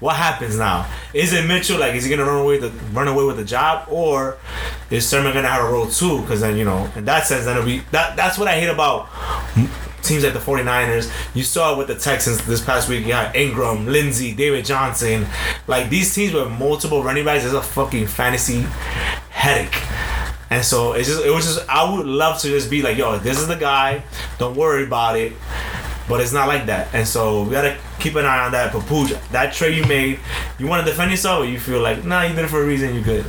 what 0.01 0.17
happens 0.17 0.59
now? 0.59 0.91
Is 1.15 1.33
it 1.33 1.47
Mitchell? 1.47 1.79
Like 1.79 1.95
is 1.95 2.03
he 2.03 2.11
gonna 2.11 2.25
run 2.25 2.41
away 2.41 2.59
the 2.59 2.71
run 2.93 3.07
away 3.07 3.23
with 3.23 3.37
the 3.37 3.45
job 3.45 3.87
or 3.89 4.37
is 4.91 5.09
Sermon 5.09 5.33
gonna 5.33 5.47
have 5.47 5.65
a 5.65 5.71
role 5.71 5.87
too? 5.87 6.23
Because 6.23 6.41
then 6.41 6.57
you 6.57 6.65
know 6.65 6.91
in 6.97 7.05
that 7.05 7.25
sense 7.25 7.45
then 7.45 7.57
it'll 7.57 7.65
be 7.65 7.83
that 7.93 8.17
that's 8.17 8.37
what 8.37 8.49
I 8.49 8.59
hate 8.59 8.69
about 8.69 9.09
teams 10.07 10.25
like 10.25 10.33
the 10.33 10.39
49ers. 10.39 11.11
You 11.35 11.43
saw 11.43 11.77
with 11.77 11.89
the 11.89 11.95
Texans 11.95 12.45
this 12.47 12.65
past 12.65 12.89
week. 12.89 13.07
You 13.07 13.13
had 13.13 13.35
Ingram, 13.35 13.87
Lindsay, 13.87 14.35
David 14.35 14.65
Johnson. 14.65 15.27
Like 15.67 15.91
these 15.91 16.15
teams 16.15 16.33
with 16.33 16.51
multiple 16.51 17.03
running 17.03 17.25
backs 17.25 17.45
is 17.45 17.53
a 17.53 17.63
fucking 17.63 18.07
fantasy 18.07 18.63
headache. 19.31 19.83
And 20.49 20.65
so 20.65 20.93
it's 20.93 21.09
just 21.09 21.25
it 21.25 21.31
was 21.31 21.45
just 21.45 21.69
I 21.69 21.91
would 21.93 22.07
love 22.07 22.41
to 22.43 22.49
just 22.49 22.71
be 22.71 22.83
like, 22.83 22.97
yo, 22.97 23.19
this 23.19 23.41
is 23.41 23.49
the 23.49 23.57
guy. 23.57 24.03
Don't 24.39 24.57
worry 24.57 24.85
about 24.85 25.17
it. 25.19 25.33
But 26.09 26.21
it's 26.21 26.33
not 26.33 26.47
like 26.47 26.67
that. 26.67 26.95
And 26.95 27.07
so 27.07 27.43
we 27.43 27.51
gotta 27.51 27.77
keep 27.99 28.15
an 28.15 28.25
eye 28.25 28.45
on 28.45 28.53
that. 28.53 28.71
Papoose, 28.71 29.13
that 29.33 29.53
trade 29.53 29.77
you 29.77 29.85
made, 29.87 30.21
you 30.59 30.69
wanna 30.69 30.85
defend 30.85 31.11
yourself 31.11 31.43
or 31.43 31.47
you 31.47 31.59
feel 31.59 31.81
like, 31.81 32.05
nah, 32.05 32.23
you 32.23 32.35
did 32.35 32.45
it 32.45 32.49
for 32.49 32.63
a 32.63 32.67
reason, 32.67 32.95
you 32.95 33.03
good. 33.03 33.27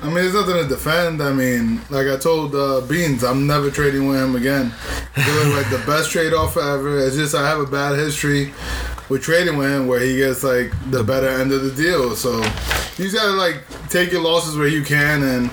I 0.00 0.06
mean, 0.06 0.14
there's 0.14 0.34
nothing 0.34 0.54
to 0.54 0.68
defend. 0.68 1.20
I 1.20 1.32
mean, 1.32 1.80
like 1.90 2.06
I 2.06 2.16
told 2.16 2.54
uh, 2.54 2.82
Beans, 2.82 3.24
I'm 3.24 3.46
never 3.48 3.68
trading 3.70 4.06
with 4.06 4.22
him 4.22 4.36
again. 4.36 4.72
It 5.16 5.44
was 5.44 5.54
like 5.56 5.70
the 5.70 5.84
best 5.86 6.12
trade 6.12 6.32
offer 6.32 6.60
ever. 6.60 6.98
It's 7.04 7.16
just 7.16 7.34
I 7.34 7.48
have 7.48 7.58
a 7.58 7.66
bad 7.66 7.98
history 7.98 8.52
with 9.08 9.22
trading 9.22 9.56
with 9.56 9.72
him 9.72 9.88
where 9.88 9.98
he 10.00 10.16
gets 10.16 10.44
like 10.44 10.72
the 10.90 11.02
better 11.02 11.28
end 11.28 11.50
of 11.52 11.64
the 11.64 11.72
deal. 11.72 12.14
So 12.14 12.36
you 12.96 13.04
just 13.10 13.14
gotta 13.16 13.32
like 13.32 13.64
take 13.88 14.12
your 14.12 14.22
losses 14.22 14.56
where 14.56 14.68
you 14.68 14.84
can 14.84 15.22
and. 15.22 15.50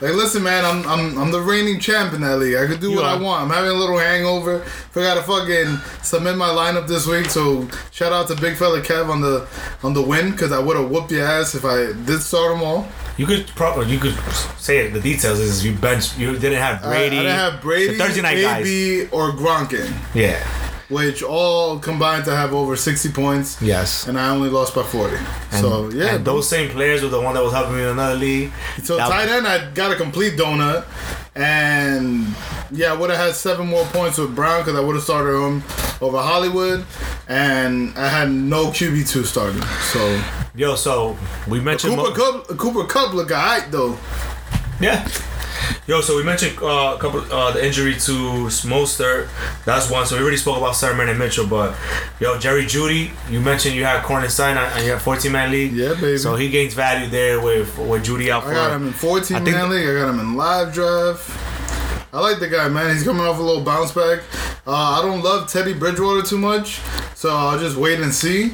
Like, 0.00 0.14
listen, 0.14 0.42
man, 0.42 0.64
I'm, 0.64 0.84
I'm 0.88 1.16
I'm 1.16 1.30
the 1.30 1.40
reigning 1.40 1.78
champ 1.78 2.12
in 2.12 2.22
that 2.22 2.38
league. 2.38 2.56
I 2.56 2.66
could 2.66 2.80
do 2.80 2.90
You 2.90 2.96
what 2.96 3.04
I 3.04 3.14
want. 3.14 3.44
I'm 3.44 3.50
having 3.50 3.70
a 3.70 3.74
little 3.74 3.96
hangover. 3.96 4.60
I 4.60 4.66
forgot 4.90 5.14
to 5.14 5.22
fucking 5.22 5.78
submit 6.02 6.36
my 6.36 6.48
lineup 6.48 6.88
this 6.88 7.06
week. 7.06 7.26
So 7.26 7.68
shout 7.92 8.12
out 8.12 8.26
to 8.26 8.34
Big 8.34 8.56
Fella 8.56 8.80
Kev 8.80 9.08
on 9.08 9.20
the 9.20 9.46
on 9.84 9.94
the 9.94 10.02
win 10.02 10.32
because 10.32 10.50
I 10.50 10.58
would 10.58 10.76
have 10.76 10.90
whooped 10.90 11.12
your 11.12 11.24
ass 11.24 11.54
if 11.54 11.64
I 11.64 11.92
did 12.04 12.20
start 12.20 12.50
them 12.50 12.64
all. 12.64 12.88
You 13.18 13.26
could 13.26 13.46
probably 13.48 13.92
you 13.92 13.98
could 13.98 14.14
say 14.58 14.78
it. 14.78 14.92
The 14.92 15.00
details 15.00 15.38
is 15.38 15.64
you 15.64 15.74
bench 15.74 16.16
you 16.16 16.32
didn't 16.38 16.58
have 16.58 16.82
uh, 16.82 16.88
Brady. 16.88 17.18
I, 17.18 17.22
didn't 17.22 17.36
have 17.36 17.60
Brady, 17.60 17.92
the 17.92 17.98
Thursday 17.98 18.22
night 18.22 18.40
guys. 18.40 18.66
AB, 18.66 19.08
or 19.12 19.32
Gronkin, 19.32 19.92
Yeah. 20.14 20.42
Which 20.92 21.22
all 21.22 21.78
combined 21.78 22.24
to 22.26 22.36
have 22.36 22.52
over 22.52 22.76
60 22.76 23.10
points, 23.12 23.56
Yes. 23.62 24.06
and 24.06 24.18
I 24.18 24.28
only 24.30 24.50
lost 24.50 24.74
by 24.74 24.82
40. 24.82 25.16
so 25.50 25.88
yeah, 25.90 26.14
And 26.16 26.24
those 26.24 26.48
same 26.48 26.70
players 26.70 27.02
were 27.02 27.08
the 27.08 27.20
one 27.20 27.34
that 27.34 27.42
was 27.42 27.52
helping 27.52 27.76
me 27.76 27.82
in 27.82 27.88
another 27.88 28.14
league. 28.16 28.52
so 28.84 28.96
That- 28.96 29.08
tight 29.08 29.28
end, 29.28 29.46
I 29.46 29.70
got 29.74 29.90
a 29.90 29.96
complete 29.96 30.36
donut, 30.36 30.84
and 31.34 32.34
yeah, 32.70 32.92
I 32.92 32.96
would 32.96 33.10
have 33.10 33.18
had 33.18 33.34
seven 33.34 33.66
more 33.68 33.84
points 33.86 34.18
with 34.18 34.34
Brown 34.34 34.60
because 34.62 34.78
I 34.78 34.80
would 34.80 34.94
have 34.96 35.04
started 35.04 35.32
him 35.34 35.62
over 36.00 36.18
Hollywood, 36.18 36.84
and 37.28 37.94
I 37.96 38.08
had 38.08 38.30
no 38.30 38.66
QB 38.66 39.04
two 39.08 39.24
starting. 39.24 39.62
So 39.92 40.20
Yo, 40.54 40.74
so 40.76 41.16
we 41.48 41.60
mentioned 41.60 41.96
Cooper 41.96 42.10
Mo- 42.10 42.14
Cup, 42.44 42.58
Cooper 42.58 42.84
Kupp 42.84 43.14
look 43.14 43.30
alright 43.30 43.70
though. 43.70 43.96
Yeah. 44.80 45.06
Yo, 45.86 46.00
so 46.00 46.16
we 46.16 46.22
mentioned 46.22 46.56
uh, 46.62 46.94
a 46.96 46.98
couple 46.98 47.20
uh, 47.32 47.50
the 47.52 47.64
injury 47.64 47.94
to 47.94 48.12
Mostert. 48.66 49.28
That's 49.64 49.90
one. 49.90 50.06
So 50.06 50.16
we 50.16 50.22
already 50.22 50.36
spoke 50.36 50.56
about 50.58 50.76
Sermon 50.76 51.08
and 51.08 51.18
Mitchell, 51.18 51.46
but 51.46 51.76
yo, 52.20 52.38
Jerry 52.38 52.64
Jeudy, 52.64 53.10
you 53.30 53.40
mentioned 53.40 53.74
you 53.74 53.84
had 53.84 54.02
Courtland 54.04 54.32
Sutton, 54.32 54.58
on 54.58 54.84
your 54.84 54.98
14 54.98 55.30
man 55.32 55.50
league. 55.50 55.72
Yeah, 55.72 55.94
baby. 55.94 56.18
So 56.18 56.36
he 56.36 56.48
gains 56.50 56.74
value 56.74 57.08
there 57.08 57.40
with 57.40 57.76
with 57.78 58.04
Jeudy 58.04 58.30
out 58.30 58.44
for. 58.44 58.50
I 58.50 58.54
got 58.54 58.72
him 58.72 58.86
in 58.88 58.92
14 58.92 59.36
I 59.36 59.40
think- 59.40 59.56
man 59.56 59.70
league. 59.70 59.88
I 59.88 59.92
got 59.94 60.08
him 60.10 60.20
in 60.20 60.36
live 60.36 60.72
draft. 60.72 61.30
I 62.14 62.20
like 62.20 62.40
the 62.40 62.48
guy, 62.48 62.68
man. 62.68 62.94
He's 62.94 63.04
coming 63.04 63.24
off 63.24 63.38
a 63.38 63.42
little 63.42 63.64
bounce 63.64 63.92
back. 63.92 64.20
Uh, 64.66 64.70
I 64.72 65.02
don't 65.02 65.22
love 65.22 65.50
Teddy 65.50 65.72
Bridgewater 65.72 66.22
too 66.22 66.38
much, 66.38 66.78
so 67.14 67.30
I'll 67.30 67.58
just 67.58 67.76
wait 67.76 68.00
and 68.00 68.14
see. 68.14 68.52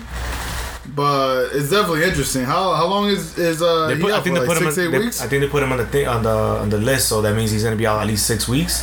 But 0.99 1.51
it's 1.57 1.71
definitely 1.71 2.03
interesting. 2.11 2.43
How 2.45 2.63
how 2.81 2.87
long 2.95 3.05
is 3.15 3.39
is 3.39 3.63
uh 3.63 3.89
he 3.89 4.01
put, 4.03 4.11
I 4.13 4.21
think 4.21 4.35
they 4.35 4.41
Like 4.43 4.49
put 4.51 4.59
him. 4.59 4.65
six 4.67 4.79
On, 4.79 4.85
eight 4.85 4.91
they- 4.93 4.99
weeks. 5.05 5.19
I 5.23 5.27
think 5.29 5.39
they 5.43 5.49
put 5.57 5.63
him 5.63 5.71
on 5.75 5.79
the 5.79 5.87
thing 5.95 6.07
on 6.15 6.21
the 6.29 6.37
on 6.63 6.69
the 6.75 6.79
list, 6.91 7.05
so 7.11 7.23
that 7.25 7.35
means 7.39 7.51
he's 7.55 7.63
gonna 7.67 7.77
be 7.85 7.87
out 7.87 7.99
at 8.03 8.09
least 8.13 8.27
six 8.27 8.41
weeks. 8.49 8.75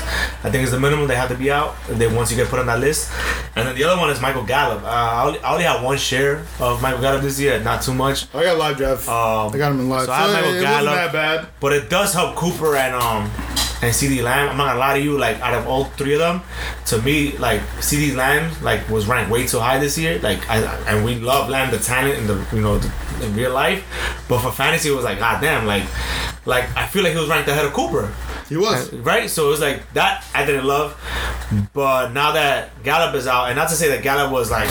I 0.45 0.49
think 0.49 0.63
it's 0.65 0.71
the 0.71 0.79
minimum 0.79 1.07
they 1.11 1.19
have 1.23 1.29
to 1.35 1.39
be 1.45 1.51
out. 1.59 1.75
And 1.89 1.99
then 2.01 2.15
once 2.15 2.31
you 2.31 2.37
get 2.41 2.47
put 2.53 2.59
on 2.63 2.67
that 2.71 2.79
list, 2.79 3.11
and 3.55 3.67
then 3.67 3.75
the 3.75 3.83
other 3.83 3.99
one 3.99 4.09
is 4.09 4.19
Michael 4.21 4.43
Gallup. 4.53 4.81
Uh, 4.83 4.87
I, 4.87 5.25
only, 5.27 5.39
I 5.45 5.51
only 5.53 5.65
have 5.71 5.83
one 5.83 5.97
share 5.97 6.35
of 6.59 6.81
Michael 6.81 7.01
Gallup 7.05 7.21
this 7.21 7.37
year, 7.39 7.59
not 7.59 7.81
too 7.81 7.93
much. 7.93 8.17
I 8.33 8.43
got 8.47 8.57
live 8.57 8.77
draft. 8.77 9.07
Um, 9.09 9.53
I 9.53 9.57
got 9.63 9.71
him 9.73 9.79
in 9.81 9.89
live. 9.89 10.01
so 10.01 10.05
So, 10.07 10.11
I 10.13 10.17
have 10.21 10.31
Michael 10.33 10.55
it 10.55 10.63
wasn't 10.63 10.95
that 11.03 11.11
bad. 11.13 11.47
But 11.59 11.71
it 11.73 11.89
does 11.89 12.13
help 12.13 12.35
Cooper 12.35 12.71
and 12.75 12.93
um 12.95 13.21
and 13.85 13.93
CeeDee 13.93 14.23
Lamb. 14.23 14.49
I'm 14.49 14.57
not 14.57 14.67
gonna 14.67 14.79
lie 14.79 14.97
to 14.97 15.03
you, 15.03 15.17
like 15.17 15.39
out 15.41 15.53
of 15.53 15.67
all 15.67 15.85
three 15.85 16.13
of 16.13 16.19
them, 16.19 16.41
to 16.87 17.01
me, 17.01 17.37
like 17.37 17.61
CeeDee 17.79 18.15
Lamb 18.15 18.51
like 18.63 18.87
was 18.89 19.07
ranked 19.07 19.31
way 19.31 19.45
too 19.45 19.59
high 19.59 19.77
this 19.77 19.97
year. 19.97 20.19
Like 20.19 20.49
I 20.49 20.57
and 20.87 21.05
we 21.05 21.15
love 21.15 21.49
Lamb 21.49 21.71
the 21.71 21.77
talent 21.77 22.17
in 22.17 22.27
the 22.27 22.45
you 22.51 22.61
know 22.61 22.77
the, 22.79 22.91
in 23.25 23.35
real 23.35 23.53
life, 23.53 23.83
but 24.27 24.39
for 24.39 24.51
fantasy 24.51 24.89
it 24.89 24.95
was 24.95 25.05
like 25.05 25.19
god 25.19 25.39
damn 25.41 25.65
like 25.65 25.83
like 26.45 26.65
I 26.75 26.87
feel 26.87 27.03
like 27.03 27.13
he 27.13 27.19
was 27.19 27.29
ranked 27.29 27.47
ahead 27.49 27.65
of 27.65 27.73
Cooper. 27.73 28.13
He 28.49 28.57
was. 28.57 28.93
Right, 28.93 29.29
so 29.29 29.47
it 29.47 29.49
was 29.49 29.61
like 29.61 29.93
that 29.93 30.23
I 30.33 30.45
didn't 30.45 30.65
love, 30.65 30.99
but 31.73 32.11
now 32.11 32.31
that 32.33 32.83
Gallup 32.83 33.15
is 33.15 33.27
out, 33.27 33.45
and 33.47 33.55
not 33.55 33.69
to 33.69 33.75
say 33.75 33.89
that 33.89 34.03
Gallup 34.03 34.31
was 34.31 34.51
like 34.51 34.69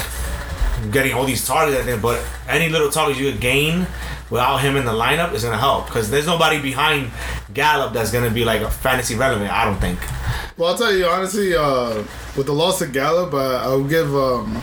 getting 0.93 1.15
all 1.15 1.25
these 1.25 1.47
targets, 1.47 1.79
and 1.79 1.89
everything, 1.89 2.03
but 2.03 2.25
any 2.49 2.69
little 2.69 2.91
targets 2.91 3.19
you 3.19 3.31
could 3.31 3.41
gain 3.41 3.87
without 4.31 4.59
him 4.59 4.77
in 4.77 4.85
the 4.85 4.93
lineup 4.93 5.33
is 5.33 5.45
gonna 5.45 5.59
help 5.59 5.87
because 5.87 6.11
there's 6.11 6.27
nobody 6.27 6.61
behind 6.61 7.11
Gallup 7.53 7.93
that's 7.93 8.11
gonna 8.11 8.31
be 8.31 8.45
like 8.45 8.63
a 8.63 8.71
fantasy 8.71 9.15
relevant. 9.15 9.53
I 9.53 9.65
don't 9.65 9.79
think. 9.79 9.99
Well, 10.57 10.71
I'll 10.71 10.79
tell 10.79 10.95
you 10.95 11.07
honestly, 11.07 11.55
uh, 11.55 12.03
with 12.37 12.47
the 12.47 12.53
loss 12.53 12.81
of 12.81 12.93
Gallup, 12.93 13.35
I, 13.35 13.63
I'll 13.65 13.85
give 13.85 14.15
um, 14.15 14.63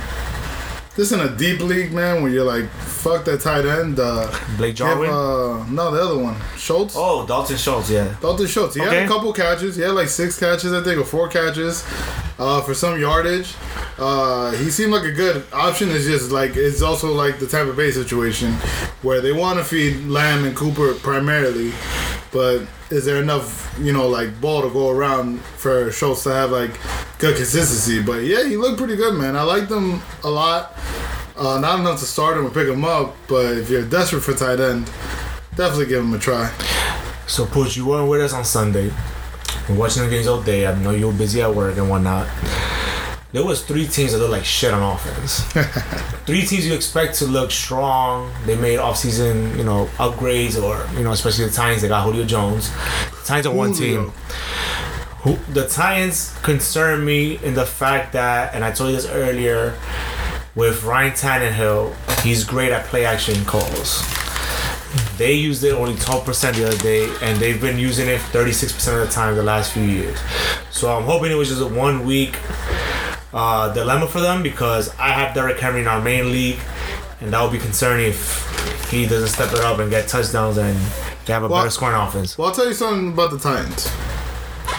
this 0.95 1.11
in 1.11 1.19
a 1.19 1.35
deep 1.35 1.61
league, 1.61 1.91
man, 1.93 2.21
where 2.21 2.31
you're 2.31 2.45
like, 2.45 2.69
fuck 3.01 3.25
that 3.25 3.41
tight 3.41 3.65
end. 3.65 3.99
Uh, 3.99 4.31
Blake 4.57 4.75
Jarwin. 4.75 5.09
uh, 5.09 5.65
no, 5.69 5.91
the 5.91 6.01
other 6.01 6.17
one, 6.17 6.35
Schultz. 6.57 6.93
oh, 6.97 7.25
Dalton 7.25 7.57
Schultz, 7.57 7.89
yeah. 7.89 8.15
Dalton 8.21 8.47
Schultz. 8.47 8.75
He 8.75 8.81
had 8.81 8.93
a 8.93 9.07
couple 9.07 9.33
catches. 9.33 9.75
He 9.75 9.81
had 9.81 9.91
like 9.91 10.07
six 10.07 10.39
catches, 10.39 10.71
I 10.73 10.83
think, 10.83 10.99
or 10.99 11.03
four 11.03 11.27
catches 11.27 11.83
uh, 12.39 12.61
for 12.61 12.73
some 12.73 12.99
yardage. 12.99 13.55
Uh, 13.97 14.51
he 14.51 14.69
seemed 14.69 14.91
like 14.91 15.03
a 15.03 15.11
good 15.11 15.43
option. 15.53 15.89
It's 15.91 16.05
just 16.05 16.31
like 16.31 16.55
it's 16.55 16.81
also 16.81 17.11
like 17.13 17.39
the 17.39 17.47
Tampa 17.47 17.73
Bay 17.73 17.91
situation 17.91 18.53
where 19.01 19.21
they 19.21 19.31
want 19.31 19.57
to 19.59 19.65
feed 19.65 20.05
Lamb 20.05 20.45
and 20.45 20.55
Cooper 20.55 20.93
primarily, 20.95 21.71
but 22.31 22.61
is 22.91 23.05
there 23.05 23.21
enough, 23.21 23.73
you 23.79 23.93
know, 23.93 24.07
like 24.07 24.39
ball 24.41 24.61
to 24.63 24.69
go 24.69 24.89
around 24.89 25.39
for 25.41 25.91
Schultz 25.91 26.23
to 26.23 26.33
have 26.33 26.51
like 26.51 26.71
good 27.19 27.35
consistency? 27.35 28.01
But 28.01 28.23
yeah, 28.23 28.43
he 28.47 28.57
looked 28.57 28.77
pretty 28.77 28.95
good, 28.95 29.15
man. 29.15 29.35
I 29.35 29.43
liked 29.43 29.71
him 29.71 30.01
a 30.23 30.29
lot. 30.29 30.73
Uh, 31.41 31.59
not 31.59 31.79
enough 31.79 31.99
to 31.99 32.05
start 32.05 32.37
him 32.37 32.45
or 32.45 32.51
pick 32.51 32.67
him 32.67 32.85
up, 32.85 33.15
but 33.27 33.57
if 33.57 33.67
you're 33.67 33.83
desperate 33.83 34.21
for 34.21 34.33
tight 34.33 34.59
end, 34.59 34.85
definitely 35.55 35.87
give 35.87 36.03
him 36.03 36.13
a 36.13 36.19
try. 36.19 36.53
So, 37.25 37.47
Pooch, 37.47 37.75
you 37.75 37.87
weren't 37.87 38.07
with 38.07 38.21
us 38.21 38.31
on 38.31 38.45
Sunday. 38.45 38.91
We're 39.67 39.75
watching 39.75 40.03
the 40.03 40.09
games 40.11 40.27
all 40.27 40.43
day. 40.43 40.67
I 40.67 40.79
know 40.79 40.91
you 40.91 41.07
were 41.07 41.13
busy 41.13 41.41
at 41.41 41.51
work 41.51 41.77
and 41.77 41.89
whatnot. 41.89 42.27
There 43.31 43.43
was 43.43 43.65
three 43.65 43.87
teams 43.87 44.11
that 44.11 44.19
looked 44.19 44.33
like 44.33 44.45
shit 44.45 44.71
on 44.71 44.83
offense. 44.83 45.39
three 46.27 46.43
teams 46.45 46.67
you 46.67 46.75
expect 46.75 47.15
to 47.15 47.25
look 47.25 47.49
strong. 47.49 48.31
They 48.45 48.55
made 48.55 48.77
offseason, 48.77 49.57
you 49.57 49.63
know, 49.63 49.89
upgrades 49.97 50.61
or, 50.61 50.95
you 50.95 51.03
know, 51.03 51.11
especially 51.11 51.45
the 51.45 51.51
Titans, 51.51 51.81
they 51.81 51.87
got 51.87 52.03
Julio 52.03 52.23
Jones. 52.23 52.69
The 52.69 53.23
Titans 53.25 53.47
are 53.47 53.55
one 53.55 53.73
Julio. 53.73 54.03
team. 54.03 54.13
Who, 55.21 55.37
the 55.51 55.67
Titans 55.67 56.37
concern 56.43 57.03
me 57.03 57.43
in 57.43 57.55
the 57.55 57.65
fact 57.65 58.13
that, 58.13 58.53
and 58.53 58.63
I 58.63 58.71
told 58.71 58.91
you 58.91 58.95
this 58.95 59.07
earlier, 59.09 59.75
with 60.55 60.83
Ryan 60.83 61.11
Tannehill, 61.13 61.93
he's 62.21 62.43
great 62.43 62.71
at 62.71 62.85
play 62.85 63.05
action 63.05 63.43
calls. 63.45 64.03
They 65.17 65.33
used 65.33 65.63
it 65.63 65.71
only 65.73 65.93
12% 65.93 66.55
the 66.55 66.67
other 66.67 66.77
day, 66.77 67.09
and 67.21 67.37
they've 67.39 67.61
been 67.61 67.77
using 67.77 68.07
it 68.09 68.19
36% 68.19 69.01
of 69.01 69.07
the 69.07 69.13
time 69.13 69.35
the 69.35 69.43
last 69.43 69.71
few 69.71 69.83
years. 69.83 70.19
So 70.71 70.95
I'm 70.95 71.03
hoping 71.03 71.31
it 71.31 71.35
was 71.35 71.49
just 71.49 71.61
a 71.61 71.67
one 71.67 72.05
week 72.05 72.37
uh, 73.33 73.73
dilemma 73.73 74.07
for 74.07 74.19
them 74.19 74.43
because 74.43 74.89
I 74.97 75.09
have 75.09 75.33
Derrick 75.33 75.59
Henry 75.59 75.81
in 75.81 75.87
our 75.87 76.01
main 76.01 76.31
league, 76.31 76.59
and 77.21 77.31
that 77.31 77.41
would 77.41 77.51
be 77.53 77.59
concerning 77.59 78.07
if 78.07 78.89
he 78.89 79.05
doesn't 79.07 79.29
step 79.29 79.53
it 79.53 79.59
up 79.59 79.79
and 79.79 79.89
get 79.89 80.07
touchdowns 80.09 80.57
and 80.57 80.75
they 81.25 81.33
have 81.33 81.43
a 81.43 81.47
Well- 81.47 81.61
better 81.61 81.69
scoring 81.71 81.95
offense. 81.95 82.37
Well, 82.37 82.49
I'll 82.49 82.53
tell 82.53 82.67
you 82.67 82.73
something 82.73 83.13
about 83.13 83.31
the 83.31 83.39
Titans. 83.39 83.89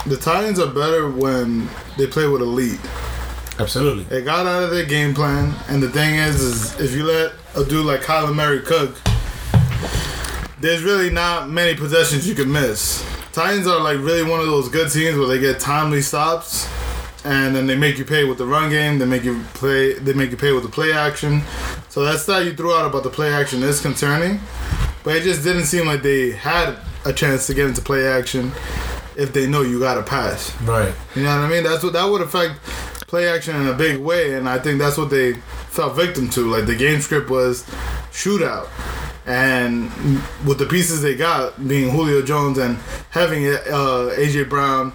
The 0.06 0.16
Titans 0.16 0.58
are 0.58 0.66
better 0.66 1.08
when 1.08 1.70
they 1.96 2.06
play 2.08 2.26
with 2.26 2.42
a 2.42 2.46
lead. 2.46 2.80
Absolutely. 3.58 4.04
They 4.04 4.22
got 4.22 4.46
out 4.46 4.62
of 4.62 4.70
their 4.70 4.86
game 4.86 5.14
plan, 5.14 5.54
and 5.68 5.82
the 5.82 5.90
thing 5.90 6.16
is, 6.16 6.40
is 6.40 6.80
if 6.80 6.92
you 6.96 7.04
let 7.04 7.32
a 7.54 7.64
dude 7.64 7.84
like 7.84 8.00
Kyler 8.00 8.34
Murray 8.34 8.60
cook, 8.60 8.96
there's 10.60 10.82
really 10.82 11.10
not 11.10 11.50
many 11.50 11.74
possessions 11.76 12.26
you 12.28 12.34
can 12.34 12.50
miss. 12.50 13.04
Titans 13.32 13.66
are 13.66 13.80
like 13.80 13.98
really 13.98 14.22
one 14.22 14.40
of 14.40 14.46
those 14.46 14.68
good 14.68 14.90
teams 14.90 15.18
where 15.18 15.26
they 15.26 15.38
get 15.38 15.58
timely 15.60 16.00
stops, 16.00 16.68
and 17.24 17.54
then 17.54 17.66
they 17.66 17.76
make 17.76 17.98
you 17.98 18.04
pay 18.04 18.24
with 18.24 18.38
the 18.38 18.46
run 18.46 18.70
game. 18.70 18.98
They 18.98 19.06
make 19.06 19.24
you 19.24 19.42
play. 19.54 19.94
They 19.94 20.12
make 20.12 20.30
you 20.30 20.36
pay 20.36 20.52
with 20.52 20.62
the 20.62 20.68
play 20.68 20.92
action. 20.92 21.42
So 21.88 22.04
that 22.04 22.20
stat 22.20 22.44
you 22.44 22.54
threw 22.54 22.72
out 22.74 22.86
about 22.86 23.02
the 23.02 23.10
play 23.10 23.32
action 23.32 23.62
is 23.62 23.80
concerning, 23.80 24.40
but 25.04 25.16
it 25.16 25.22
just 25.22 25.42
didn't 25.44 25.64
seem 25.64 25.86
like 25.86 26.02
they 26.02 26.30
had 26.30 26.76
a 27.04 27.12
chance 27.12 27.46
to 27.48 27.54
get 27.54 27.66
into 27.66 27.82
play 27.82 28.06
action 28.06 28.52
if 29.16 29.32
they 29.32 29.46
know 29.46 29.62
you 29.62 29.78
got 29.78 29.94
to 29.96 30.02
pass. 30.02 30.58
Right. 30.62 30.94
You 31.14 31.22
know 31.22 31.36
what 31.36 31.44
I 31.44 31.48
mean? 31.48 31.64
That's 31.64 31.82
what 31.82 31.92
that 31.92 32.04
would 32.04 32.22
affect 32.22 32.54
play 33.12 33.28
action 33.28 33.54
in 33.54 33.68
a 33.68 33.74
big 33.74 33.98
way, 33.98 34.32
and 34.36 34.48
I 34.48 34.58
think 34.58 34.78
that's 34.78 34.96
what 34.96 35.10
they 35.10 35.34
fell 35.68 35.90
victim 35.90 36.30
to. 36.30 36.50
Like 36.50 36.64
the 36.64 36.74
game 36.74 36.98
script 37.02 37.28
was 37.28 37.62
shootout, 38.10 38.70
and 39.26 39.90
with 40.46 40.58
the 40.58 40.64
pieces 40.64 41.02
they 41.02 41.14
got, 41.14 41.68
being 41.68 41.90
Julio 41.90 42.22
Jones 42.22 42.56
and 42.56 42.78
having 43.10 43.46
uh, 43.46 44.16
AJ 44.16 44.48
Brown, 44.48 44.94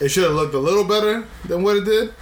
it 0.00 0.08
should 0.08 0.24
have 0.24 0.32
looked 0.32 0.54
a 0.54 0.58
little 0.58 0.84
better 0.84 1.26
than 1.44 1.62
what 1.62 1.76
it 1.76 1.84
did. 1.84 2.14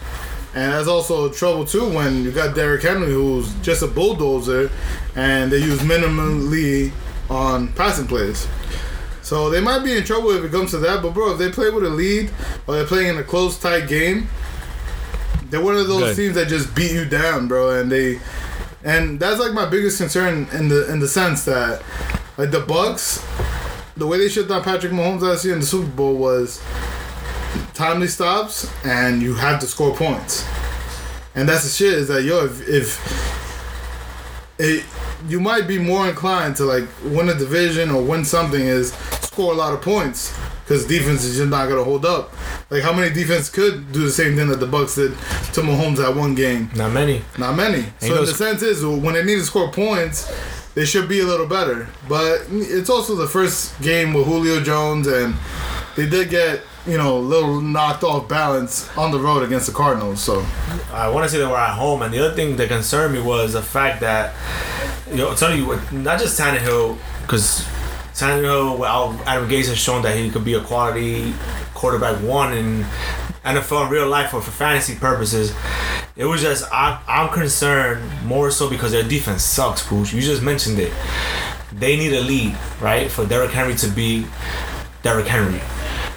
And 0.56 0.72
that's 0.72 0.88
also 0.88 1.28
trouble 1.28 1.64
too 1.64 1.88
when 1.88 2.24
you 2.24 2.32
got 2.32 2.56
Derrick 2.56 2.82
Henry, 2.82 3.12
who's 3.12 3.54
just 3.60 3.84
a 3.84 3.86
bulldozer, 3.86 4.68
and 5.14 5.52
they 5.52 5.58
use 5.58 5.78
minimally 5.82 6.90
on 7.28 7.68
passing 7.74 8.08
plays. 8.08 8.48
So 9.22 9.48
they 9.48 9.60
might 9.60 9.84
be 9.84 9.96
in 9.96 10.02
trouble 10.02 10.32
if 10.32 10.42
it 10.42 10.50
comes 10.50 10.72
to 10.72 10.78
that. 10.78 11.02
But 11.02 11.14
bro, 11.14 11.34
if 11.34 11.38
they 11.38 11.52
play 11.52 11.70
with 11.70 11.84
a 11.84 11.88
lead 11.88 12.32
or 12.66 12.74
they're 12.74 12.84
playing 12.84 13.10
in 13.10 13.18
a 13.18 13.22
close, 13.22 13.56
tight 13.56 13.86
game, 13.86 14.26
they're 15.50 15.62
one 15.62 15.76
of 15.76 15.86
those 15.88 16.14
Good. 16.14 16.16
teams 16.16 16.34
that 16.36 16.48
just 16.48 16.74
beat 16.74 16.92
you 16.92 17.04
down, 17.04 17.48
bro. 17.48 17.80
And 17.80 17.90
they, 17.90 18.20
and 18.84 19.18
that's 19.18 19.40
like 19.40 19.52
my 19.52 19.68
biggest 19.68 19.98
concern 19.98 20.48
in 20.52 20.68
the 20.68 20.90
in 20.90 21.00
the 21.00 21.08
sense 21.08 21.44
that, 21.44 21.82
like 22.38 22.50
the 22.50 22.60
Bucks, 22.60 23.24
the 23.96 24.06
way 24.06 24.18
they 24.18 24.28
shut 24.28 24.48
down 24.48 24.62
Patrick 24.62 24.92
Mahomes 24.92 25.20
last 25.20 25.44
year 25.44 25.54
in 25.54 25.60
the 25.60 25.66
Super 25.66 25.90
Bowl 25.90 26.16
was 26.16 26.62
timely 27.74 28.06
stops 28.06 28.70
and 28.84 29.22
you 29.22 29.34
have 29.34 29.60
to 29.60 29.66
score 29.66 29.94
points. 29.94 30.46
And 31.34 31.48
that's 31.48 31.64
the 31.64 31.70
shit 31.70 31.94
is 31.94 32.08
that 32.08 32.22
yo, 32.22 32.44
if 32.44 32.68
if 32.68 33.40
it, 34.58 34.84
you 35.28 35.40
might 35.40 35.66
be 35.66 35.78
more 35.78 36.08
inclined 36.08 36.56
to 36.56 36.64
like 36.64 36.86
win 37.04 37.28
a 37.28 37.34
division 37.34 37.90
or 37.90 38.02
win 38.02 38.24
something 38.24 38.60
is 38.60 38.92
score 39.22 39.52
a 39.52 39.56
lot 39.56 39.72
of 39.72 39.80
points 39.80 40.38
because 40.70 40.86
defense 40.86 41.24
is 41.24 41.36
just 41.36 41.50
not 41.50 41.68
gonna 41.68 41.82
hold 41.82 42.06
up. 42.06 42.32
Like 42.70 42.84
how 42.84 42.92
many 42.92 43.12
defense 43.12 43.50
could 43.50 43.90
do 43.90 44.04
the 44.04 44.10
same 44.12 44.36
thing 44.36 44.46
that 44.50 44.60
the 44.60 44.68
Bucks 44.68 44.94
did 44.94 45.10
to 45.54 45.62
Mahomes 45.62 45.98
at 45.98 46.14
one 46.14 46.36
game? 46.36 46.70
Not 46.76 46.92
many. 46.92 47.22
Not 47.36 47.56
many. 47.56 47.86
So 47.98 48.06
in 48.06 48.14
those- 48.14 48.30
the 48.30 48.36
sense 48.36 48.62
is 48.62 48.84
when 48.84 49.14
they 49.14 49.24
need 49.24 49.34
to 49.34 49.44
score 49.44 49.72
points, 49.72 50.30
they 50.76 50.84
should 50.84 51.08
be 51.08 51.18
a 51.18 51.24
little 51.24 51.46
better. 51.48 51.88
But 52.08 52.42
it's 52.52 52.88
also 52.88 53.16
the 53.16 53.26
first 53.26 53.80
game 53.82 54.14
with 54.14 54.26
Julio 54.26 54.60
Jones, 54.60 55.08
and 55.08 55.34
they 55.96 56.06
did 56.06 56.30
get 56.30 56.60
you 56.86 56.96
know 56.96 57.16
a 57.18 57.24
little 57.34 57.60
knocked 57.60 58.04
off 58.04 58.28
balance 58.28 58.88
on 58.96 59.10
the 59.10 59.18
road 59.18 59.42
against 59.42 59.66
the 59.66 59.72
Cardinals. 59.72 60.22
So 60.22 60.46
I 60.92 61.08
want 61.08 61.24
to 61.24 61.28
say 61.32 61.38
they 61.38 61.46
were 61.46 61.56
at 61.56 61.74
home, 61.74 62.02
and 62.02 62.14
the 62.14 62.24
other 62.24 62.34
thing 62.36 62.54
that 62.58 62.68
concerned 62.68 63.12
me 63.12 63.20
was 63.20 63.54
the 63.54 63.62
fact 63.62 64.00
that, 64.02 64.34
you 65.10 65.16
know, 65.16 65.30
I'm 65.30 65.36
telling 65.36 65.58
you, 65.58 65.66
what, 65.66 65.92
not 65.92 66.20
just 66.20 66.38
Tannehill, 66.38 66.96
because 67.22 67.66
Tannehill, 68.20 68.78
well, 68.78 69.18
Adam 69.26 69.48
Gates 69.48 69.68
has 69.68 69.78
shown 69.78 70.02
that 70.02 70.16
he 70.16 70.30
could 70.30 70.44
be 70.44 70.54
a 70.54 70.60
quality 70.60 71.32
quarterback 71.74 72.22
one 72.22 72.52
in 72.52 72.84
NFL 73.44 73.86
in 73.86 73.90
real 73.90 74.06
life 74.06 74.34
or 74.34 74.42
for 74.42 74.50
fantasy 74.50 74.94
purposes. 74.94 75.54
It 76.16 76.26
was 76.26 76.42
just 76.42 76.70
I'm, 76.72 76.98
I'm 77.08 77.32
concerned 77.32 78.02
more 78.26 78.50
so 78.50 78.68
because 78.68 78.92
their 78.92 79.02
defense 79.02 79.42
sucks, 79.42 79.86
Pooch. 79.86 80.12
You 80.12 80.20
just 80.20 80.42
mentioned 80.42 80.78
it. 80.78 80.92
They 81.72 81.96
need 81.96 82.12
a 82.12 82.20
lead, 82.20 82.58
right, 82.80 83.10
for 83.10 83.24
Derrick 83.24 83.52
Henry 83.52 83.74
to 83.76 83.88
be 83.88 84.26
Derrick 85.02 85.26
Henry. 85.26 85.60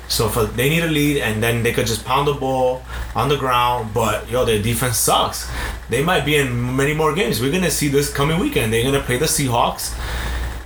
So 0.09 0.27
for 0.27 0.43
they 0.45 0.69
need 0.69 0.83
a 0.83 0.87
lead, 0.87 1.21
and 1.21 1.41
then 1.41 1.63
they 1.63 1.71
could 1.71 1.87
just 1.87 2.03
pound 2.03 2.27
the 2.27 2.33
ball 2.33 2.83
on 3.15 3.29
the 3.29 3.37
ground. 3.37 3.93
But 3.93 4.29
yo, 4.29 4.43
their 4.43 4.61
defense 4.61 4.97
sucks. 4.97 5.49
They 5.89 6.03
might 6.03 6.25
be 6.25 6.35
in 6.35 6.75
many 6.75 6.93
more 6.93 7.15
games. 7.15 7.39
We're 7.39 7.51
gonna 7.51 7.71
see 7.71 7.87
this 7.87 8.11
coming 8.13 8.39
weekend. 8.39 8.73
They're 8.73 8.83
gonna 8.83 8.99
play 9.03 9.17
the 9.17 9.25
Seahawks, 9.25 9.97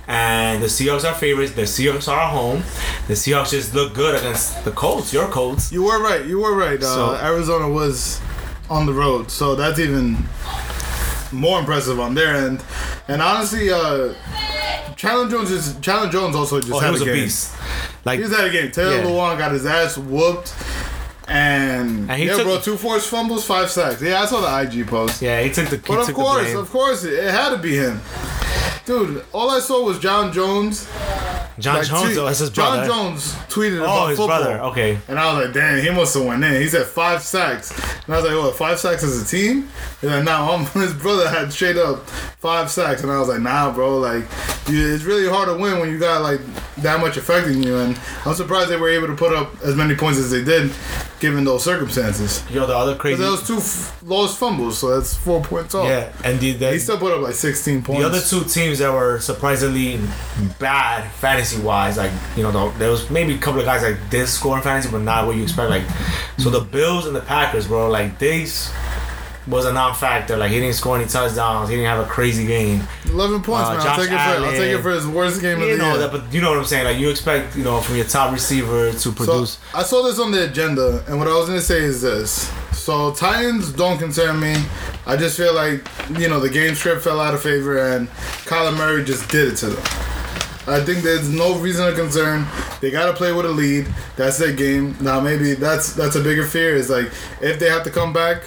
and 0.08 0.62
the 0.62 0.66
Seahawks 0.66 1.04
are 1.08 1.14
favorites. 1.14 1.52
The 1.52 1.62
Seahawks 1.62 2.08
are 2.08 2.18
at 2.18 2.30
home. 2.30 2.62
The 3.06 3.14
Seahawks 3.14 3.50
just 3.50 3.74
look 3.74 3.94
good 3.94 4.14
against 4.16 4.64
the 4.64 4.70
Colts. 4.72 5.12
Your 5.12 5.28
Colts. 5.28 5.70
you 5.70 5.82
were 5.84 6.02
right. 6.02 6.24
You 6.24 6.40
were 6.40 6.56
right. 6.56 6.82
Uh, 6.82 6.94
So- 6.94 7.14
Arizona 7.16 7.68
was 7.68 8.20
on 8.70 8.86
the 8.86 8.92
road, 8.92 9.30
so 9.30 9.54
that's 9.54 9.78
even 9.78 10.16
more 11.30 11.60
impressive 11.60 12.00
on 12.00 12.14
their 12.14 12.34
end. 12.34 12.62
And 13.06 13.20
honestly, 13.22 13.70
uh, 13.70 14.14
Chandler 14.96 15.28
Jones 15.30 15.50
is 15.50 15.76
Chandler 15.80 16.10
Jones 16.10 16.34
also 16.34 16.58
just 16.60 16.72
Oh, 16.72 16.78
had 16.78 16.86
he 16.88 16.92
was 16.92 17.02
a 17.02 17.04
game. 17.04 17.14
beast. 17.14 17.52
Like 18.04 18.18
He's 18.20 18.34
had 18.34 18.46
a 18.46 18.50
game. 18.50 18.70
Taylor 18.70 18.96
Yeah. 18.96 19.04
Lewan 19.04 19.38
got 19.38 19.52
his 19.52 19.64
ass 19.66 19.96
whooped. 19.98 20.52
And, 21.30 22.10
And 22.10 22.18
he 22.18 22.24
yeah, 22.26 22.36
took- 22.36 22.44
bro, 22.44 22.58
two 22.58 22.76
forced 22.78 23.08
fumbles, 23.10 23.44
five 23.44 23.70
sacks. 23.70 24.00
Yeah, 24.00 24.22
I 24.22 24.26
saw 24.26 24.40
the 24.40 24.48
IG 24.62 24.86
post. 24.86 25.20
yeah, 25.20 25.42
he 25.42 25.50
took 25.50 25.66
the. 25.68 25.76
He 25.76 25.82
But 25.86 26.08
of 26.08 26.14
course, 26.14 26.54
of 26.54 26.70
course, 26.70 27.04
it, 27.04 27.12
it 27.12 27.30
had 27.30 27.50
to 27.50 27.58
be 27.58 27.76
him. 27.76 28.00
Dude, 28.88 29.22
all 29.34 29.50
I 29.50 29.60
saw 29.60 29.84
was 29.84 29.98
Jon 29.98 30.32
Jones. 30.32 30.88
Jon 31.58 31.76
like, 31.76 31.86
Jones, 31.86 32.14
though, 32.14 32.26
that's 32.26 32.38
his 32.38 32.50
Jon. 32.50 32.86
Jones 32.86 33.34
tweeted 33.48 33.80
oh, 33.80 33.84
about 33.84 34.08
his 34.10 34.18
football. 34.18 34.42
brother. 34.42 34.60
Okay. 34.70 34.98
And 35.08 35.18
I 35.18 35.32
was 35.32 35.46
like, 35.46 35.54
damn, 35.54 35.82
he 35.82 35.90
must 35.90 36.14
have 36.14 36.24
went 36.24 36.44
in. 36.44 36.60
He 36.60 36.68
said 36.68 36.86
five 36.86 37.22
sacks. 37.22 37.72
And 38.06 38.14
I 38.14 38.20
was 38.20 38.30
like, 38.30 38.42
what, 38.42 38.56
five 38.56 38.78
sacks 38.78 39.02
as 39.02 39.20
a 39.20 39.26
team? 39.26 39.68
He's 40.00 40.10
like, 40.10 40.24
nah, 40.24 40.54
um, 40.54 40.66
his 40.80 40.94
brother 40.94 41.28
had 41.28 41.52
straight 41.52 41.76
up 41.76 42.08
five 42.08 42.70
sacks. 42.70 43.02
And 43.02 43.10
I 43.10 43.18
was 43.18 43.28
like, 43.28 43.40
nah, 43.40 43.72
bro, 43.72 43.98
like, 43.98 44.24
you, 44.68 44.94
it's 44.94 45.04
really 45.04 45.28
hard 45.28 45.48
to 45.48 45.54
win 45.54 45.80
when 45.80 45.90
you 45.90 45.98
got, 45.98 46.22
like, 46.22 46.40
that 46.76 47.00
much 47.00 47.16
affecting 47.16 47.62
you. 47.62 47.76
And 47.78 47.98
I'm 48.24 48.34
surprised 48.34 48.70
they 48.70 48.76
were 48.76 48.90
able 48.90 49.08
to 49.08 49.16
put 49.16 49.32
up 49.32 49.60
as 49.62 49.74
many 49.74 49.96
points 49.96 50.18
as 50.18 50.30
they 50.30 50.44
did, 50.44 50.70
given 51.18 51.44
those 51.44 51.64
circumstances. 51.64 52.44
Yo, 52.50 52.66
the 52.66 52.76
other 52.76 52.94
crazy. 52.94 53.20
that 53.22 53.30
was 53.30 53.46
two 53.46 53.56
f- 53.56 54.00
lost 54.04 54.38
fumbles, 54.38 54.78
so 54.78 54.94
that's 54.94 55.14
four 55.14 55.42
points 55.42 55.74
off. 55.74 55.86
yeah, 55.86 56.12
and 56.22 56.38
the, 56.38 56.52
the, 56.52 56.72
He 56.72 56.78
still 56.78 56.98
put 56.98 57.12
up, 57.12 57.22
like, 57.22 57.34
16 57.34 57.82
points. 57.82 58.00
the 58.00 58.06
other 58.06 58.20
two 58.20 58.44
teams 58.48 58.78
that 58.78 58.92
were 58.92 59.18
surprisingly 59.18 59.98
bad 60.60 61.10
fantasy 61.12 61.47
wise, 61.56 61.96
like 61.96 62.12
you 62.36 62.42
know, 62.42 62.50
the, 62.52 62.78
there 62.78 62.90
was 62.90 63.08
maybe 63.08 63.34
a 63.34 63.38
couple 63.38 63.60
of 63.60 63.66
guys 63.66 63.82
like 63.82 63.96
this 64.10 64.34
score 64.34 64.56
in 64.56 64.62
fantasy, 64.62 64.90
but 64.90 65.00
not 65.02 65.26
what 65.26 65.36
you 65.36 65.42
expect. 65.44 65.70
Like, 65.70 65.84
so 66.36 66.50
the 66.50 66.60
Bills 66.60 67.06
and 67.06 67.16
the 67.16 67.20
Packers, 67.22 67.66
bro, 67.66 67.88
like 67.88 68.18
Diggs 68.18 68.70
was 69.46 69.64
a 69.64 69.72
non-factor. 69.72 70.36
Like 70.36 70.50
he 70.50 70.60
didn't 70.60 70.74
score 70.74 70.96
any 70.98 71.06
touchdowns. 71.06 71.70
He 71.70 71.76
didn't 71.76 71.88
have 71.88 72.06
a 72.06 72.08
crazy 72.10 72.46
game. 72.46 72.82
11 73.06 73.42
points, 73.42 73.68
Uh, 73.70 73.72
man. 73.78 73.86
I'll 73.86 73.96
take, 73.96 74.04
it 74.06 74.10
for, 74.10 74.14
I'll 74.44 74.50
take 74.52 74.78
it 74.78 74.82
for 74.82 74.90
his 74.90 75.06
worst 75.06 75.40
game 75.40 75.62
of 75.62 75.68
the 75.70 75.76
know 75.78 75.92
year. 75.94 75.98
that, 76.00 76.12
but 76.12 76.30
you 76.34 76.42
know 76.42 76.50
what 76.50 76.58
I'm 76.58 76.66
saying. 76.66 76.84
Like 76.84 76.98
you 76.98 77.08
expect, 77.08 77.56
you 77.56 77.64
know, 77.64 77.80
from 77.80 77.96
your 77.96 78.04
top 78.04 78.30
receiver 78.32 78.92
to 78.92 78.98
So 78.98 79.12
produce. 79.12 79.58
I 79.74 79.84
saw 79.84 80.02
this 80.02 80.18
on 80.20 80.32
the 80.32 80.44
agenda, 80.50 81.02
and 81.08 81.18
what 81.18 81.28
I 81.28 81.34
was 81.34 81.46
gonna 81.48 81.62
say 81.62 81.78
is 81.78 82.02
this. 82.02 82.52
So 82.72 83.12
Titans 83.14 83.72
don't 83.72 83.96
concern 83.98 84.38
me. 84.38 84.54
I 85.06 85.16
just 85.16 85.36
feel 85.38 85.54
like 85.54 85.86
you 86.18 86.28
know 86.28 86.40
the 86.40 86.50
game 86.50 86.74
script 86.74 87.02
fell 87.02 87.18
out 87.18 87.32
of 87.32 87.40
favor, 87.42 87.78
and 87.94 88.08
Kyler 88.44 88.76
Murray 88.76 89.02
just 89.02 89.30
did 89.30 89.48
it 89.48 89.56
to 89.56 89.66
them. 89.70 89.84
I 90.68 90.80
think 90.84 91.02
there's 91.02 91.28
no 91.28 91.58
reason 91.58 91.86
to 91.86 91.94
concern. 91.94 92.46
They 92.80 92.90
got 92.90 93.06
to 93.06 93.12
play 93.14 93.32
with 93.32 93.46
a 93.46 93.50
lead. 93.50 93.86
That's 94.16 94.38
their 94.38 94.52
game. 94.52 94.96
Now 95.00 95.20
maybe 95.20 95.54
that's 95.54 95.92
that's 95.94 96.16
a 96.16 96.20
bigger 96.20 96.44
fear. 96.44 96.74
Is 96.76 96.90
like 96.90 97.06
if 97.40 97.58
they 97.58 97.68
have 97.70 97.84
to 97.84 97.90
come 97.90 98.12
back. 98.12 98.42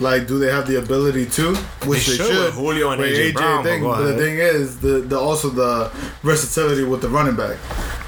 Like, 0.00 0.26
do 0.26 0.40
they 0.40 0.50
have 0.50 0.66
the 0.66 0.80
ability 0.80 1.26
to? 1.26 1.54
Which 1.86 2.06
They 2.06 2.12
they, 2.16 2.16
should 2.18 2.26
should. 2.26 2.52
Julio 2.54 2.90
and 2.90 3.00
With 3.00 3.12
AJ 3.12 3.32
Brown, 3.34 3.62
but 3.62 3.68
thing, 3.70 3.82
but 3.84 4.02
the 4.02 4.16
thing 4.16 4.38
is, 4.38 4.80
the, 4.80 4.98
the 5.00 5.16
also 5.16 5.50
the 5.50 5.88
versatility 6.22 6.82
with 6.82 7.00
the 7.00 7.08
running 7.08 7.36
back. 7.36 7.56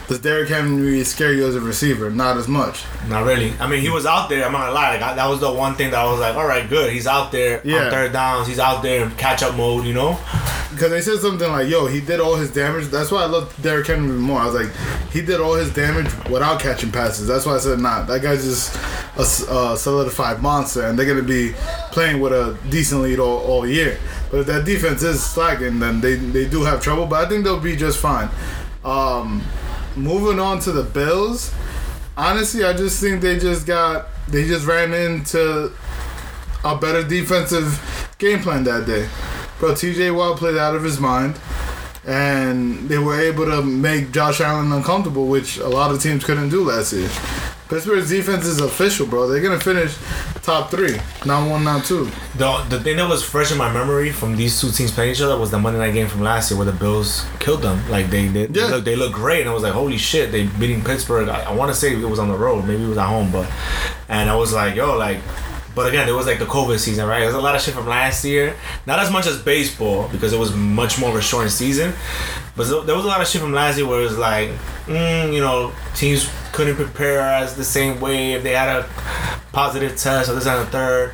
Does 0.08 0.18
Derrick 0.18 0.48
Henry 0.48 1.04
scare 1.04 1.32
you 1.32 1.46
as 1.46 1.54
a 1.54 1.60
receiver? 1.60 2.10
Not 2.10 2.36
as 2.38 2.48
much. 2.48 2.82
Not 3.08 3.24
really. 3.24 3.52
I 3.60 3.68
mean, 3.68 3.82
he 3.82 3.88
was 3.88 4.04
out 4.04 4.28
there. 4.28 4.44
I'm 4.44 4.50
not 4.52 4.62
gonna 4.62 4.72
lie. 4.72 4.94
Like 4.94 5.02
I, 5.02 5.14
that 5.14 5.28
was 5.28 5.38
the 5.38 5.52
one 5.52 5.76
thing 5.76 5.92
that 5.92 6.00
I 6.00 6.10
was 6.10 6.18
like, 6.18 6.34
all 6.34 6.46
right, 6.46 6.68
good. 6.68 6.92
He's 6.92 7.06
out 7.06 7.30
there 7.30 7.60
Yeah. 7.64 7.84
on 7.84 7.90
third 7.92 8.12
downs. 8.12 8.48
He's 8.48 8.58
out 8.58 8.82
there 8.82 9.04
in 9.04 9.12
catch 9.12 9.44
up 9.44 9.54
mode. 9.56 9.84
You 9.86 9.94
know. 9.94 10.18
Because 10.76 10.90
they 10.90 11.00
said 11.00 11.20
something 11.20 11.50
like, 11.50 11.68
"Yo, 11.68 11.86
he 11.86 12.02
did 12.02 12.20
all 12.20 12.36
his 12.36 12.52
damage." 12.52 12.88
That's 12.88 13.10
why 13.10 13.22
I 13.22 13.26
love 13.26 13.54
Derrick 13.62 13.86
Henry 13.86 14.12
more. 14.12 14.40
I 14.40 14.44
was 14.44 14.54
like, 14.54 14.70
he 15.10 15.22
did 15.22 15.40
all 15.40 15.54
his 15.54 15.72
damage 15.72 16.12
without 16.28 16.60
catching 16.60 16.92
passes. 16.92 17.26
That's 17.26 17.46
why 17.46 17.54
I 17.54 17.58
said, 17.58 17.80
"Nah, 17.80 18.02
that 18.02 18.20
guy's 18.20 18.44
just 18.44 18.78
a 19.16 19.74
solidified 19.76 20.42
monster, 20.42 20.82
and 20.82 20.98
they're 20.98 21.06
gonna 21.06 21.22
be 21.22 21.54
playing 21.92 22.20
with 22.20 22.34
a 22.34 22.58
decent 22.68 23.00
lead 23.00 23.18
all, 23.18 23.38
all 23.38 23.66
year." 23.66 23.98
But 24.30 24.40
if 24.40 24.46
that 24.48 24.66
defense 24.66 25.02
is 25.02 25.22
slacking, 25.22 25.78
then 25.78 26.02
they 26.02 26.16
they 26.16 26.44
do 26.44 26.64
have 26.64 26.82
trouble. 26.82 27.06
But 27.06 27.24
I 27.24 27.28
think 27.28 27.44
they'll 27.44 27.58
be 27.58 27.74
just 27.74 27.98
fine. 27.98 28.28
Um, 28.84 29.42
moving 29.96 30.38
on 30.38 30.60
to 30.60 30.72
the 30.72 30.82
Bills. 30.82 31.54
Honestly, 32.18 32.64
I 32.64 32.74
just 32.74 33.00
think 33.00 33.22
they 33.22 33.38
just 33.38 33.66
got 33.66 34.08
they 34.28 34.46
just 34.46 34.66
ran 34.66 34.92
into 34.92 35.72
a 36.64 36.76
better 36.76 37.02
defensive 37.02 37.80
game 38.18 38.40
plan 38.40 38.64
that 38.64 38.86
day. 38.86 39.08
Bro, 39.58 39.72
TJ 39.72 40.14
Watt 40.14 40.36
played 40.38 40.56
out 40.56 40.74
of 40.74 40.82
his 40.84 41.00
mind, 41.00 41.38
and 42.06 42.88
they 42.88 42.98
were 42.98 43.18
able 43.20 43.46
to 43.46 43.62
make 43.62 44.12
Josh 44.12 44.40
Allen 44.40 44.70
uncomfortable, 44.72 45.26
which 45.28 45.58
a 45.58 45.68
lot 45.68 45.90
of 45.90 46.02
teams 46.02 46.24
couldn't 46.24 46.50
do 46.50 46.64
last 46.64 46.92
year. 46.92 47.08
Pittsburgh's 47.68 48.08
defense 48.10 48.44
is 48.44 48.60
official, 48.60 49.06
bro. 49.08 49.26
They're 49.26 49.42
gonna 49.42 49.58
finish 49.58 49.96
top 50.42 50.70
three, 50.70 50.98
not 51.24 51.50
one, 51.50 51.64
not 51.64 51.84
two. 51.84 52.08
The 52.36 52.62
the 52.68 52.78
thing 52.78 52.98
that 52.98 53.08
was 53.08 53.24
fresh 53.24 53.50
in 53.50 53.58
my 53.58 53.72
memory 53.72 54.12
from 54.12 54.36
these 54.36 54.60
two 54.60 54.70
teams 54.70 54.92
playing 54.92 55.10
each 55.12 55.20
other 55.20 55.36
was 55.36 55.50
the 55.50 55.58
Monday 55.58 55.80
night 55.80 55.92
game 55.92 56.06
from 56.06 56.20
last 56.20 56.48
year 56.48 56.58
where 56.58 56.66
the 56.70 56.78
Bills 56.78 57.24
killed 57.40 57.62
them. 57.62 57.80
Like 57.90 58.08
they 58.08 58.28
they, 58.28 58.46
they 58.46 58.60
Yeah. 58.60 58.66
look 58.66 58.84
they 58.84 58.94
look 58.94 59.12
great, 59.12 59.40
and 59.40 59.50
I 59.50 59.52
was 59.52 59.64
like, 59.64 59.72
holy 59.72 59.98
shit, 59.98 60.30
they 60.30 60.44
beating 60.46 60.84
Pittsburgh. 60.84 61.28
I, 61.28 61.40
I 61.50 61.52
want 61.56 61.72
to 61.72 61.74
say 61.74 61.92
it 61.92 62.08
was 62.08 62.20
on 62.20 62.28
the 62.28 62.36
road, 62.38 62.66
maybe 62.66 62.84
it 62.84 62.88
was 62.88 62.98
at 62.98 63.08
home, 63.08 63.32
but 63.32 63.50
and 64.08 64.30
I 64.30 64.36
was 64.36 64.52
like, 64.52 64.76
yo, 64.76 64.96
like. 64.96 65.18
But 65.76 65.88
again, 65.88 66.08
it 66.08 66.12
was 66.12 66.26
like 66.26 66.38
the 66.38 66.46
COVID 66.46 66.78
season, 66.78 67.06
right? 67.06 67.20
There's 67.20 67.34
a 67.34 67.38
lot 67.38 67.54
of 67.54 67.60
shit 67.60 67.74
from 67.74 67.86
last 67.86 68.24
year. 68.24 68.56
Not 68.86 68.98
as 68.98 69.12
much 69.12 69.26
as 69.26 69.42
baseball 69.42 70.08
because 70.08 70.32
it 70.32 70.38
was 70.38 70.56
much 70.56 70.98
more 70.98 71.10
of 71.10 71.16
a 71.16 71.20
shortened 71.20 71.52
season. 71.52 71.92
But 72.56 72.86
there 72.86 72.96
was 72.96 73.04
a 73.04 73.08
lot 73.08 73.20
of 73.20 73.28
shit 73.28 73.42
from 73.42 73.52
last 73.52 73.76
year 73.76 73.86
where 73.86 74.00
it 74.00 74.04
was 74.04 74.16
like, 74.16 74.48
mm, 74.86 75.34
you 75.34 75.40
know, 75.40 75.72
teams 75.94 76.30
couldn't 76.52 76.76
prepare 76.76 77.20
as 77.20 77.56
the 77.56 77.62
same 77.62 78.00
way 78.00 78.32
if 78.32 78.42
they 78.42 78.52
had 78.52 78.70
a 78.70 78.88
positive 79.52 79.98
test 79.98 80.30
or 80.30 80.34
this 80.34 80.46
and 80.46 80.66
a 80.66 80.70
third. 80.70 81.12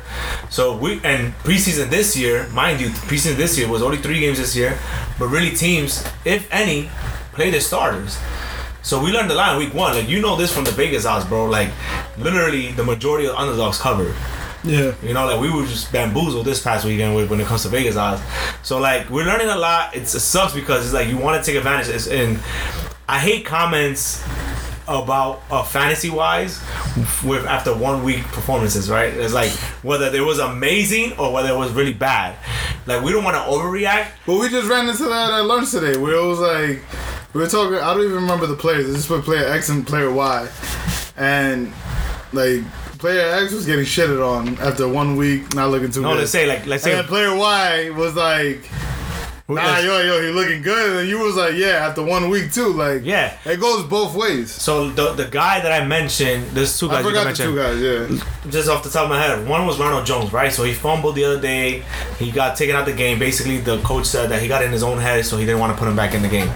So 0.49 0.77
we 0.77 1.01
and 1.03 1.33
preseason 1.39 1.89
this 1.89 2.15
year, 2.15 2.47
mind 2.53 2.79
you, 2.79 2.87
preseason 2.87 3.35
this 3.35 3.57
year 3.57 3.67
was 3.67 3.81
only 3.81 3.97
three 3.97 4.21
games 4.21 4.37
this 4.37 4.55
year, 4.55 4.79
but 5.19 5.27
really 5.27 5.51
teams, 5.51 6.05
if 6.23 6.47
any, 6.53 6.89
play 7.33 7.49
their 7.49 7.59
starters. 7.59 8.17
So 8.81 9.03
we 9.03 9.11
learned 9.11 9.29
lot 9.31 9.55
in 9.55 9.59
week 9.59 9.73
one. 9.73 9.93
Like 9.93 10.07
you 10.07 10.21
know 10.21 10.37
this 10.37 10.53
from 10.53 10.63
the 10.63 10.71
Vegas 10.71 11.05
odds, 11.05 11.25
bro. 11.25 11.47
Like 11.47 11.69
literally 12.17 12.71
the 12.71 12.83
majority 12.85 13.27
of 13.27 13.35
underdogs 13.35 13.77
covered. 13.77 14.15
Yeah. 14.63 14.93
You 15.03 15.13
know, 15.13 15.25
like 15.25 15.41
we 15.41 15.49
were 15.49 15.65
just 15.65 15.91
bamboozled 15.91 16.45
this 16.45 16.61
past 16.61 16.85
weekend 16.85 17.15
with 17.15 17.29
when 17.29 17.39
it 17.41 17.47
comes 17.47 17.63
to 17.63 17.69
Vegas 17.69 17.97
odds. 17.97 18.21
So 18.61 18.79
like 18.79 19.09
we're 19.09 19.25
learning 19.25 19.49
a 19.49 19.57
lot. 19.57 19.95
It's, 19.95 20.13
it 20.15 20.21
sucks 20.21 20.53
because 20.53 20.85
it's 20.85 20.93
like 20.93 21.07
you 21.07 21.17
want 21.17 21.43
to 21.43 21.45
take 21.45 21.57
advantage. 21.57 21.93
It's, 21.93 22.07
and 22.07 22.39
I 23.07 23.19
hate 23.19 23.45
comments 23.45 24.23
about 24.87 25.41
uh, 25.49 25.63
fantasy 25.63 26.09
wise 26.09 26.61
with 27.23 27.45
after 27.45 27.75
one 27.75 28.03
week 28.03 28.23
performances. 28.25 28.89
Right? 28.89 29.13
It's 29.13 29.33
like 29.33 29.51
whether 29.83 30.13
it 30.13 30.21
was 30.21 30.39
amazing 30.39 31.13
or 31.17 31.33
whether 31.33 31.49
it 31.49 31.57
was 31.57 31.71
really 31.71 31.93
bad. 31.93 32.35
Like 32.85 33.03
we 33.03 33.11
don't 33.11 33.23
want 33.23 33.35
to 33.35 33.41
overreact. 33.41 34.11
But 34.25 34.39
we 34.39 34.49
just 34.49 34.69
ran 34.69 34.87
into 34.87 35.03
that 35.03 35.31
at 35.33 35.41
lunch 35.41 35.71
today, 35.71 35.97
where 35.97 36.15
it 36.15 36.25
was 36.25 36.39
like 36.39 36.81
we 37.33 37.41
were 37.41 37.47
talking. 37.47 37.75
I 37.75 37.93
don't 37.93 38.03
even 38.03 38.15
remember 38.15 38.47
the 38.47 38.55
players. 38.55 38.87
This 38.87 39.09
was 39.09 39.25
player 39.25 39.45
X 39.45 39.67
and 39.67 39.85
player 39.85 40.11
Y, 40.11 40.49
and 41.17 41.73
like 42.31 42.63
player 43.03 43.35
X 43.43 43.51
was 43.51 43.65
getting 43.65 43.83
shitted 43.83 44.21
on 44.25 44.57
after 44.59 44.87
one 44.87 45.17
week, 45.17 45.53
not 45.53 45.69
looking 45.69 45.91
too 45.91 46.01
No, 46.01 46.11
good. 46.13 46.19
let's 46.19 46.31
say 46.31 46.45
like 46.47 46.65
let's 46.65 46.83
say 46.83 47.03
player 47.03 47.35
Y 47.35 47.89
was 47.89 48.15
like, 48.15 48.61
"Nah, 49.49 49.77
yo, 49.79 49.99
yo, 50.01 50.21
he 50.21 50.29
looking 50.29 50.61
good," 50.61 50.99
and 51.01 51.09
you 51.09 51.19
was 51.19 51.35
like, 51.35 51.55
"Yeah," 51.55 51.85
after 51.87 52.01
one 52.01 52.29
week 52.29 52.53
too. 52.53 52.69
Like, 52.71 53.01
Yeah. 53.03 53.33
it 53.43 53.59
goes 53.59 53.83
both 53.83 54.15
ways. 54.15 54.49
So 54.51 54.89
the 54.89 55.11
the 55.21 55.25
guy 55.25 55.59
that 55.59 55.73
I 55.79 55.85
mentioned, 55.85 56.51
there's 56.55 56.79
two 56.79 56.87
guys 56.87 56.99
I 56.99 57.03
forgot 57.09 57.23
can 57.25 57.35
the 57.35 57.43
two 57.43 57.55
guys. 57.57 57.77
Yeah, 57.81 58.23
just 58.49 58.69
off 58.69 58.83
the 58.83 58.89
top 58.89 59.03
of 59.03 59.09
my 59.09 59.21
head, 59.21 59.45
one 59.49 59.67
was 59.67 59.77
Ronald 59.79 60.05
Jones, 60.05 60.31
right? 60.31 60.51
So 60.53 60.63
he 60.63 60.73
fumbled 60.73 61.15
the 61.15 61.25
other 61.25 61.41
day. 61.41 61.83
He 62.19 62.31
got 62.31 62.55
taken 62.55 62.73
out 62.77 62.85
the 62.85 62.93
game. 62.93 63.19
Basically, 63.19 63.57
the 63.57 63.79
coach 63.79 64.05
said 64.05 64.29
that 64.29 64.41
he 64.41 64.47
got 64.47 64.63
in 64.63 64.71
his 64.71 64.81
own 64.81 64.97
head, 64.97 65.25
so 65.25 65.35
he 65.35 65.45
didn't 65.45 65.59
want 65.59 65.73
to 65.73 65.77
put 65.77 65.89
him 65.89 65.95
back 65.97 66.13
in 66.15 66.21
the 66.21 66.29
game. 66.29 66.47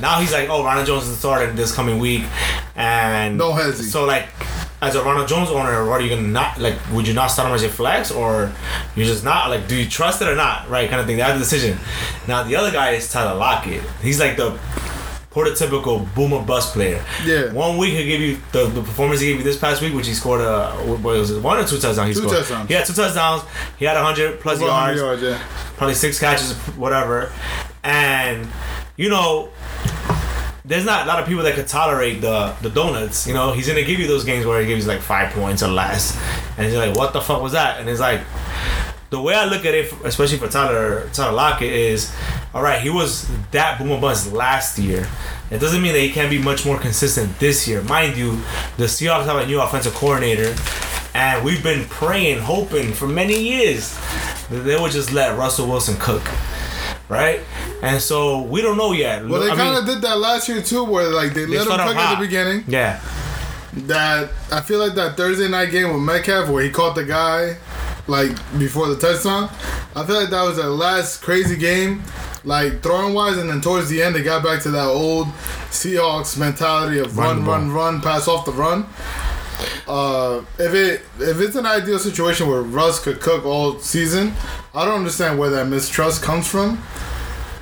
Now 0.00 0.20
he's 0.20 0.32
like, 0.32 0.48
oh, 0.48 0.62
Ronald 0.62 0.86
Jones 0.86 1.04
is 1.08 1.10
the 1.10 1.16
starter 1.18 1.50
this 1.52 1.72
coming 1.74 1.98
week, 1.98 2.22
and 2.76 3.36
No 3.36 3.50
hesi. 3.52 3.82
So 3.82 4.04
like, 4.04 4.28
as 4.80 4.94
a 4.94 5.02
Ronald 5.02 5.26
Jones 5.28 5.50
owner, 5.50 5.88
what 5.88 6.00
are 6.00 6.04
you 6.04 6.10
gonna 6.10 6.28
not 6.28 6.58
like? 6.58 6.76
Would 6.92 7.08
you 7.08 7.14
not 7.14 7.28
start 7.28 7.48
him 7.48 7.54
as 7.54 7.62
your 7.62 7.70
flex, 7.70 8.10
or 8.10 8.52
you 8.94 9.04
just 9.04 9.24
not 9.24 9.50
like? 9.50 9.66
Do 9.68 9.74
you 9.76 9.88
trust 9.88 10.22
it 10.22 10.28
or 10.28 10.36
not? 10.36 10.68
Right, 10.70 10.88
kind 10.88 11.00
of 11.00 11.06
thing. 11.06 11.16
That's 11.16 11.32
the 11.34 11.38
decision. 11.40 11.78
Now 12.26 12.42
the 12.44 12.54
other 12.56 12.70
guy 12.70 12.90
is 12.92 13.10
Tyler 13.10 13.36
Lockett. 13.38 13.82
He's 14.02 14.20
like 14.20 14.36
the 14.36 14.58
prototypical 15.30 16.12
boomer 16.14 16.42
bust 16.42 16.72
player. 16.72 17.04
Yeah. 17.24 17.52
One 17.52 17.76
week 17.76 17.94
he 17.94 18.04
gave 18.06 18.20
you 18.20 18.38
the, 18.52 18.66
the 18.66 18.80
performance 18.80 19.20
he 19.20 19.28
gave 19.28 19.38
you 19.38 19.44
this 19.44 19.58
past 19.58 19.82
week, 19.82 19.94
which 19.94 20.06
he 20.06 20.14
scored 20.14 20.40
a 20.40 20.70
what 20.86 21.02
was 21.02 21.30
it 21.30 21.42
one 21.42 21.58
or 21.58 21.64
two 21.66 21.78
touchdowns? 21.78 22.08
He 22.08 22.14
Two 22.14 22.28
scored. 22.28 22.36
touchdowns. 22.38 22.68
He 22.68 22.74
had 22.74 22.86
two 22.86 22.92
touchdowns. 22.92 23.42
He 23.78 23.84
had 23.84 23.96
hundred 23.96 24.40
plus 24.40 24.60
yards, 24.60 25.00
yards, 25.00 25.22
yeah. 25.22 25.42
probably 25.76 25.94
six 25.94 26.18
catches, 26.18 26.52
whatever. 26.76 27.32
And 27.84 28.48
you 28.96 29.08
know, 29.10 29.50
there's 30.68 30.84
not 30.84 31.04
a 31.04 31.08
lot 31.08 31.18
of 31.18 31.26
people 31.26 31.42
that 31.42 31.54
could 31.54 31.66
tolerate 31.66 32.20
the 32.20 32.54
the 32.62 32.70
donuts. 32.70 33.26
You 33.26 33.34
know, 33.34 33.52
he's 33.52 33.66
gonna 33.66 33.84
give 33.84 33.98
you 33.98 34.06
those 34.06 34.24
games 34.24 34.44
where 34.46 34.60
he 34.60 34.66
gives 34.66 34.84
you 34.84 34.92
like 34.92 35.00
five 35.00 35.32
points 35.32 35.62
or 35.62 35.68
less, 35.68 36.16
and 36.56 36.70
you're 36.70 36.86
like, 36.86 36.94
what 36.94 37.12
the 37.12 37.20
fuck 37.20 37.42
was 37.42 37.52
that? 37.52 37.80
And 37.80 37.88
it's 37.88 38.00
like. 38.00 38.20
The 39.10 39.18
way 39.18 39.32
I 39.32 39.46
look 39.46 39.64
at 39.64 39.72
it, 39.72 39.90
especially 40.04 40.36
for 40.36 40.48
Tyler 40.48 41.08
Tyler 41.14 41.32
Lockett, 41.32 41.72
is 41.72 42.14
all 42.52 42.62
right. 42.62 42.78
He 42.78 42.90
was 42.90 43.26
that 43.52 43.78
boomer 43.78 43.98
bust 43.98 44.34
last 44.34 44.78
year. 44.78 45.08
It 45.50 45.60
doesn't 45.60 45.80
mean 45.80 45.94
that 45.94 46.00
he 46.00 46.10
can't 46.10 46.28
be 46.28 46.38
much 46.38 46.66
more 46.66 46.78
consistent 46.78 47.38
this 47.38 47.66
year. 47.66 47.80
Mind 47.84 48.18
you, 48.18 48.32
the 48.76 48.84
Seahawks 48.84 49.24
have 49.24 49.36
a 49.36 49.46
new 49.46 49.62
offensive 49.62 49.94
coordinator, 49.94 50.54
and 51.14 51.42
we've 51.42 51.62
been 51.62 51.86
praying, 51.86 52.40
hoping 52.40 52.92
for 52.92 53.08
many 53.08 53.40
years 53.40 53.98
that 54.50 54.60
they 54.66 54.78
would 54.78 54.92
just 54.92 55.10
let 55.14 55.38
Russell 55.38 55.68
Wilson 55.68 55.96
cook. 55.98 56.22
Right? 57.08 57.40
And 57.82 58.00
so 58.00 58.42
we 58.42 58.60
don't 58.62 58.76
know 58.76 58.92
yet. 58.92 59.26
Well, 59.26 59.40
they 59.40 59.48
kind 59.54 59.76
of 59.78 59.86
did 59.86 60.02
that 60.02 60.18
last 60.18 60.48
year 60.48 60.62
too, 60.62 60.84
where 60.84 61.08
like 61.08 61.34
they, 61.34 61.46
let 61.46 61.66
him 61.66 61.66
cook 61.66 61.96
at 61.96 62.14
the 62.18 62.24
beginning. 62.26 62.64
Yeah, 62.66 63.00
That 63.86 64.30
I 64.50 64.60
feel 64.60 64.78
like 64.78 64.94
that 64.94 65.16
Thursday 65.16 65.48
night 65.48 65.70
game 65.70 65.92
with 65.92 66.02
Metcalf, 66.02 66.48
where 66.48 66.62
he 66.62 66.70
caught 66.70 66.94
the 66.94 67.04
guy 67.04 67.56
like 68.06 68.30
before 68.58 68.88
the 68.88 68.96
touchdown. 68.96 69.50
I 69.94 70.04
feel 70.06 70.16
like 70.16 70.30
that 70.30 70.42
was 70.42 70.56
their 70.56 70.66
last 70.68 71.22
crazy 71.22 71.56
game, 71.56 72.02
like 72.44 72.82
throwing 72.82 73.14
wise, 73.14 73.36
and 73.36 73.48
then 73.50 73.60
towards 73.60 73.88
the 73.88 74.02
end 74.02 74.14
they 74.14 74.22
got 74.22 74.42
back 74.42 74.62
to 74.62 74.70
that 74.70 74.86
old 74.86 75.26
Seahawks 75.70 76.38
mentality 76.38 76.98
of 76.98 77.16
Run 77.18 77.44
run, 77.44 77.46
run, 77.46 77.72
run, 77.72 78.00
pass 78.00 78.26
off 78.28 78.44
the 78.46 78.52
run. 78.52 78.86
Uh, 79.86 80.44
if 80.58 80.74
it 80.74 81.02
if 81.18 81.40
it's 81.40 81.56
an 81.56 81.66
ideal 81.66 81.98
situation 81.98 82.48
where 82.48 82.62
Russ 82.62 83.02
could 83.02 83.20
cook 83.20 83.44
all 83.44 83.78
season, 83.80 84.32
I 84.74 84.84
don't 84.84 84.98
understand 84.98 85.38
where 85.38 85.50
that 85.50 85.66
mistrust 85.66 86.22
comes 86.22 86.46
from. 86.46 86.82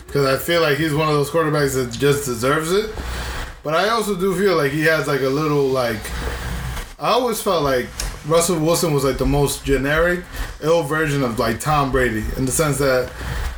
Because 0.06 0.26
I 0.26 0.42
feel 0.42 0.62
like 0.62 0.78
he's 0.78 0.94
one 0.94 1.08
of 1.08 1.14
those 1.14 1.30
quarterbacks 1.30 1.74
that 1.74 1.92
just 1.92 2.24
deserves 2.24 2.72
it. 2.72 2.94
But 3.62 3.74
I 3.74 3.88
also 3.88 4.14
do 4.14 4.34
feel 4.36 4.56
like 4.56 4.72
he 4.72 4.82
has 4.82 5.06
like 5.08 5.20
a 5.20 5.28
little 5.28 5.66
like. 5.66 6.00
I 6.98 7.10
always 7.10 7.42
felt 7.42 7.62
like 7.62 7.86
Russell 8.26 8.58
Wilson 8.58 8.92
was 8.92 9.04
like 9.04 9.18
the 9.18 9.26
most 9.26 9.64
generic, 9.64 10.24
ill 10.62 10.82
version 10.82 11.22
of 11.22 11.38
like 11.38 11.60
Tom 11.60 11.92
Brady 11.92 12.24
in 12.36 12.44
the 12.44 12.52
sense 12.52 12.78
that 12.78 13.10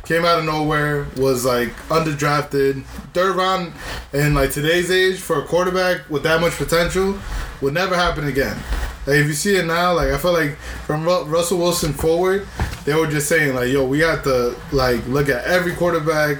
came 0.09 0.25
out 0.25 0.39
of 0.39 0.45
nowhere, 0.45 1.05
was 1.17 1.45
like 1.45 1.69
underdrafted, 1.89 2.83
third 3.13 3.35
round 3.35 3.71
in 4.11 4.33
like 4.33 4.49
today's 4.51 4.89
age 4.89 5.19
for 5.19 5.39
a 5.39 5.45
quarterback 5.45 6.09
with 6.09 6.23
that 6.23 6.41
much 6.41 6.53
potential 6.53 7.15
would 7.61 7.75
never 7.75 7.95
happen 7.95 8.27
again. 8.27 8.57
Like 9.05 9.17
if 9.17 9.27
you 9.27 9.33
see 9.33 9.55
it 9.55 9.67
now, 9.67 9.93
like 9.93 10.09
I 10.09 10.17
feel 10.17 10.33
like 10.33 10.55
from 10.87 11.03
Ru- 11.03 11.25
Russell 11.25 11.59
Wilson 11.59 11.93
forward, 11.93 12.47
they 12.85 12.95
were 12.95 13.05
just 13.05 13.29
saying 13.29 13.53
like, 13.53 13.69
"Yo, 13.69 13.85
we 13.85 13.99
have 13.99 14.23
to 14.23 14.55
like 14.71 15.05
look 15.05 15.29
at 15.29 15.43
every 15.45 15.75
quarterback, 15.75 16.39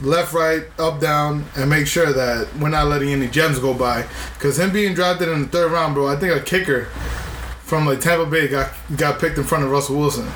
left, 0.00 0.32
right, 0.32 0.64
up, 0.76 1.00
down, 1.00 1.44
and 1.54 1.70
make 1.70 1.86
sure 1.86 2.12
that 2.12 2.48
we're 2.56 2.70
not 2.70 2.88
letting 2.88 3.10
any 3.10 3.28
gems 3.28 3.60
go 3.60 3.72
by." 3.72 4.04
Because 4.32 4.58
him 4.58 4.72
being 4.72 4.94
drafted 4.94 5.28
in 5.28 5.42
the 5.42 5.48
third 5.48 5.70
round, 5.70 5.94
bro, 5.94 6.08
I 6.08 6.16
think 6.16 6.34
a 6.34 6.40
kicker 6.40 6.86
from 7.62 7.86
like 7.86 8.00
Tampa 8.00 8.26
Bay 8.28 8.48
got 8.48 8.72
got 8.96 9.20
picked 9.20 9.38
in 9.38 9.44
front 9.44 9.62
of 9.62 9.70
Russell 9.70 9.96
Wilson. 9.96 10.28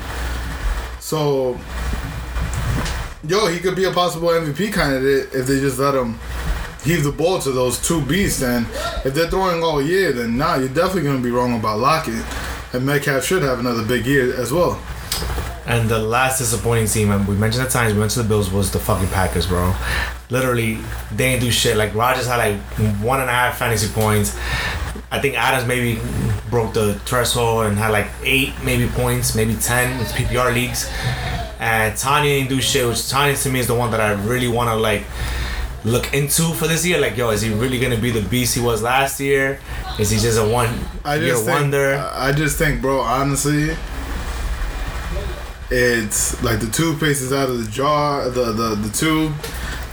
So, 1.01 1.59
yo, 3.27 3.47
he 3.47 3.59
could 3.59 3.75
be 3.75 3.85
a 3.85 3.91
possible 3.91 4.29
MVP 4.29 4.73
candidate 4.73 5.33
if 5.33 5.47
they 5.47 5.59
just 5.59 5.79
let 5.79 5.95
him 5.95 6.19
heave 6.83 7.03
the 7.03 7.11
ball 7.11 7.39
to 7.39 7.51
those 7.51 7.79
two 7.85 8.01
beasts. 8.01 8.41
And 8.41 8.65
if 9.05 9.13
they're 9.13 9.29
throwing 9.29 9.63
all 9.63 9.81
year, 9.81 10.11
then 10.13 10.37
nah, 10.37 10.55
you're 10.55 10.69
definitely 10.69 11.03
gonna 11.03 11.21
be 11.21 11.31
wrong 11.31 11.57
about 11.57 11.79
Lockett. 11.79 12.23
And 12.73 12.85
Metcalf 12.85 13.23
should 13.23 13.43
have 13.43 13.59
another 13.59 13.83
big 13.83 14.05
year 14.05 14.33
as 14.35 14.53
well. 14.53 14.81
And 15.65 15.89
the 15.89 15.99
last 15.99 16.39
disappointing 16.39 16.87
team, 16.87 17.11
and 17.11 17.27
we 17.27 17.35
mentioned 17.35 17.63
at 17.63 17.69
times 17.69 17.93
we 17.93 17.99
went 17.99 18.11
to 18.11 18.23
the 18.23 18.27
Bills, 18.27 18.49
was 18.51 18.71
the 18.71 18.79
fucking 18.79 19.09
Packers, 19.09 19.45
bro. 19.45 19.75
Literally, 20.29 20.79
they 21.11 21.31
didn't 21.31 21.41
do 21.41 21.51
shit. 21.51 21.77
Like 21.77 21.93
Rodgers 21.93 22.27
had 22.27 22.37
like 22.37 22.59
one 23.01 23.19
and 23.19 23.29
a 23.29 23.33
half 23.33 23.57
fantasy 23.57 23.91
points. 23.91 24.35
I 25.11 25.19
think 25.19 25.35
Adams 25.35 25.67
maybe 25.67 25.99
broke 26.49 26.73
the 26.73 26.95
threshold 27.05 27.65
and 27.65 27.77
had 27.77 27.89
like 27.89 28.07
eight 28.23 28.53
maybe 28.63 28.87
points, 28.87 29.35
maybe 29.35 29.55
ten 29.55 29.97
with 29.99 30.07
PPR 30.09 30.53
leagues. 30.53 30.89
And 31.59 31.93
Tonyan 31.93 32.23
didn't 32.23 32.49
do 32.49 32.61
shit, 32.61 32.87
which 32.87 32.97
Tonyan 32.97 33.41
to 33.43 33.49
me 33.49 33.59
is 33.59 33.67
the 33.67 33.75
one 33.75 33.91
that 33.91 33.99
I 33.99 34.13
really 34.13 34.47
want 34.47 34.69
to 34.69 34.75
like 34.75 35.03
look 35.83 36.13
into 36.13 36.53
for 36.53 36.67
this 36.67 36.85
year. 36.85 36.99
Like, 36.99 37.17
yo, 37.17 37.29
is 37.29 37.41
he 37.41 37.53
really 37.53 37.79
gonna 37.79 37.97
be 37.97 38.11
the 38.11 38.21
beast 38.21 38.55
he 38.55 38.61
was 38.61 38.81
last 38.81 39.19
year? 39.19 39.59
Is 39.99 40.09
he 40.09 40.19
just 40.19 40.37
a 40.39 40.47
one 40.47 40.69
I 41.03 41.15
year 41.15 41.29
just 41.29 41.45
think, 41.45 41.59
wonder? 41.59 42.11
I 42.13 42.31
just 42.31 42.57
think, 42.57 42.81
bro, 42.81 42.99
honestly, 42.99 43.75
it's 45.69 46.41
like 46.43 46.59
the 46.59 46.69
toothpaste 46.71 47.21
is 47.21 47.33
out 47.33 47.49
of 47.49 47.63
the 47.63 47.69
jar, 47.71 48.29
the 48.29 48.51
the 48.51 48.75
the 48.75 48.89
tube, 48.89 49.33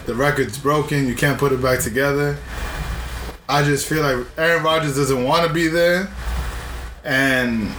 the 0.06 0.14
record's 0.14 0.58
broken. 0.58 1.06
You 1.06 1.14
can't 1.14 1.38
put 1.38 1.52
it 1.52 1.60
back 1.62 1.80
together. 1.80 2.38
I 3.48 3.62
just 3.62 3.86
feel 3.88 4.02
like 4.02 4.26
Aaron 4.38 4.64
Rodgers 4.64 4.96
doesn't 4.96 5.22
want 5.22 5.46
to 5.46 5.52
be 5.52 5.68
there, 5.68 6.08
and 7.06 7.70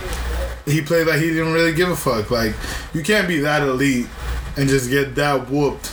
he 0.65 0.81
played 0.81 1.05
like 1.07 1.19
he 1.19 1.29
didn't 1.29 1.53
really 1.53 1.73
give 1.73 1.89
a 1.89 1.95
fuck. 1.95 2.31
Like 2.31 2.53
you 2.93 3.03
can't 3.03 3.27
be 3.27 3.39
that 3.39 3.61
elite 3.61 4.07
and 4.57 4.67
just 4.67 4.89
get 4.89 5.13
that 5.15 5.49
whooped 5.49 5.91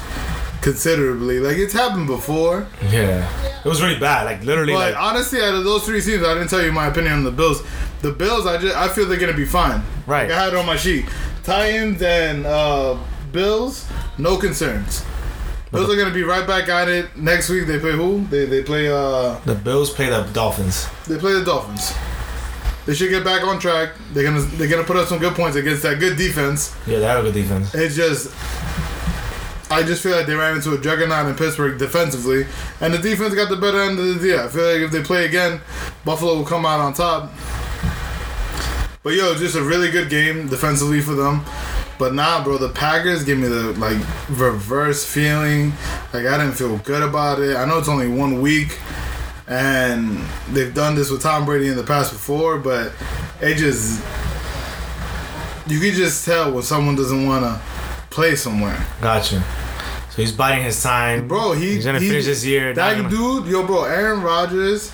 considerably. 0.62 1.40
Like 1.40 1.56
it's 1.58 1.72
happened 1.72 2.06
before. 2.06 2.66
yeah, 2.90 3.28
it 3.64 3.68
was 3.68 3.82
really 3.82 3.98
bad. 3.98 4.24
Like 4.24 4.42
literally, 4.44 4.72
But 4.72 4.92
like 4.94 5.00
honestly, 5.02 5.42
out 5.42 5.54
of 5.54 5.64
those 5.64 5.84
three 5.84 6.00
teams, 6.00 6.22
I 6.24 6.34
didn't 6.34 6.48
tell 6.48 6.62
you 6.62 6.72
my 6.72 6.86
opinion 6.86 7.12
on 7.14 7.24
the 7.24 7.30
Bills. 7.32 7.62
The 8.02 8.12
Bills, 8.12 8.46
I 8.46 8.58
just 8.58 8.76
I 8.76 8.88
feel 8.88 9.06
they're 9.06 9.18
gonna 9.18 9.32
be 9.34 9.44
fine. 9.46 9.82
Right. 10.06 10.28
Like 10.28 10.38
I 10.38 10.44
had 10.44 10.52
it 10.52 10.56
on 10.56 10.66
my 10.66 10.76
sheet. 10.76 11.06
Titans 11.42 12.00
and 12.02 12.46
uh, 12.46 12.96
Bills, 13.32 13.86
no 14.18 14.38
concerns. 14.38 15.04
Bills 15.72 15.90
are 15.90 15.96
gonna 15.96 16.14
be 16.14 16.22
right 16.22 16.46
back 16.46 16.68
at 16.68 16.88
it 16.88 17.16
next 17.16 17.48
week. 17.50 17.66
They 17.66 17.78
play 17.80 17.92
who? 17.92 18.24
They 18.26 18.44
they 18.46 18.62
play 18.62 18.88
uh 18.88 19.38
the 19.44 19.54
Bills 19.56 19.90
play 19.90 20.08
the 20.08 20.22
Dolphins. 20.32 20.86
they 21.08 21.18
play 21.18 21.32
the 21.32 21.44
Dolphins. 21.44 21.92
They 22.86 22.94
should 22.94 23.10
get 23.10 23.24
back 23.24 23.42
on 23.42 23.58
track. 23.58 23.92
They're 24.12 24.24
gonna 24.24 24.42
they're 24.42 24.68
gonna 24.68 24.84
put 24.84 24.96
up 24.96 25.08
some 25.08 25.18
good 25.18 25.34
points 25.34 25.56
against 25.56 25.82
that 25.84 25.98
good 25.98 26.16
defense. 26.16 26.74
Yeah, 26.86 26.98
they 26.98 27.06
have 27.06 27.20
a 27.20 27.30
good 27.30 27.34
defense. 27.34 27.74
It's 27.74 27.96
just 27.96 28.30
I 29.70 29.82
just 29.82 30.02
feel 30.02 30.16
like 30.16 30.26
they 30.26 30.34
ran 30.34 30.56
into 30.56 30.72
a 30.74 30.78
juggernaut 30.78 31.26
in 31.26 31.34
Pittsburgh 31.34 31.78
defensively, 31.78 32.46
and 32.80 32.92
the 32.92 32.98
defense 32.98 33.34
got 33.34 33.48
the 33.48 33.56
better 33.56 33.80
end 33.80 33.98
of 33.98 34.06
the 34.06 34.20
deal. 34.20 34.40
I 34.40 34.48
feel 34.48 34.64
like 34.64 34.82
if 34.82 34.92
they 34.92 35.02
play 35.02 35.24
again, 35.24 35.60
Buffalo 36.04 36.34
will 36.36 36.44
come 36.44 36.66
out 36.66 36.80
on 36.80 36.92
top. 36.92 37.32
But 39.02 39.14
yo, 39.14 39.34
just 39.34 39.56
a 39.56 39.62
really 39.62 39.90
good 39.90 40.10
game 40.10 40.48
defensively 40.48 41.00
for 41.00 41.14
them. 41.14 41.44
But 41.98 42.14
nah, 42.14 42.42
bro, 42.44 42.58
the 42.58 42.68
Packers 42.68 43.24
give 43.24 43.38
me 43.38 43.48
the 43.48 43.72
like 43.74 43.98
reverse 44.28 45.04
feeling. 45.04 45.72
Like 46.12 46.26
I 46.26 46.38
didn't 46.38 46.52
feel 46.54 46.78
good 46.78 47.02
about 47.02 47.40
it. 47.40 47.56
I 47.56 47.64
know 47.64 47.78
it's 47.78 47.88
only 47.88 48.08
one 48.08 48.40
week, 48.40 48.78
and 49.46 50.18
they've 50.52 50.72
done 50.74 50.94
this 50.94 51.10
with 51.10 51.22
Tom 51.22 51.44
Brady 51.44 51.68
in 51.68 51.76
the 51.76 51.82
past 51.84 52.12
before, 52.12 52.58
but 52.58 52.92
it 53.40 53.56
just 53.56 54.02
you 55.66 55.80
can 55.80 55.92
just 55.94 56.24
tell 56.24 56.52
when 56.52 56.62
someone 56.62 56.94
doesn't 56.96 57.26
want 57.26 57.44
to 57.44 57.60
play 58.10 58.36
somewhere. 58.36 58.84
Gotcha. 59.00 59.42
So 60.10 60.22
he's 60.22 60.32
biding 60.32 60.64
his 60.64 60.80
time, 60.82 61.26
Bro, 61.26 61.52
he 61.52 61.74
he's 61.74 61.84
gonna 61.84 61.98
he- 62.00 62.08
finish 62.08 62.26
this 62.26 62.44
year. 62.44 62.72
That 62.74 62.96
gonna- 62.96 63.10
dude, 63.10 63.46
yo, 63.46 63.66
bro, 63.66 63.84
Aaron 63.84 64.22
Rodgers. 64.22 64.92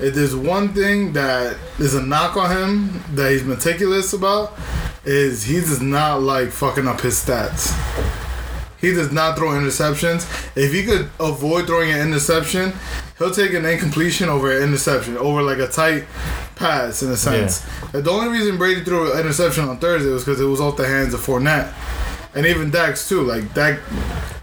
If 0.00 0.14
there's 0.14 0.34
one 0.36 0.72
thing 0.74 1.12
that 1.14 1.56
is 1.80 1.94
a 1.94 2.02
knock 2.02 2.36
on 2.36 2.50
him 2.56 3.02
that 3.16 3.32
he's 3.32 3.42
meticulous 3.42 4.12
about, 4.12 4.56
is 5.04 5.42
he 5.42 5.54
does 5.60 5.80
not 5.82 6.22
like 6.22 6.50
fucking 6.50 6.86
up 6.86 7.00
his 7.00 7.16
stats. 7.22 7.74
He 8.80 8.92
does 8.94 9.10
not 9.10 9.36
throw 9.36 9.48
interceptions. 9.50 10.22
If 10.56 10.72
he 10.72 10.84
could 10.84 11.10
avoid 11.18 11.66
throwing 11.66 11.90
an 11.90 12.00
interception, 12.00 12.72
he'll 13.18 13.30
take 13.30 13.52
an 13.54 13.64
incompletion 13.64 14.28
over 14.28 14.56
an 14.56 14.62
interception, 14.62 15.16
over 15.16 15.42
like 15.42 15.58
a 15.58 15.68
tight 15.68 16.04
pass 16.56 17.02
in 17.02 17.10
a 17.10 17.16
sense. 17.16 17.60
The 17.92 18.10
only 18.10 18.28
reason 18.36 18.56
Brady 18.58 18.82
threw 18.84 19.12
an 19.12 19.20
interception 19.20 19.64
on 19.68 19.78
Thursday 19.78 20.10
was 20.10 20.24
because 20.24 20.40
it 20.40 20.44
was 20.46 20.60
off 20.60 20.76
the 20.76 20.86
hands 20.86 21.14
of 21.14 21.20
Fournette. 21.20 21.72
And 22.34 22.46
even 22.46 22.70
Dak's 22.70 23.08
too. 23.08 23.22
Like 23.22 23.52
Dak 23.54 23.80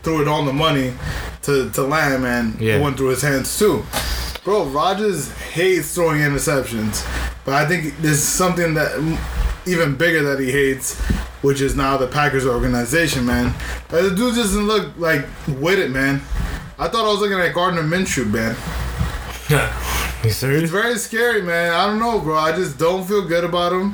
threw 0.04 0.22
it 0.22 0.28
on 0.28 0.46
the 0.46 0.54
money 0.54 0.94
to, 1.44 1.70
to 1.72 1.82
Lamb 1.84 2.26
and 2.26 2.60
Yeah. 2.60 2.78
it 2.78 2.82
went 2.82 2.98
through 2.98 3.10
his 3.10 3.22
hands 3.22 3.58
too. 3.58 3.84
Bro, 4.44 4.66
Rodgers 4.66 5.32
hates 5.38 5.94
throwing 5.96 6.22
interceptions. 6.22 7.04
But 7.46 7.54
I 7.56 7.66
think 7.68 7.98
there's 8.02 8.22
something 8.22 8.74
that 8.76 8.92
even 9.66 9.96
bigger 9.96 10.22
that 10.24 10.40
he 10.40 10.52
hates, 10.52 11.00
which 11.42 11.62
is 11.62 11.76
now 11.76 11.98
the 11.98 12.08
Packers 12.08 12.46
organization, 12.46 13.26
man. 13.26 13.46
Like, 13.92 14.04
the 14.04 14.12
dude 14.16 14.36
doesn't 14.36 14.68
look 14.68 14.90
like 14.98 15.26
with 15.48 15.80
it, 15.80 15.90
man. 15.90 16.22
I 16.78 16.88
thought 16.88 17.06
I 17.06 17.12
was 17.12 17.20
looking 17.22 17.40
at 17.40 17.54
Gardner 17.54 17.84
Minshew, 17.84 18.26
man. 18.32 18.56
you 19.50 20.30
It's 20.30 20.38
serious? 20.38 20.70
very 20.70 20.98
scary, 20.98 21.42
man. 21.42 21.74
I 21.74 21.88
don't 21.88 22.00
know, 22.00 22.20
bro. 22.20 22.36
I 22.38 22.52
just 22.56 22.78
don't 22.78 23.06
feel 23.08 23.26
good 23.28 23.44
about 23.44 23.72
him. 23.74 23.94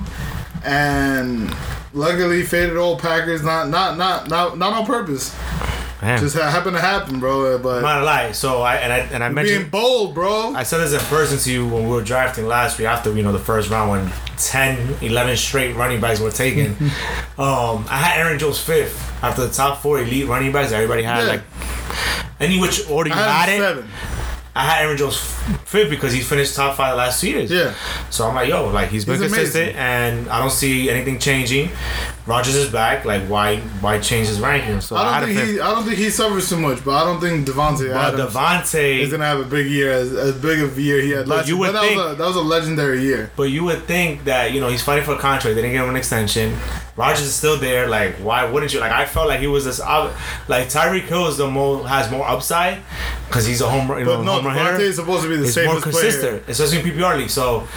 And 0.64 1.54
luckily, 1.94 2.44
faded 2.44 2.78
old 2.78 3.00
Packers, 3.00 3.44
not 3.44 3.70
not 3.70 3.98
not 3.98 4.30
not 4.30 4.58
not 4.58 4.74
on 4.74 4.86
purpose. 4.86 5.36
Damn. 6.00 6.20
Just 6.20 6.36
ha- 6.36 6.50
happened 6.50 6.76
to 6.76 6.82
happen, 6.82 7.20
bro. 7.20 7.56
I'm 7.56 7.62
But 7.62 7.82
not 7.82 7.94
gonna 7.94 8.06
lie. 8.06 8.32
So 8.32 8.62
I 8.64 8.76
and 8.78 8.92
I 8.92 8.98
and 9.14 9.24
I 9.24 9.30
mentioned 9.30 9.60
being 9.60 9.70
bold, 9.70 10.16
bro. 10.16 10.54
I 10.56 10.64
said 10.64 10.80
this 10.80 10.94
in 10.94 11.00
person 11.02 11.38
to 11.38 11.52
you 11.52 11.68
when 11.68 11.84
we 11.84 11.90
were 11.92 12.02
drafting 12.04 12.48
last 12.48 12.80
week 12.80 12.88
after 12.88 13.14
you 13.16 13.22
know 13.22 13.32
the 13.32 13.38
first 13.40 13.70
round 13.70 13.92
when 13.92 14.12
10, 14.38 14.96
11 15.02 15.38
straight 15.38 15.76
running 15.76 16.02
backs 16.02 16.20
were 16.20 16.32
taken. 16.32 16.72
um, 17.38 17.86
I 17.90 17.98
had 18.04 18.20
Aaron 18.20 18.40
Jones 18.40 18.60
fifth 18.60 18.98
after 19.24 19.46
the 19.46 19.54
top 19.54 19.82
four 19.84 20.00
elite 20.00 20.28
running 20.28 20.52
backs. 20.52 20.72
Everybody 20.72 21.04
had 21.04 21.24
Yeah. 21.26 21.30
like 21.30 21.42
any 22.42 22.60
which 22.60 22.90
order 22.90 23.10
you 23.10 23.16
had 23.16 23.50
it. 23.50 23.60
seven. 23.60 23.88
I 24.54 24.66
had 24.66 24.84
Aaron 24.84 24.98
Jones 24.98 25.16
fifth 25.64 25.90
because 25.90 26.12
he 26.12 26.20
finished 26.20 26.56
top 26.58 26.76
five 26.76 26.92
the 26.92 26.98
last 26.98 27.22
two 27.22 27.30
years. 27.30 27.50
Yeah. 27.50 27.74
So 28.10 28.28
I'm 28.28 28.36
like, 28.36 28.50
yo, 28.50 28.68
like 28.70 28.90
he's 28.90 29.06
been 29.06 29.14
He's 29.22 29.32
consistent, 29.32 29.76
amazing. 29.76 29.78
and 29.80 30.30
I 30.30 30.40
don't 30.40 30.52
see 30.52 30.90
anything 30.90 31.20
changing. 31.20 31.70
Rodgers 32.32 32.56
is 32.56 32.72
back. 32.72 33.06
Like 33.06 33.24
why 33.24 33.58
why 33.82 34.00
change 34.00 34.28
his 34.28 34.40
ranking? 34.40 34.80
So 34.82 34.96
I 34.96 35.20
don't 35.20 35.30
think 35.36 35.50
he. 35.50 35.60
I 35.60 35.72
don't 35.72 35.84
think 35.84 35.98
he 35.98 36.10
suffers 36.10 36.50
too 36.50 36.58
much, 36.58 36.84
but 36.86 36.92
I 36.92 37.04
don't 37.06 37.20
think 37.20 37.48
Davante 37.48 37.92
But 37.92 38.16
Davante, 38.16 39.00
is 39.00 39.12
gonna 39.12 39.26
have 39.26 39.40
a 39.40 39.44
big 39.44 39.68
year 39.70 39.92
as, 39.92 40.14
as 40.14 40.36
big 40.36 40.60
of 40.62 40.78
a 40.78 40.82
year 40.82 41.02
he 41.02 41.12
had 41.12 41.28
last 41.28 41.48
you 41.50 41.58
year. 41.64 41.72
that 41.74 41.82
think- 41.82 41.98
was 41.98 42.14
a 42.14 42.16
that 42.16 42.28
was 42.28 42.36
a 42.38 42.42
legendary 42.42 43.02
year. 43.04 43.32
but 43.36 43.44
you 43.44 43.64
would 43.66 43.84
think 43.84 44.24
that 44.26 44.52
you 44.54 44.62
know 44.62 44.70
he's 44.70 44.82
fighting 44.82 45.04
for 45.04 45.14
a 45.14 45.20
contract. 45.20 45.56
They 45.56 45.62
didn't 45.62 45.74
give 45.74 45.84
him 45.84 45.90
an 45.90 45.96
extension. 45.98 46.56
Rodgers 46.96 47.22
is 47.26 47.34
still 47.36 47.58
there. 47.58 47.88
Like 47.90 48.16
why 48.18 48.46
wouldn't 48.46 48.74
you? 48.74 48.80
Like 48.80 48.92
I 48.92 49.06
felt 49.06 49.28
like 49.28 49.40
he 49.40 49.48
was 49.48 49.66
this. 49.66 49.80
Like 49.80 50.68
Tyreek 50.70 51.04
Hill 51.04 51.28
is 51.28 51.38
the 51.38 51.48
more 51.50 51.88
has 51.88 52.10
more 52.12 52.28
upside 52.28 52.80
because 53.28 53.46
he's 53.46 53.62
a 53.62 53.70
home 53.70 53.90
run- 53.90 54.00
you 54.00 54.06
know 54.06 54.18
But 54.18 54.24
no, 54.24 54.32
home 54.34 54.46
run 54.48 54.56
hitter. 54.58 54.78
Davante 54.78 54.80
is 54.82 54.96
supposed 54.98 55.24
to 55.24 55.30
be 55.30 55.38
the 55.38 55.46
It's 55.48 55.56
more 55.58 55.66
safest 55.82 55.92
player. 55.92 56.02
consistent, 56.12 56.44
especially 56.50 56.78
in 56.92 56.98
PPR 56.98 57.18
league. 57.18 57.30
So 57.30 57.68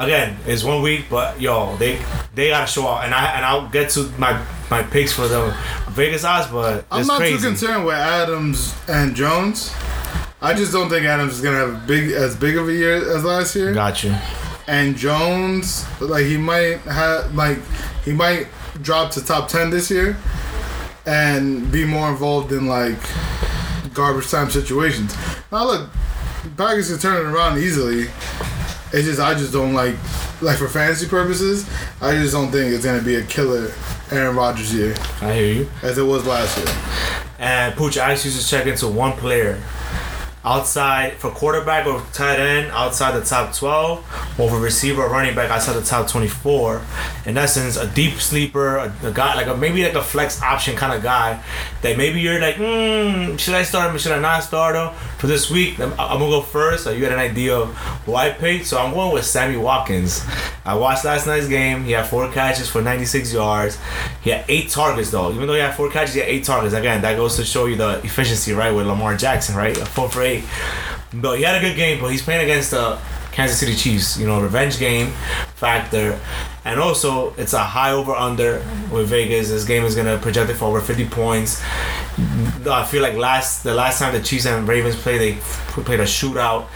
again, 0.00 0.36
it's 0.46 0.64
one 0.64 0.82
week, 0.82 1.06
but 1.10 1.40
yo, 1.40 1.76
they 1.76 2.02
they 2.34 2.48
gotta 2.48 2.66
show 2.66 2.86
out, 2.88 3.04
and 3.04 3.14
I 3.14 3.36
and 3.36 3.44
I'll 3.44 3.68
get 3.68 3.90
to 3.90 4.10
my 4.18 4.44
my 4.70 4.82
picks 4.82 5.12
for 5.12 5.28
the 5.28 5.56
Vegas 5.90 6.24
odds, 6.24 6.50
but 6.50 6.86
I'm 6.90 7.06
not 7.06 7.18
crazy. 7.18 7.36
too 7.36 7.42
concerned 7.42 7.84
with 7.84 7.96
Adams 7.96 8.74
and 8.88 9.14
Jones. 9.14 9.72
I 10.42 10.54
just 10.54 10.72
don't 10.72 10.88
think 10.88 11.04
Adams 11.06 11.34
is 11.34 11.42
gonna 11.42 11.58
have 11.58 11.86
big 11.86 12.10
as 12.12 12.34
big 12.36 12.56
of 12.56 12.68
a 12.68 12.72
year 12.72 12.96
as 13.14 13.24
last 13.24 13.54
year. 13.54 13.74
Gotcha. 13.74 14.20
And 14.66 14.96
Jones, 14.96 15.84
like 16.00 16.24
he 16.24 16.36
might 16.36 16.78
have 16.80 17.34
like 17.34 17.58
he 18.04 18.12
might 18.12 18.46
drop 18.82 19.10
to 19.12 19.24
top 19.24 19.48
ten 19.48 19.70
this 19.70 19.90
year, 19.90 20.16
and 21.06 21.70
be 21.70 21.84
more 21.84 22.08
involved 22.08 22.52
in 22.52 22.66
like 22.66 22.98
garbage 23.92 24.30
time 24.30 24.48
situations. 24.50 25.14
Now 25.52 25.66
look, 25.66 25.90
Packers 26.56 26.88
can 26.88 26.98
turn 26.98 27.26
it 27.26 27.30
around 27.30 27.58
easily. 27.58 28.06
It's 28.92 29.06
just 29.06 29.20
I 29.20 29.34
just 29.34 29.52
don't 29.52 29.74
like 29.74 29.94
like 30.40 30.58
for 30.58 30.68
fantasy 30.68 31.08
purposes. 31.08 31.68
I 32.00 32.12
just 32.14 32.32
don't 32.32 32.50
think 32.50 32.74
it's 32.74 32.84
gonna 32.84 33.02
be 33.02 33.16
a 33.16 33.22
killer 33.24 33.72
Aaron 34.10 34.34
Rodgers 34.36 34.74
year 34.74 34.94
I 35.20 35.34
hear 35.34 35.52
you. 35.54 35.70
as 35.82 35.98
it 35.98 36.02
was 36.02 36.26
last 36.26 36.56
year. 36.58 36.74
And 37.38 37.74
Pooch, 37.74 37.96
I 37.98 38.12
actually 38.12 38.32
just 38.32 38.50
check 38.50 38.66
into 38.66 38.88
one 38.88 39.12
player 39.12 39.62
outside 40.42 41.12
for 41.14 41.30
quarterback 41.30 41.86
or 41.86 42.00
tight 42.14 42.40
end 42.40 42.70
outside 42.72 43.12
the 43.12 43.22
top 43.22 43.54
12 43.54 43.98
or 44.40 44.48
for 44.48 44.58
receiver 44.58 45.02
or 45.02 45.10
running 45.10 45.34
back 45.34 45.50
outside 45.50 45.74
the 45.74 45.82
top 45.82 46.08
24 46.08 46.80
in 47.26 47.36
essence 47.36 47.76
a 47.76 47.86
deep 47.88 48.14
sleeper 48.14 48.78
a, 48.78 48.94
a 49.02 49.12
guy 49.12 49.34
like 49.34 49.46
a 49.48 49.54
maybe 49.54 49.84
like 49.84 49.92
a 49.92 50.02
flex 50.02 50.40
option 50.40 50.74
kind 50.74 50.94
of 50.94 51.02
guy 51.02 51.42
that 51.82 51.98
maybe 51.98 52.22
you're 52.22 52.40
like 52.40 52.56
hmm 52.56 53.36
should 53.36 53.52
i 53.54 53.62
start 53.62 53.90
him 53.90 53.98
should 53.98 54.12
i 54.12 54.18
not 54.18 54.42
start 54.42 54.74
him 54.74 54.98
for 55.20 55.26
this 55.26 55.50
week 55.50 55.78
i'm, 55.78 55.92
I'm 55.92 56.18
gonna 56.18 56.30
go 56.30 56.40
first. 56.40 56.84
So 56.84 56.92
you 56.92 57.00
got 57.02 57.12
an 57.12 57.18
idea 57.18 57.54
of 57.54 57.74
who 58.06 58.14
i 58.14 58.30
picked? 58.30 58.66
So 58.66 58.78
i'm 58.78 58.94
going 58.94 59.12
with 59.12 59.26
sammy 59.26 59.58
watkins. 59.58 60.24
I 60.64 60.74
watched 60.74 61.04
last 61.04 61.26
night's 61.26 61.46
game. 61.48 61.84
He 61.84 61.92
had 61.92 62.06
four 62.06 62.30
catches 62.32 62.68
for 62.68 62.80
96 62.80 63.32
yards. 63.32 63.78
He 64.22 64.30
had 64.30 64.44
eight 64.48 64.70
targets 64.70 65.10
though. 65.10 65.30
Even 65.32 65.46
though 65.46 65.54
he 65.54 65.60
had 65.60 65.74
four 65.74 65.90
catches 65.90 66.14
he 66.14 66.20
had 66.20 66.28
eight 66.30 66.44
targets. 66.44 66.74
Again 66.74 67.02
that 67.02 67.16
goes 67.16 67.36
to 67.36 67.44
show 67.44 67.66
you 67.66 67.76
the 67.76 68.00
efficiency 68.02 68.52
right 68.52 68.70
with 68.70 68.86
lamar 68.86 69.16
jackson 69.16 69.54
right? 69.54 69.76
Four 69.76 70.08
for 70.08 70.22
eight. 70.22 70.44
But 71.12 71.36
he 71.38 71.44
had 71.44 71.56
a 71.56 71.60
good 71.60 71.76
game, 71.76 72.00
but 72.00 72.08
he's 72.08 72.22
playing 72.22 72.44
against 72.44 72.70
the 72.70 72.98
Kansas 73.32 73.58
City 73.58 73.74
Chiefs, 73.74 74.18
you 74.18 74.26
know, 74.26 74.40
revenge 74.40 74.78
game 74.78 75.12
factor. 75.60 76.18
And 76.64 76.80
also, 76.80 77.34
it's 77.34 77.52
a 77.52 77.58
high 77.62 77.92
over 77.92 78.12
under 78.12 78.64
with 78.90 79.08
Vegas. 79.08 79.50
This 79.50 79.64
game 79.64 79.84
is 79.84 79.94
gonna 79.94 80.18
project 80.18 80.50
it 80.50 80.54
for 80.54 80.64
over 80.64 80.80
50 80.80 81.06
points. 81.06 81.62
I 82.66 82.84
feel 82.84 83.02
like 83.02 83.14
last 83.14 83.62
the 83.62 83.74
last 83.74 83.98
time 83.98 84.12
the 84.12 84.20
Chiefs 84.20 84.46
and 84.46 84.66
Ravens 84.66 84.96
played, 84.96 85.20
they 85.20 85.34
played 85.82 86.00
a 86.00 86.04
shootout, 86.04 86.66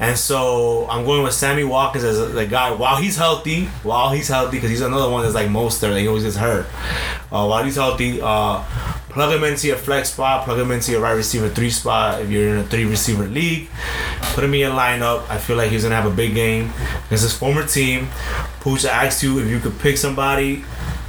and 0.00 0.16
so 0.16 0.88
I'm 0.88 1.04
going 1.04 1.22
with 1.22 1.34
Sammy 1.34 1.64
Watkins 1.64 2.04
as 2.04 2.32
the 2.32 2.46
guy. 2.46 2.72
While 2.72 2.96
he's 2.96 3.16
healthy, 3.16 3.66
while 3.82 4.10
he's 4.10 4.28
healthy, 4.28 4.56
because 4.56 4.70
he's 4.70 4.80
another 4.80 5.10
one 5.10 5.22
that's 5.22 5.34
like 5.34 5.48
Mostert, 5.48 5.92
that 5.92 6.00
he 6.00 6.08
always 6.08 6.24
gets 6.24 6.36
hurt. 6.36 6.66
Uh, 7.30 7.46
while 7.46 7.62
he's 7.62 7.76
healthy, 7.76 8.20
uh, 8.20 8.64
plug 9.08 9.34
him 9.34 9.44
into 9.44 9.66
your 9.66 9.76
flex 9.76 10.12
spot, 10.12 10.44
plug 10.44 10.58
him 10.58 10.70
into 10.70 10.92
your 10.92 11.00
right 11.00 11.12
receiver 11.12 11.48
three 11.48 11.70
spot 11.70 12.20
if 12.22 12.30
you're 12.30 12.48
in 12.54 12.58
a 12.58 12.64
three 12.64 12.84
receiver 12.84 13.24
league. 13.26 13.68
Put 14.34 14.44
him 14.44 14.54
in 14.54 14.60
your 14.60 14.70
lineup. 14.72 15.28
I 15.28 15.38
feel 15.38 15.56
like 15.56 15.70
he's 15.70 15.82
gonna 15.82 15.94
have 15.96 16.06
a 16.10 16.14
big 16.14 16.34
game 16.34 16.70
against 17.06 17.24
his 17.24 17.34
former 17.36 17.66
team. 17.66 18.08
Pooch, 18.60 18.84
I 18.84 19.06
asked 19.06 19.22
you 19.22 19.38
if 19.40 19.48
you 19.48 19.58
could 19.60 19.78
pick 19.78 19.96
somebody. 19.96 20.64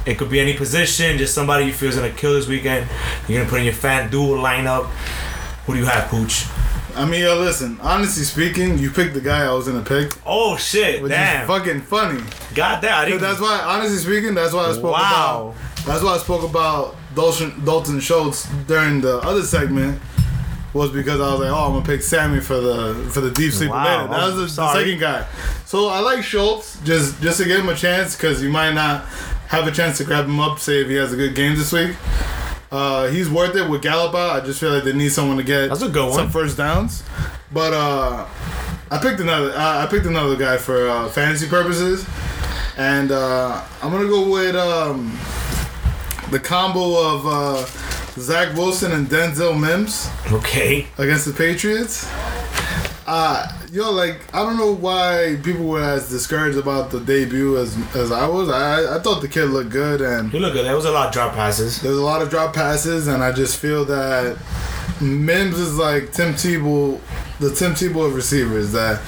It 0.06 0.16
could 0.18 0.30
be 0.30 0.40
any 0.40 0.54
position, 0.54 1.18
just 1.18 1.34
somebody 1.34 1.66
you 1.66 1.72
feel 1.72 1.90
is 1.90 1.96
gonna 1.96 2.10
kill 2.10 2.32
this 2.34 2.48
weekend. 2.48 2.88
You're 3.28 3.40
gonna 3.40 3.50
put 3.50 3.58
in 3.60 3.66
your 3.66 3.74
FanDuel 3.74 4.40
lineup. 4.42 4.86
Who 5.66 5.74
do 5.74 5.78
you 5.78 5.84
have, 5.84 6.08
Pooch? 6.08 6.46
I 6.96 7.04
mean, 7.04 7.20
yo, 7.20 7.38
listen. 7.38 7.78
Honestly 7.82 8.24
speaking, 8.24 8.76
you 8.78 8.90
picked 8.90 9.14
the 9.14 9.20
guy 9.20 9.44
I 9.44 9.52
was 9.52 9.68
gonna 9.68 9.84
pick, 9.84 10.10
Oh 10.26 10.56
shit! 10.56 11.00
which 11.02 11.10
Damn! 11.12 11.42
is 11.42 11.46
fucking 11.46 11.82
funny. 11.82 12.20
God 12.54 12.80
damn! 12.82 12.98
I 12.98 13.04
didn't, 13.04 13.20
that's 13.20 13.40
why, 13.40 13.60
honestly 13.64 13.98
speaking, 13.98 14.34
that's 14.34 14.52
why 14.52 14.64
I 14.64 14.72
spoke 14.72 14.92
Wow. 14.94 15.54
about. 15.54 15.86
That's 15.86 16.02
why 16.02 16.14
I 16.14 16.18
spoke 16.18 16.42
about 16.48 16.96
Dalton, 17.14 17.64
Dalton 17.64 18.00
Schultz 18.00 18.48
during 18.66 19.00
the 19.00 19.18
other 19.18 19.42
segment. 19.42 20.00
Was 20.72 20.92
because 20.92 21.20
I 21.20 21.32
was 21.32 21.40
like, 21.40 21.50
oh, 21.50 21.66
I'm 21.66 21.72
gonna 21.72 21.84
pick 21.84 22.00
Sammy 22.00 22.38
for 22.38 22.60
the 22.60 22.94
for 23.10 23.20
the 23.20 23.32
deep 23.32 23.52
sleeper 23.52 23.72
Wow. 23.74 24.02
later. 24.06 24.12
That 24.14 24.26
was 24.38 24.54
the, 24.54 24.62
the 24.62 24.72
second 24.72 25.00
guy. 25.00 25.26
So 25.66 25.88
I 25.88 25.98
like 25.98 26.22
Schultz 26.22 26.78
just 26.84 27.20
just 27.20 27.40
to 27.40 27.44
give 27.44 27.58
him 27.58 27.68
a 27.68 27.74
chance 27.74 28.14
because 28.14 28.40
you 28.40 28.50
might 28.50 28.72
not 28.74 29.04
have 29.48 29.66
a 29.66 29.72
chance 29.72 29.98
to 29.98 30.04
grab 30.04 30.26
him 30.26 30.38
up. 30.38 30.60
Say 30.60 30.82
if 30.82 30.86
he 30.88 30.94
has 30.94 31.12
a 31.12 31.16
good 31.16 31.34
game 31.34 31.56
this 31.56 31.72
week. 31.72 31.96
Uh, 32.70 33.08
he's 33.08 33.28
worth 33.28 33.56
it 33.56 33.68
with 33.68 33.82
Gallup 33.82 34.14
out. 34.14 34.40
I 34.40 34.46
just 34.46 34.60
feel 34.60 34.70
like 34.72 34.84
they 34.84 34.92
need 34.92 35.08
someone 35.10 35.36
to 35.38 35.42
get 35.42 35.70
That's 35.70 35.82
a 35.82 35.88
good 35.88 36.12
some 36.12 36.26
one. 36.26 36.30
first 36.30 36.56
downs. 36.56 37.02
But 37.52 37.72
uh, 37.72 38.28
I 38.92 38.98
picked 38.98 39.18
another. 39.18 39.50
Uh, 39.50 39.82
I 39.84 39.86
picked 39.90 40.06
another 40.06 40.36
guy 40.36 40.56
for 40.56 40.88
uh, 40.88 41.08
fantasy 41.08 41.48
purposes, 41.48 42.06
and 42.76 43.10
uh, 43.10 43.60
I'm 43.82 43.90
gonna 43.90 44.06
go 44.08 44.30
with 44.30 44.54
um, 44.54 45.18
the 46.30 46.38
combo 46.38 47.14
of 47.14 47.26
uh, 47.26 47.66
Zach 48.20 48.56
Wilson 48.56 48.92
and 48.92 49.08
Denzel 49.08 49.58
Mims 49.58 50.08
okay. 50.32 50.86
against 50.98 51.26
the 51.26 51.32
Patriots. 51.32 52.08
Uh, 53.06 53.52
yo, 53.72 53.90
like 53.90 54.20
I 54.32 54.42
don't 54.44 54.56
know 54.56 54.72
why 54.72 55.36
people 55.42 55.66
were 55.66 55.82
as 55.82 56.08
discouraged 56.08 56.56
about 56.56 56.90
the 56.90 57.00
debut 57.00 57.58
as 57.58 57.76
as 57.96 58.12
I 58.12 58.28
was. 58.28 58.48
I 58.48 58.96
I 58.96 59.00
thought 59.00 59.20
the 59.20 59.28
kid 59.28 59.46
looked 59.46 59.70
good 59.70 60.00
and. 60.00 60.32
You 60.32 60.38
look 60.38 60.52
good. 60.52 60.64
There 60.64 60.76
was 60.76 60.84
a 60.84 60.92
lot 60.92 61.08
of 61.08 61.12
drop 61.12 61.34
passes. 61.34 61.82
There's 61.82 61.98
a 61.98 62.02
lot 62.02 62.22
of 62.22 62.30
drop 62.30 62.54
passes, 62.54 63.08
and 63.08 63.22
I 63.22 63.32
just 63.32 63.58
feel 63.58 63.84
that 63.86 64.38
Mims 65.00 65.58
is 65.58 65.76
like 65.76 66.12
Tim 66.12 66.34
Tebow, 66.34 67.00
the 67.40 67.52
Tim 67.52 67.72
Tebow 67.72 68.06
of 68.06 68.14
receivers. 68.14 68.70
That 68.72 69.00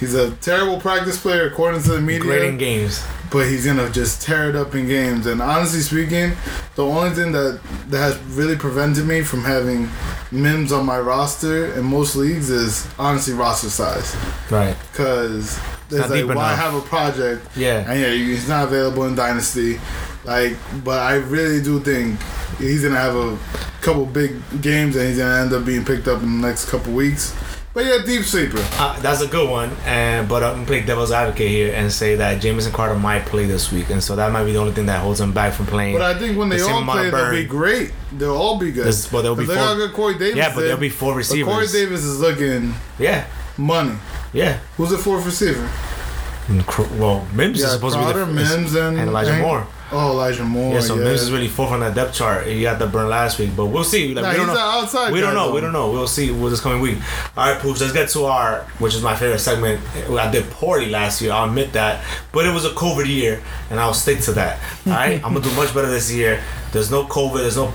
he's 0.00 0.12
a 0.12 0.32
terrible 0.36 0.78
practice 0.78 1.18
player 1.18 1.46
according 1.46 1.82
to 1.84 1.92
the 1.92 2.00
media, 2.00 2.20
Great 2.20 2.42
in 2.42 2.58
games. 2.58 3.02
But 3.30 3.46
he's 3.46 3.66
gonna 3.66 3.90
just 3.90 4.22
tear 4.22 4.48
it 4.50 4.56
up 4.56 4.74
in 4.74 4.86
games. 4.88 5.26
And 5.26 5.40
honestly 5.42 5.80
speaking, 5.80 6.32
the 6.74 6.84
only 6.84 7.10
thing 7.10 7.32
that 7.32 7.60
that 7.88 7.98
has 7.98 8.18
really 8.36 8.56
prevented 8.56 9.06
me 9.06 9.22
from 9.22 9.42
having 9.42 9.88
Mims 10.32 10.72
on 10.72 10.84
my 10.86 10.98
roster 10.98 11.72
in 11.74 11.84
most 11.84 12.16
leagues 12.16 12.50
is 12.50 12.86
honestly 12.98 13.34
roster 13.34 13.70
size, 13.70 14.14
Right. 14.50 14.76
because. 14.92 15.58
It's 15.88 16.10
like 16.10 16.24
why 16.26 16.32
enough. 16.32 16.58
have 16.58 16.74
a 16.74 16.80
project 16.80 17.46
Yeah. 17.54 17.88
and 17.88 18.00
yeah, 18.00 18.10
he's 18.10 18.48
not 18.48 18.64
available 18.64 19.04
in 19.04 19.14
Dynasty. 19.14 19.78
Like, 20.24 20.56
but 20.82 20.98
I 20.98 21.14
really 21.14 21.62
do 21.62 21.78
think 21.78 22.18
he's 22.58 22.82
gonna 22.82 22.96
have 22.98 23.14
a 23.14 23.38
couple 23.82 24.04
big 24.04 24.32
games, 24.60 24.96
and 24.96 25.06
he's 25.08 25.18
gonna 25.18 25.40
end 25.42 25.52
up 25.52 25.64
being 25.64 25.84
picked 25.84 26.08
up 26.08 26.20
in 26.24 26.40
the 26.40 26.48
next 26.48 26.64
couple 26.70 26.92
weeks. 26.92 27.32
But 27.76 27.84
yeah, 27.84 27.98
deep 28.06 28.22
sleeper. 28.24 28.56
Uh, 28.78 28.98
that's 29.00 29.20
a 29.20 29.26
good 29.26 29.50
one, 29.50 29.70
and 29.84 30.26
but 30.26 30.42
I'm 30.42 30.54
gonna 30.54 30.66
play 30.66 30.80
devil's 30.80 31.12
advocate 31.12 31.50
here 31.50 31.74
and 31.74 31.92
say 31.92 32.14
that 32.16 32.40
Jamison 32.40 32.72
Crowder 32.72 32.98
might 32.98 33.26
play 33.26 33.44
this 33.44 33.70
week, 33.70 33.90
and 33.90 34.02
so 34.02 34.16
that 34.16 34.32
might 34.32 34.44
be 34.44 34.52
the 34.52 34.58
only 34.58 34.72
thing 34.72 34.86
that 34.86 35.02
holds 35.02 35.20
him 35.20 35.32
back 35.32 35.52
from 35.52 35.66
playing. 35.66 35.92
But 35.92 36.00
I 36.00 36.18
think 36.18 36.38
when 36.38 36.48
they 36.48 36.56
The 36.56 36.68
all 36.70 36.82
play, 36.84 37.10
they'll 37.10 37.30
be 37.32 37.44
great. 37.44 37.92
They'll 38.16 38.34
all 38.34 38.58
be 38.58 38.70
good. 38.72 38.86
This- 38.86 39.12
well, 39.12 39.20
there'll 39.20 39.36
be 39.36 39.44
They 39.44 39.54
four- 39.56 39.74
good 39.76 39.92
Corey 39.92 40.14
Davis. 40.14 40.36
yeah, 40.36 40.54
but 40.54 40.62
there'll 40.62 40.78
be 40.78 40.88
four 40.88 41.16
But 41.16 41.26
Corey. 41.28 41.66
Davis 41.66 42.02
is 42.02 42.18
looking 42.18 42.74
Yeah, 42.98 43.24
money. 43.58 43.92
yeah. 44.32 44.56
Who's 44.78 44.88
the 44.88 44.96
fourth 44.96 45.26
receiver? 45.26 45.68
And 46.48 46.64
Well, 46.98 47.26
Mims 47.34 47.60
Yeah, 47.60 47.66
is 47.66 47.72
supposed 47.72 47.96
to 47.98 48.06
be 48.06 48.12
the 48.18 48.24
Mims, 48.24 48.74
and 48.74 48.98
and 49.00 49.10
Elijah 49.10 49.32
and- 49.32 49.42
Moore. 49.42 49.66
Oh, 49.92 50.10
Elijah 50.12 50.44
Moore. 50.44 50.74
Yeah, 50.74 50.80
so 50.80 50.96
yeah. 50.96 51.04
Mims 51.04 51.22
is 51.22 51.30
really 51.30 51.46
fourth 51.48 51.70
on 51.70 51.80
that 51.80 51.94
depth 51.94 52.14
chart. 52.14 52.46
He 52.46 52.62
got 52.62 52.78
the 52.80 52.86
burn 52.86 53.08
last 53.08 53.38
week, 53.38 53.50
but 53.56 53.66
we'll 53.66 53.84
see. 53.84 54.14
Like, 54.14 54.24
Nah, 54.24 54.30
we 54.32 54.36
don't 54.36 54.46
know. 54.48 55.12
we 55.12 55.20
don't 55.20 55.34
know. 55.34 55.52
We 55.54 55.60
don't 55.60 55.72
know. 55.72 55.90
We'll 55.92 56.08
see 56.08 56.30
with 56.32 56.50
this 56.52 56.60
coming 56.60 56.80
week. 56.80 56.98
All 57.36 57.50
right, 57.52 57.60
Poops, 57.60 57.80
Let's 57.80 57.92
get 57.92 58.08
to 58.10 58.24
our, 58.24 58.62
which 58.78 58.94
is 58.94 59.02
my 59.02 59.14
favorite 59.14 59.38
segment. 59.38 59.80
I 60.10 60.30
did 60.30 60.50
poorly 60.50 60.90
last 60.90 61.22
year. 61.22 61.32
I'll 61.32 61.48
admit 61.48 61.72
that, 61.74 62.04
but 62.32 62.46
it 62.46 62.52
was 62.52 62.64
a 62.64 62.70
COVID 62.70 63.06
year, 63.06 63.40
and 63.70 63.78
I'll 63.78 63.94
stick 63.94 64.20
to 64.22 64.32
that. 64.32 64.58
All 64.86 64.92
right, 64.92 65.14
I'm 65.24 65.34
gonna 65.34 65.42
do 65.44 65.54
much 65.54 65.72
better 65.72 65.88
this 65.88 66.12
year. 66.12 66.42
There's 66.72 66.90
no 66.90 67.04
COVID. 67.04 67.38
There's 67.38 67.56
no 67.56 67.72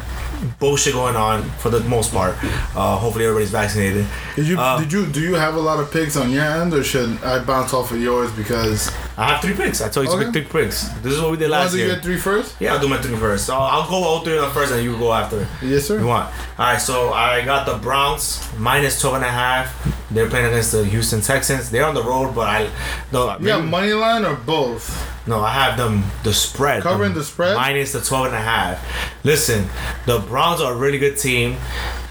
bullshit 0.60 0.94
going 0.94 1.16
on 1.16 1.44
for 1.60 1.70
the 1.70 1.80
most 1.82 2.12
part. 2.14 2.36
Uh, 2.76 2.98
hopefully 2.98 3.26
everybody's 3.26 3.52
vaccinated. 3.52 4.06
Did 4.36 4.48
you 4.48 4.60
Uh, 4.60 4.80
did 4.80 4.92
you 4.92 5.06
do 5.06 5.20
you 5.22 5.36
have 5.36 5.56
a 5.56 5.60
lot 5.60 5.80
of 5.80 5.92
picks 5.92 6.16
on 6.18 6.32
your 6.32 6.44
end, 6.44 6.74
or 6.74 6.84
should 6.84 7.18
I 7.24 7.40
bounce 7.40 7.74
off 7.74 7.92
of 7.92 8.00
yours 8.02 8.32
because 8.32 8.92
I 9.18 9.26
have 9.34 9.42
three 9.42 9.54
picks. 9.54 9.82
I 9.82 9.90
told 9.90 10.08
you 10.08 10.12
to 10.14 10.18
Okay. 10.18 10.32
pick 10.42 10.50
three 10.52 10.64
picks. 10.64 10.84
This 11.04 11.14
is 11.14 11.22
what 11.22 11.32
we 11.32 11.38
did 11.38 11.50
last 11.50 11.72
do 11.72 11.78
you 11.78 11.86
year. 11.86 11.96
get 11.96 12.04
three 12.04 12.18
first? 12.18 12.56
Yeah, 12.60 12.74
I'll 12.74 12.80
do 12.80 12.88
my 12.88 12.98
three 12.98 13.16
first. 13.18 13.46
So 13.46 13.56
I'll 13.56 13.88
go 13.90 13.96
all 14.04 14.22
three 14.22 14.36
of 14.38 14.42
them 14.42 14.52
first, 14.52 14.72
and 14.72 14.84
you 14.84 14.98
go 14.98 15.14
after. 15.14 15.48
Yes, 15.62 15.86
sir. 15.88 16.00
You 16.00 16.08
want? 16.08 16.30
All 16.58 16.66
right, 16.66 16.82
so 16.82 17.14
I 17.14 17.42
got 17.46 17.66
the 17.66 17.76
Browns 17.76 18.40
minus 18.58 19.00
12 19.00 19.18
and 19.18 19.26
a 19.26 19.30
half. 19.32 19.68
They're 20.10 20.28
playing 20.30 20.48
against 20.48 20.72
the 20.72 20.84
Houston 20.86 21.22
Texans. 21.22 21.70
They're 21.70 21.86
on 21.86 21.94
the 21.94 22.04
road, 22.04 22.34
but 22.34 22.48
I 22.48 22.70
got 23.12 23.42
maybe- 23.42 23.62
money 23.68 23.94
line 23.94 24.26
or 24.26 24.36
both? 24.36 24.90
No, 25.28 25.40
I 25.40 25.52
have 25.52 25.78
them 25.78 26.04
the 26.24 26.34
spread. 26.34 26.84
Covering 26.84 27.14
the 27.14 27.24
spread? 27.24 27.56
Minus 27.56 27.94
the 27.94 28.02
12 28.02 28.28
and 28.28 28.36
a 28.36 28.42
half. 28.42 29.24
Listen, 29.24 29.68
the 30.06 30.20
Browns 30.20 30.62
are 30.62 30.74
a 30.74 30.76
really 30.76 30.98
good 30.98 31.18
team. 31.18 31.58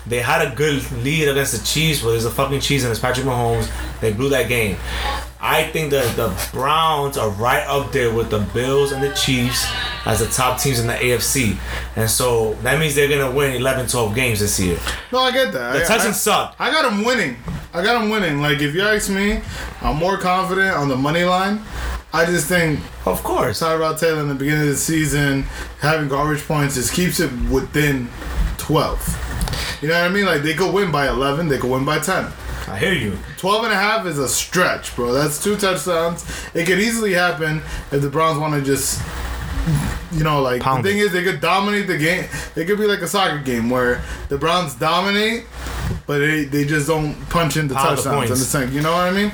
They 0.06 0.20
had 0.20 0.46
a 0.46 0.54
good 0.54 0.90
lead 1.02 1.28
against 1.28 1.58
the 1.58 1.64
Chiefs, 1.64 2.02
but 2.02 2.10
there's 2.10 2.24
a 2.24 2.30
fucking 2.30 2.60
Chiefs 2.60 2.84
and 2.84 2.90
it's 2.90 3.00
Patrick 3.00 3.26
Mahomes. 3.26 3.70
They 4.00 4.12
blew 4.12 4.28
that 4.30 4.48
game. 4.48 4.76
I 5.40 5.64
think 5.64 5.90
that 5.90 6.16
the 6.16 6.36
Browns 6.52 7.16
are 7.16 7.30
right 7.30 7.66
up 7.66 7.92
there 7.92 8.12
with 8.12 8.30
the 8.30 8.40
Bills 8.52 8.92
and 8.92 9.02
the 9.02 9.12
Chiefs 9.14 9.66
as 10.04 10.20
the 10.20 10.26
top 10.26 10.60
teams 10.60 10.80
in 10.80 10.86
the 10.86 10.94
AFC. 10.94 11.56
And 11.96 12.10
so 12.10 12.54
that 12.62 12.78
means 12.78 12.94
they're 12.94 13.08
going 13.08 13.28
to 13.28 13.36
win 13.36 13.54
11, 13.54 13.88
12 13.88 14.14
games 14.14 14.40
this 14.40 14.60
year. 14.60 14.78
No, 15.12 15.20
I 15.20 15.32
get 15.32 15.52
that. 15.52 15.78
The 15.78 15.84
Texans 15.84 16.20
suck. 16.20 16.54
I 16.58 16.70
got 16.70 16.88
them 16.88 17.04
winning. 17.04 17.36
I 17.72 17.82
got 17.82 18.00
them 18.00 18.10
winning. 18.10 18.40
Like 18.40 18.60
if 18.60 18.74
you 18.74 18.82
ask 18.82 19.10
me, 19.10 19.40
I'm 19.80 19.96
more 19.96 20.18
confident 20.18 20.76
on 20.76 20.88
the 20.88 20.96
money 20.96 21.24
line. 21.24 21.62
I 22.12 22.26
just 22.26 22.48
think 22.48 22.80
Of 23.06 23.22
course. 23.22 23.60
Tyrod 23.60 23.98
Taylor 24.00 24.20
in 24.20 24.28
the 24.28 24.34
beginning 24.34 24.62
of 24.62 24.68
the 24.68 24.76
season 24.76 25.44
having 25.80 26.08
garbage 26.08 26.46
points 26.46 26.74
just 26.74 26.92
keeps 26.92 27.20
it 27.20 27.30
within 27.50 28.08
12. 28.58 29.78
You 29.82 29.88
know 29.88 30.00
what 30.00 30.10
I 30.10 30.12
mean? 30.12 30.26
Like 30.26 30.42
they 30.42 30.54
could 30.54 30.74
win 30.74 30.90
by 30.90 31.08
11, 31.08 31.48
they 31.48 31.58
could 31.58 31.70
win 31.70 31.84
by 31.84 31.98
10. 32.00 32.30
I 32.68 32.78
hear 32.78 32.92
you. 32.92 33.18
12 33.38 33.64
and 33.64 33.72
a 33.72 33.76
half 33.76 34.06
is 34.06 34.18
a 34.18 34.28
stretch, 34.28 34.94
bro. 34.94 35.12
That's 35.12 35.42
two 35.42 35.56
touchdowns. 35.56 36.24
It 36.54 36.66
could 36.66 36.78
easily 36.78 37.12
happen 37.14 37.62
if 37.90 38.00
the 38.02 38.10
Browns 38.10 38.38
want 38.38 38.54
to 38.54 38.62
just, 38.62 39.00
you 40.12 40.24
know, 40.24 40.42
like 40.42 40.62
Pound 40.62 40.84
the 40.84 40.90
thing 40.90 40.98
it. 40.98 41.02
is 41.02 41.12
they 41.12 41.22
could 41.22 41.40
dominate 41.40 41.86
the 41.86 41.98
game. 41.98 42.24
It 42.56 42.66
could 42.66 42.78
be 42.78 42.86
like 42.86 43.00
a 43.00 43.08
soccer 43.08 43.38
game 43.38 43.70
where 43.70 44.02
the 44.28 44.38
Browns 44.38 44.74
dominate, 44.74 45.44
but 46.06 46.18
they, 46.18 46.44
they 46.44 46.64
just 46.64 46.88
don't 46.88 47.14
punch 47.28 47.56
into 47.56 47.74
Pound 47.74 47.98
the 47.98 48.02
touchdowns 48.02 48.06
in 48.06 48.28
the 48.28 48.34
points. 48.34 48.46
sink. 48.46 48.72
You 48.72 48.80
know 48.82 48.92
what 48.92 49.08
I 49.08 49.10
mean? 49.12 49.32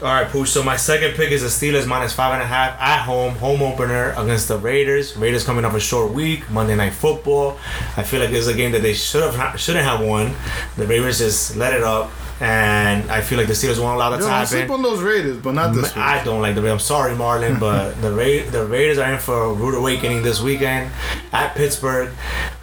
All 0.00 0.08
right, 0.08 0.26
Pooch. 0.28 0.48
So 0.48 0.62
my 0.62 0.76
second 0.76 1.14
pick 1.14 1.30
is 1.30 1.42
the 1.42 1.48
Steelers 1.48 1.86
minus 1.86 2.12
five 2.12 2.32
and 2.34 2.42
a 2.42 2.46
half 2.46 2.80
at 2.80 3.02
home, 3.04 3.34
home 3.34 3.62
opener 3.62 4.12
against 4.16 4.48
the 4.48 4.58
Raiders. 4.58 5.16
Raiders 5.16 5.44
coming 5.44 5.64
off 5.64 5.74
a 5.74 5.80
short 5.80 6.12
week, 6.12 6.48
Monday 6.50 6.76
Night 6.76 6.92
Football. 6.94 7.58
I 7.96 8.02
feel 8.02 8.20
like 8.20 8.30
it's 8.30 8.46
a 8.46 8.54
game 8.54 8.72
that 8.72 8.82
they 8.82 8.94
should 8.94 9.22
have 9.34 9.60
shouldn't 9.60 9.84
have 9.84 10.00
won. 10.00 10.34
The 10.76 10.86
Raiders 10.86 11.18
just 11.18 11.56
let 11.56 11.74
it 11.74 11.82
up, 11.82 12.10
and 12.40 13.08
I 13.10 13.20
feel 13.20 13.38
like 13.38 13.46
the 13.46 13.52
Steelers 13.52 13.80
won't 13.80 13.94
allow 13.94 14.10
that 14.10 14.20
Yo, 14.20 14.26
to 14.26 14.30
don't 14.30 14.46
sleep 14.46 14.70
on 14.70 14.82
those 14.82 15.00
Raiders, 15.00 15.38
but 15.38 15.52
not 15.52 15.74
this 15.74 15.94
week. 15.94 15.96
I 15.96 16.22
don't 16.24 16.42
like 16.42 16.54
the 16.54 16.62
Raiders. 16.62 16.72
I'm 16.72 16.80
sorry, 16.80 17.14
Marlon, 17.14 17.60
but 17.60 17.92
the 18.02 18.10
Ra- 18.10 18.50
the 18.50 18.66
Raiders 18.66 18.98
are 18.98 19.12
in 19.12 19.18
for 19.18 19.44
a 19.44 19.52
rude 19.52 19.76
awakening 19.76 20.22
this 20.22 20.40
weekend 20.40 20.90
at 21.32 21.54
Pittsburgh. 21.54 22.08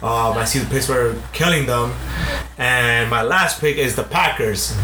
Um, 0.02 0.36
I 0.36 0.44
see 0.44 0.58
the 0.58 0.68
Pittsburgh 0.68 1.18
killing 1.32 1.66
them, 1.66 1.92
and 2.58 3.08
my 3.10 3.22
last 3.22 3.60
pick 3.60 3.78
is 3.78 3.96
the 3.96 4.04
Packers. 4.04 4.76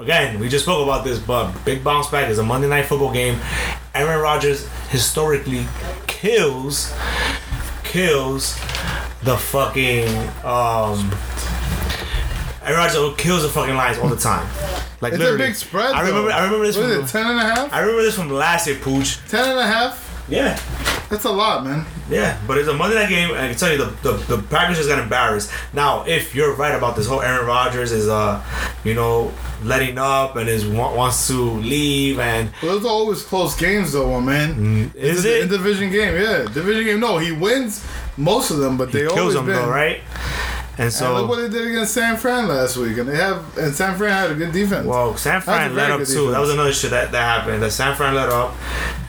Again, 0.00 0.40
we 0.40 0.48
just 0.48 0.64
spoke 0.64 0.82
about 0.82 1.04
this, 1.04 1.18
but 1.18 1.52
big 1.64 1.84
bounce 1.84 2.08
back 2.08 2.30
is 2.30 2.38
a 2.38 2.42
Monday 2.42 2.68
Night 2.68 2.86
Football 2.86 3.12
game. 3.12 3.38
Aaron 3.94 4.20
Rodgers 4.20 4.68
historically 4.88 5.66
kills 6.06 6.94
kills 7.84 8.54
the 9.22 9.36
fucking 9.36 10.08
um. 10.44 11.10
Aaron 12.66 12.78
Rodgers 12.78 13.14
kills 13.16 13.42
the 13.42 13.48
fucking 13.48 13.74
Lions 13.74 13.98
all 13.98 14.08
the 14.08 14.16
time. 14.16 14.46
Like 15.02 15.12
It's 15.12 15.20
a 15.20 15.24
literally. 15.24 15.46
big 15.48 15.54
spread. 15.56 15.94
I 15.94 16.00
remember. 16.00 16.30
though. 16.30 16.34
I 16.36 16.44
remember 16.44 16.66
this 16.66 16.74
What 16.74 16.84
from. 16.90 17.04
is 17.04 17.10
it, 17.10 17.12
10 17.12 17.26
and 17.26 17.38
a 17.38 17.42
half? 17.42 17.70
I 17.70 17.80
remember 17.80 18.02
this 18.02 18.14
from 18.14 18.30
last 18.30 18.66
year, 18.66 18.76
Pooch. 18.76 19.18
10 19.28 19.44
and 19.50 19.58
a 19.58 19.66
half? 19.66 20.24
Yeah, 20.26 20.58
That's 21.10 21.24
a 21.26 21.30
lot, 21.30 21.64
man. 21.64 21.84
yeah. 22.10 22.40
But 22.46 22.56
it's 22.56 22.66
a 22.68 22.72
Monday 22.74 22.96
night 22.96 23.10
game, 23.10 23.28
and 23.30 23.38
I 23.38 23.48
can 23.50 23.56
tell 23.58 23.70
you 23.70 23.76
the 23.76 23.90
the, 24.02 24.36
the 24.36 24.42
Packers 24.44 24.78
just 24.78 24.88
got 24.88 24.98
embarrassed. 24.98 25.52
Now, 25.74 26.04
if 26.06 26.34
you're 26.34 26.54
right 26.56 26.74
about 26.74 26.96
this 26.96 27.06
whole 27.06 27.20
Aaron 27.20 27.46
Rodgers 27.46 27.92
is 27.92 28.08
uh, 28.08 28.42
you 28.84 28.94
know, 28.94 29.32
letting 29.62 29.98
up 29.98 30.34
and 30.36 30.48
is 30.48 30.64
wa- 30.66 30.94
wants 30.96 31.28
to 31.28 31.34
leave, 31.60 32.18
and 32.18 32.50
Well, 32.62 32.72
those 32.72 32.84
are 32.86 32.88
always 32.88 33.22
close 33.22 33.54
games, 33.54 33.92
though, 33.92 34.18
man. 34.20 34.90
is 34.94 35.18
It's 35.18 35.26
a- 35.26 35.40
a 35.40 35.44
it 35.44 35.48
division 35.50 35.90
game? 35.92 36.14
Yeah, 36.20 36.46
division 36.52 36.84
game. 36.86 37.00
No, 37.00 37.18
he 37.18 37.30
wins 37.32 37.84
most 38.16 38.50
of 38.50 38.56
them, 38.58 38.78
but 38.78 38.90
they 38.92 39.00
kills 39.02 39.18
always 39.18 39.34
them 39.34 39.44
been. 39.46 39.54
though, 39.56 39.68
right? 39.70 40.00
And 40.78 40.92
And 40.92 41.14
look 41.14 41.28
what 41.30 41.38
so, 41.38 41.48
they 41.48 41.58
did 41.58 41.68
against 41.68 41.94
San 41.94 42.18
Fran 42.18 42.48
last 42.48 42.76
week, 42.76 42.98
and 42.98 43.08
they 43.08 43.16
have 43.16 43.56
and 43.56 43.74
San 43.74 43.96
Fran 43.96 44.10
had 44.10 44.30
a 44.30 44.34
good 44.34 44.52
defense. 44.52 44.86
well, 44.86 45.16
San 45.16 45.40
Fran 45.40 45.74
let 45.74 45.90
up 45.90 46.04
too. 46.06 46.30
That 46.30 46.40
was 46.40 46.50
another 46.50 46.72
shit 46.72 46.90
that, 46.90 47.12
that 47.12 47.22
happened. 47.22 47.62
That 47.62 47.70
San 47.70 47.96
Fran 47.96 48.14
let 48.14 48.28
up, 48.28 48.54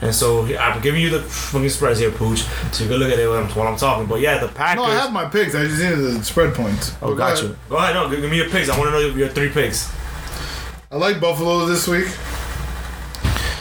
and 0.00 0.14
so 0.14 0.46
I'm 0.56 0.80
giving 0.80 1.02
you 1.02 1.10
the 1.10 1.20
fucking 1.20 1.68
spreads 1.68 1.98
here, 1.98 2.10
Pooch, 2.10 2.38
so 2.72 2.84
you 2.84 2.90
can 2.90 2.98
look 2.98 3.12
at 3.12 3.18
it 3.18 3.28
while 3.28 3.44
I'm, 3.44 3.50
while 3.50 3.68
I'm 3.68 3.76
talking. 3.76 4.06
But 4.06 4.20
yeah, 4.20 4.38
the 4.38 4.48
Packers. 4.48 4.82
no, 4.82 4.90
I 4.90 4.94
have 4.94 5.12
my 5.12 5.26
picks. 5.26 5.54
I 5.54 5.64
just 5.64 5.82
needed 5.82 5.98
the 5.98 6.24
spread 6.24 6.54
points. 6.54 6.96
oh, 7.02 7.14
got 7.14 7.34
ahead. 7.34 7.50
you. 7.50 7.56
Go 7.68 7.76
ahead, 7.76 7.94
no, 7.94 8.08
give, 8.08 8.22
give 8.22 8.30
me 8.30 8.38
your 8.38 8.48
picks. 8.48 8.70
I 8.70 8.78
want 8.78 8.88
to 8.88 8.92
know 8.92 9.14
your 9.14 9.28
three 9.28 9.50
picks. 9.50 9.92
I 10.90 10.96
like 10.96 11.20
Buffalo 11.20 11.66
this 11.66 11.86
week. 11.86 12.08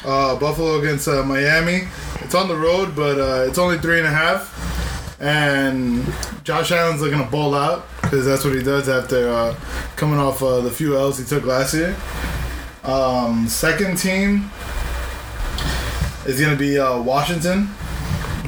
Uh, 0.06 0.40
Buffalo 0.40 0.80
against 0.80 1.10
uh, 1.10 1.24
Miami. 1.24 1.90
It's 2.22 2.34
on 2.36 2.48
the 2.48 2.56
road, 2.56 2.96
but 2.96 3.20
uh, 3.20 3.50
it's 3.50 3.58
only 3.58 3.78
three 3.80 3.98
and 3.98 4.08
a 4.08 4.12
half. 4.12 4.54
And 5.20 6.06
Josh 6.44 6.72
Allen's 6.72 7.02
looking 7.02 7.18
to 7.20 7.26
bowl 7.26 7.56
out 7.56 7.86
because 8.02 8.26
that's 8.26 8.46
what 8.46 8.54
he 8.54 8.62
does 8.62 8.88
after 8.88 9.30
uh, 9.30 9.56
coming 9.96 10.20
off 10.20 10.44
uh, 10.44 10.62
the 10.62 10.70
few 10.72 10.96
L's 10.98 11.18
he 11.18 11.26
took 11.26 11.44
last 11.46 11.74
year. 11.74 11.96
Um, 12.84 13.48
second 13.48 13.98
team 13.98 14.50
is 16.26 16.40
going 16.40 16.52
to 16.52 16.58
be 16.58 16.78
uh, 16.80 17.02
Washington 17.02 17.68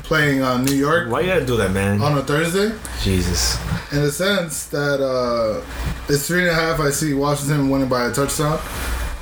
playing 0.03 0.41
uh, 0.41 0.57
New 0.57 0.73
York 0.73 1.07
Why 1.09 1.21
you 1.21 1.27
gotta 1.27 1.45
do 1.45 1.55
that, 1.57 1.71
man? 1.71 2.01
on 2.01 2.17
a 2.17 2.21
Thursday. 2.23 2.75
Jesus. 3.01 3.57
In 3.91 4.01
the 4.01 4.11
sense 4.11 4.65
that 4.67 5.01
uh, 5.01 5.63
it's 6.11 6.27
three 6.27 6.41
and 6.41 6.49
a 6.49 6.53
half, 6.53 6.79
I 6.79 6.89
see 6.91 7.13
Washington 7.13 7.69
winning 7.69 7.89
by 7.89 8.05
a 8.07 8.11
touchdown 8.13 8.59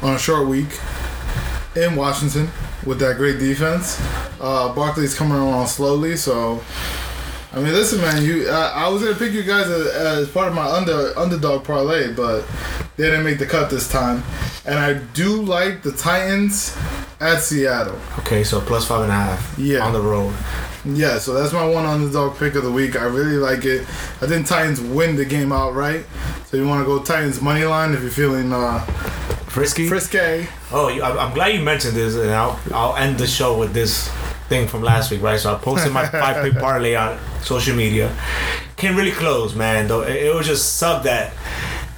on 0.02 0.14
a 0.16 0.20
short 0.20 0.48
week 0.48 0.80
in 1.76 1.96
Washington 1.96 2.50
with 2.86 3.00
that 3.00 3.18
great 3.18 3.40
defense. 3.40 4.00
Uh, 4.40 4.74
Barkley's 4.74 5.14
coming 5.16 5.38
along 5.38 5.68
slowly, 5.68 6.16
so 6.16 6.64
I 7.58 7.60
mean, 7.60 7.74
listen, 7.74 8.00
man. 8.02 8.24
You, 8.24 8.48
I, 8.50 8.86
I 8.86 8.88
was 8.88 9.02
gonna 9.02 9.16
pick 9.16 9.34
you 9.34 9.42
guys 9.42 9.68
as, 9.68 9.88
as 9.88 10.30
part 10.30 10.48
of 10.48 10.54
my 10.54 10.70
under 10.70 11.18
underdog 11.18 11.64
parlay, 11.64 12.14
but 12.14 12.46
they 12.98 13.06
didn't 13.06 13.24
make 13.24 13.40
the 13.40 13.48
cut 13.48 13.72
this 13.72 13.90
time. 13.90 14.24
And 14.66 14.78
I 14.78 14.94
do 14.94 15.42
like 15.42 15.82
the 15.82 15.92
Titans 15.92 16.78
at 17.20 17.40
Seattle. 17.42 18.00
Okay, 18.20 18.44
so 18.44 18.62
plus 18.62 18.88
five 18.88 19.02
and 19.02 19.12
a 19.12 19.16
half. 19.16 19.58
Yeah. 19.58 19.80
On 19.80 19.92
the 19.92 20.02
road. 20.02 20.36
Yeah, 20.86 21.18
so 21.18 21.34
that's 21.34 21.52
my 21.52 21.68
one 21.68 21.86
underdog 21.86 22.38
pick 22.38 22.54
of 22.54 22.64
the 22.64 22.72
week. 22.72 22.96
I 22.96 23.06
really 23.06 23.38
like 23.38 23.66
it. 23.66 23.82
I 24.22 24.28
think 24.28 24.46
Titans 24.46 24.80
win 24.80 25.16
the 25.16 25.26
game 25.26 25.52
outright. 25.52 26.06
So 26.46 26.58
you 26.58 26.68
want 26.68 26.82
to 26.82 26.86
go 26.86 27.02
Titans 27.04 27.42
money 27.42 27.66
line 27.66 27.94
if 27.94 28.02
you're 28.02 28.12
feeling 28.12 28.54
uh, 28.54 28.80
Frisky. 29.48 29.88
frisky. 29.88 30.48
Oh, 30.72 30.90
I'm 30.90 31.18
I'm 31.18 31.34
glad 31.34 31.56
you 31.56 31.62
mentioned 31.62 31.96
this, 31.96 32.16
and 32.16 32.30
I'll 32.30 32.60
I'll 32.72 32.96
end 32.98 33.18
the 33.18 33.26
show 33.26 33.58
with 33.58 33.74
this 33.74 34.10
thing 34.48 34.68
from 34.68 34.82
last 34.82 35.12
week, 35.12 35.22
right? 35.22 35.40
So 35.40 35.54
I 35.54 35.58
posted 35.58 35.92
my 35.92 36.08
five 36.24 36.44
pick 36.44 36.60
parlay 36.60 36.96
on 36.96 37.20
social 37.42 37.76
media. 37.76 38.16
Came 38.76 38.96
really 38.96 39.12
close, 39.12 39.56
man. 39.56 39.88
Though 39.88 40.02
it, 40.02 40.16
it 40.16 40.34
was 40.34 40.48
just 40.48 40.78
sub 40.78 41.04
that 41.04 41.34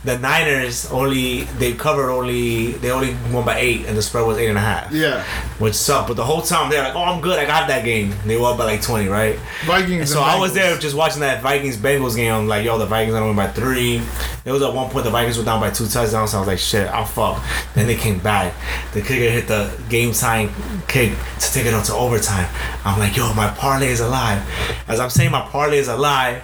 the 0.04 0.18
Niners 0.18 0.90
only 0.92 1.44
they 1.60 1.74
covered 1.74 2.10
only 2.10 2.72
they 2.74 2.90
only 2.92 3.16
won 3.34 3.46
by 3.46 3.58
eight, 3.60 3.86
and 3.86 3.98
the 3.98 4.02
spread 4.02 4.26
was 4.26 4.38
eight 4.38 4.48
and 4.48 4.58
a 4.58 4.62
half. 4.62 4.92
Yeah, 4.92 5.24
Which 5.60 5.74
sucked, 5.76 6.08
but 6.08 6.14
the 6.16 6.24
whole 6.24 6.42
time 6.42 6.70
they're 6.70 6.84
like, 6.84 6.96
"Oh, 6.96 7.04
I'm 7.04 7.20
good. 7.22 7.38
I 7.38 7.46
got 7.46 7.68
that 7.68 7.84
game." 7.84 8.14
They 8.26 8.38
won 8.38 8.58
by 8.58 8.64
like 8.66 8.82
20, 8.82 9.08
right? 9.08 9.38
Vikings. 9.66 10.00
And 10.00 10.10
so 10.10 10.22
and 10.22 10.32
I 10.32 10.40
was 10.40 10.54
there 10.54 10.78
just 10.78 10.96
watching 10.96 11.20
that 11.22 11.42
Vikings 11.42 11.78
Bengals 11.78 12.16
game. 12.16 12.34
I'm 12.34 12.48
like, 12.48 12.64
yo, 12.66 12.78
the 12.78 12.86
Vikings 12.86 13.14
are 13.14 13.20
gonna 13.20 13.28
win 13.28 13.36
by 13.36 13.48
three. 13.48 14.02
It 14.46 14.52
was 14.52 14.62
at 14.62 14.74
one 14.74 14.90
point 14.90 15.04
the 15.04 15.12
Vikings 15.12 15.38
were 15.38 15.44
down 15.44 15.60
by 15.60 15.70
two 15.70 15.86
touchdowns. 15.88 16.32
So 16.32 16.38
I 16.38 16.40
was 16.40 16.48
like, 16.48 16.60
shit, 16.60 16.88
I'm 16.90 17.06
fucked. 17.06 17.46
Then 17.76 17.88
they 17.88 17.96
came 17.96 18.20
back. 18.20 18.54
The 18.94 19.02
kicker 19.02 19.30
hit 19.30 19.48
the 19.48 19.72
game 19.90 20.14
time 20.14 20.50
kick 20.88 21.12
to 21.40 21.52
take 21.54 21.66
it 21.66 21.74
on 21.74 21.84
to 21.84 21.94
overtime. 21.94 22.48
I'm 22.86 23.00
like, 23.00 23.18
yo, 23.18 23.34
my 23.34 23.50
parlay 23.50 23.88
is 23.88 24.00
alive. 24.00 24.42
As 24.88 25.00
I'm 25.00 25.10
saying 25.10 25.32
my 25.32 25.42
parlay 25.42 25.78
is 25.78 25.88
alive, 25.90 26.42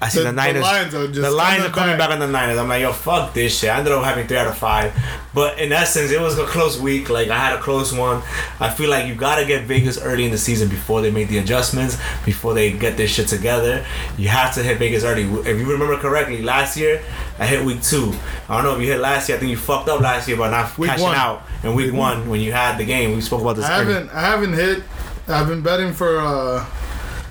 I 0.00 0.08
see 0.08 0.18
The- 0.20 0.26
the, 0.26 0.30
the 0.30 0.36
Niners. 0.36 0.62
Lions 0.62 0.94
are 0.94 1.06
the 1.08 1.30
Lions 1.30 1.64
are 1.64 1.70
coming 1.70 1.96
back. 1.98 2.10
back 2.10 2.10
on 2.10 2.18
the 2.20 2.28
Niners. 2.28 2.56
I'm 2.56 2.68
like, 2.68 2.82
yo, 2.82 2.92
fuck 2.92 3.34
this 3.34 3.58
shit. 3.58 3.68
I 3.70 3.78
ended 3.78 3.92
up 3.92 4.04
having 4.04 4.28
three 4.28 4.36
out 4.36 4.46
of 4.46 4.56
five. 4.56 4.92
But 5.34 5.58
in 5.58 5.72
essence, 5.72 6.12
it 6.12 6.20
was 6.20 6.38
a 6.38 6.46
close 6.46 6.80
week. 6.80 7.10
Like 7.10 7.28
I 7.30 7.36
had 7.36 7.54
a 7.58 7.60
close 7.60 7.92
one. 7.92 8.22
I 8.60 8.70
feel 8.70 8.90
like 8.90 9.06
you 9.08 9.14
gotta 9.16 9.44
get 9.44 9.64
Vegas 9.64 10.00
early 10.00 10.24
in 10.24 10.30
the 10.30 10.38
season 10.38 10.68
before 10.68 11.02
they 11.02 11.10
make 11.10 11.26
the 11.28 11.38
adjustments, 11.38 11.96
before 12.24 12.54
they 12.54 12.70
get 12.72 12.96
this 12.96 13.10
shit 13.10 13.26
together. 13.28 13.84
You 14.16 14.28
have 14.28 14.54
to 14.54 14.62
hit 14.62 14.78
Vegas 14.78 15.02
early. 15.02 15.22
If 15.24 15.58
you 15.58 15.70
remember 15.70 15.96
correctly, 15.98 16.42
last 16.42 16.76
year 16.76 17.02
I 17.40 17.46
hit 17.46 17.64
week 17.64 17.82
two. 17.82 18.12
I 18.48 18.54
don't 18.54 18.64
know 18.64 18.74
if 18.76 18.80
you 18.80 18.86
hit 18.92 19.00
last 19.00 19.28
year. 19.28 19.36
I 19.36 19.40
think 19.40 19.50
you 19.50 19.56
fucked 19.56 19.88
up 19.88 20.00
last 20.00 20.28
year 20.28 20.36
by 20.36 20.48
not 20.50 20.78
Week 20.78 20.90
cashing 20.90 21.04
one. 21.06 21.16
out 21.16 21.42
in 21.64 21.74
week, 21.74 21.92
one 21.92 22.28
when 22.28 22.40
you 22.40 22.52
had 22.52 22.78
the 22.78 22.84
game. 22.84 23.14
We 23.16 23.20
spoke 23.20 23.40
about 23.40 23.56
this. 23.56 23.64
I 23.64 23.78
haven't. 23.82 24.10
I 24.10 24.20
haven't 24.20 24.52
hit. 24.52 24.82
I've 25.26 25.48
been 25.48 25.60
betting 25.62 25.92
for 25.92 26.18
uh, 26.20 26.64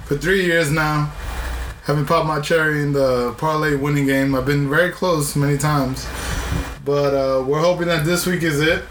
for 0.05 0.17
three 0.17 0.45
years 0.45 0.69
now. 0.69 1.11
Haven't 1.87 2.05
popped 2.05 2.27
my 2.27 2.41
cherry 2.41 2.81
in 2.81 2.91
the 2.91 3.33
parlay 3.37 3.73
winning 3.75 4.05
game. 4.05 4.35
I've 4.35 4.45
been 4.45 4.69
very 4.69 4.91
close 4.91 5.37
many 5.37 5.57
times, 5.57 6.05
but 6.83 7.13
uh, 7.13 7.41
we're 7.45 7.61
hoping 7.61 7.87
that 7.87 8.03
this 8.03 8.25
week 8.25 8.43
is 8.43 8.59
it. 8.59 8.83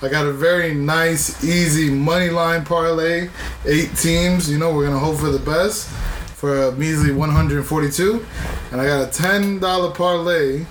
I 0.00 0.08
got 0.08 0.24
a 0.26 0.32
very 0.32 0.72
nice, 0.72 1.42
easy 1.42 1.90
money 1.90 2.30
line 2.30 2.64
parlay, 2.64 3.28
eight 3.66 3.96
teams. 3.96 4.48
You 4.48 4.58
know, 4.58 4.72
we're 4.72 4.86
gonna 4.86 5.00
hope 5.00 5.18
for 5.18 5.30
the 5.30 5.40
best 5.40 5.88
for 5.88 6.68
a 6.68 6.72
measly 6.72 7.10
142, 7.10 8.24
and 8.70 8.80
I 8.80 8.86
got 8.86 9.08
a 9.08 9.10
ten 9.10 9.58
dollar 9.58 9.92
parlay, 9.92 10.62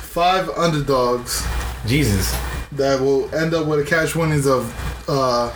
five 0.00 0.50
underdogs 0.50 1.42
Jesus. 1.86 2.30
that 2.72 3.00
will 3.00 3.34
end 3.34 3.54
up 3.54 3.66
with 3.66 3.80
a 3.80 3.84
cash 3.84 4.14
winnings 4.14 4.46
of 4.46 4.70
uh, 5.08 5.50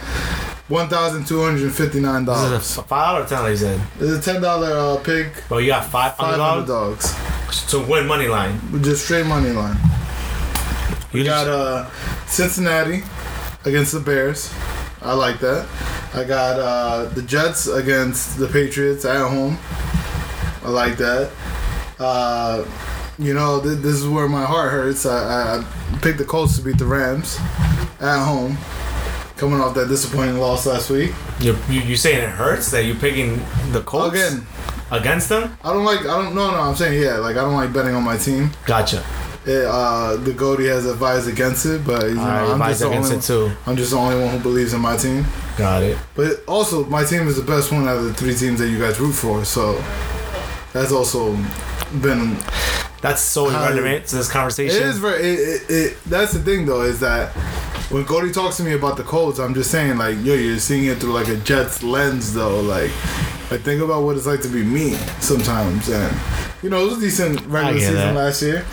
one 0.69 0.89
thousand 0.89 1.27
two 1.27 1.43
hundred 1.43 1.73
fifty 1.73 2.01
nine 2.01 2.25
This 2.25 2.35
dollars. 2.37 2.71
is 2.71 2.79
a 2.79 2.83
five 2.83 3.25
or 3.25 3.29
ten, 3.29 3.51
you 3.51 3.57
said. 3.57 3.81
Is 4.01 4.19
a 4.19 4.21
ten 4.23 4.41
dollar 4.41 4.73
uh, 4.99 5.03
pick. 5.03 5.33
But 5.49 5.59
you 5.59 5.69
got 5.69 5.85
five 5.85 6.17
Five 6.17 6.39
hundred 6.41 6.67
dollars 6.67 7.03
dogs. 7.13 7.71
to 7.71 7.81
win 7.81 8.07
money 8.07 8.29
line. 8.29 8.59
Just 8.83 9.05
straight 9.05 9.27
money 9.27 9.51
line. 9.51 9.77
You 11.13 11.21
We 11.21 11.25
got 11.25 11.47
uh, 11.49 11.89
Cincinnati 12.27 13.03
against 13.65 13.93
the 13.93 14.01
Bears. 14.01 14.53
I 15.03 15.13
like 15.13 15.39
that. 15.41 15.67
I 16.15 16.25
got 16.25 16.59
uh, 16.59 17.05
the 17.15 17.23
Jets 17.23 17.67
against 17.67 18.39
the 18.39 18.47
Patriots 18.49 19.05
at 19.05 19.29
home. 19.29 19.59
I 20.65 20.71
like 20.71 20.97
that. 20.97 21.31
Uh, 21.99 22.65
you 23.19 23.35
know, 23.35 23.61
th- 23.61 23.79
this 23.79 23.95
is 23.97 24.09
where 24.09 24.29
my 24.29 24.45
heart 24.45 24.73
hurts. 24.73 25.05
I, 25.07 25.59
I 25.59 25.65
I 25.93 25.99
picked 25.99 26.19
the 26.19 26.25
Colts 26.25 26.57
to 26.57 26.63
beat 26.63 26.79
the 26.79 26.87
Rams 26.87 27.37
at 28.01 28.25
home, 28.25 28.57
coming 29.37 29.61
off 29.61 29.75
that 29.75 29.89
disappointing 29.89 30.39
loss 30.39 30.67
last 30.67 30.91
week. 30.91 31.13
you 31.41 31.57
you 31.69 31.81
you 31.81 31.97
saying 31.97 32.23
it 32.23 32.31
hurts 32.31 32.71
that 32.71 32.85
you're 32.85 32.97
picking 32.97 33.41
the 33.73 33.83
Colts 33.85 34.15
Again, 34.15 34.47
against 34.91 35.29
them? 35.29 35.57
I 35.65 35.73
don't 35.73 35.85
like. 35.85 36.01
I 36.01 36.23
don't. 36.23 36.35
No, 36.35 36.51
no. 36.51 36.57
I'm 36.61 36.77
saying 36.77 37.01
yeah. 37.03 37.15
Like 37.19 37.37
I 37.37 37.41
don't 37.43 37.55
like 37.55 37.73
betting 37.73 37.95
on 37.95 38.03
my 38.05 38.17
team. 38.17 38.51
Gotcha. 38.67 39.05
It, 39.47 39.67
uh, 39.67 40.17
the 40.17 40.33
Goldie 40.33 40.69
has 40.69 40.87
advised 40.87 41.29
against 41.29 41.67
it, 41.67 41.85
but 41.87 42.05
you 42.09 42.15
know, 42.15 42.23
I 42.23 42.45
I'm 42.45 42.53
advise 42.53 42.79
just 42.79 42.81
the 42.81 42.89
against 42.89 43.11
only. 43.13 43.19
it 43.49 43.51
too. 43.51 43.57
I'm 43.67 43.77
just 43.77 43.91
the 43.91 43.99
only 43.99 44.19
one 44.19 44.31
who 44.35 44.39
believes 44.43 44.73
in 44.73 44.81
my 44.81 44.97
team. 44.97 45.27
Got 45.59 45.83
it. 45.83 45.99
But 46.15 46.43
also, 46.49 46.85
my 46.87 47.05
team 47.05 47.29
is 47.29 47.37
the 47.37 47.43
best 47.43 47.71
one 47.71 47.87
out 47.87 47.99
of 47.99 48.05
the 48.05 48.15
three 48.15 48.35
teams 48.35 48.59
that 48.61 48.69
you 48.71 48.79
guys 48.79 48.99
root 48.99 49.13
for. 49.13 49.45
So 49.45 49.75
that's 50.73 50.93
also 50.93 51.37
been. 52.01 52.39
That's 53.05 53.21
so 53.21 53.51
irrelevant 53.51 54.07
to 54.07 54.17
this 54.17 54.31
conversation. 54.31 54.79
It 54.79 54.87
is 54.87 54.97
very. 54.97 55.23
It, 55.23 55.39
it, 55.39 55.63
it, 55.69 55.99
that's 56.07 56.33
the 56.33 56.39
thing, 56.39 56.65
though, 56.65 56.85
is 56.85 57.01
that 57.01 57.33
when 57.93 58.07
Cody 58.07 58.33
talks 58.33 58.57
to 58.57 58.63
me 58.63 58.73
about 58.73 58.97
the 58.97 59.03
Colts, 59.03 59.39
I'm 59.39 59.53
just 59.53 59.71
saying, 59.71 59.99
like, 59.99 60.17
yo, 60.25 60.33
you're 60.33 60.59
seeing 60.59 60.87
it 60.87 61.01
through 61.01 61.13
like 61.13 61.29
a 61.29 61.37
Jets 61.37 61.83
lens, 61.83 62.33
though. 62.33 62.63
Like, 62.63 62.91
I 63.51 63.59
think 63.59 63.83
about 63.83 64.05
what 64.05 64.17
it's 64.17 64.25
like 64.25 64.41
to 64.41 64.49
be 64.49 64.63
me 64.63 64.93
sometimes, 65.21 65.91
and 65.91 66.17
you 66.63 66.71
know, 66.71 66.81
it 66.81 66.85
was 66.87 66.97
a 66.97 67.01
decent 67.03 67.43
regular 67.43 67.79
season 67.79 67.95
that. 67.97 68.15
last 68.15 68.41
year. 68.41 68.65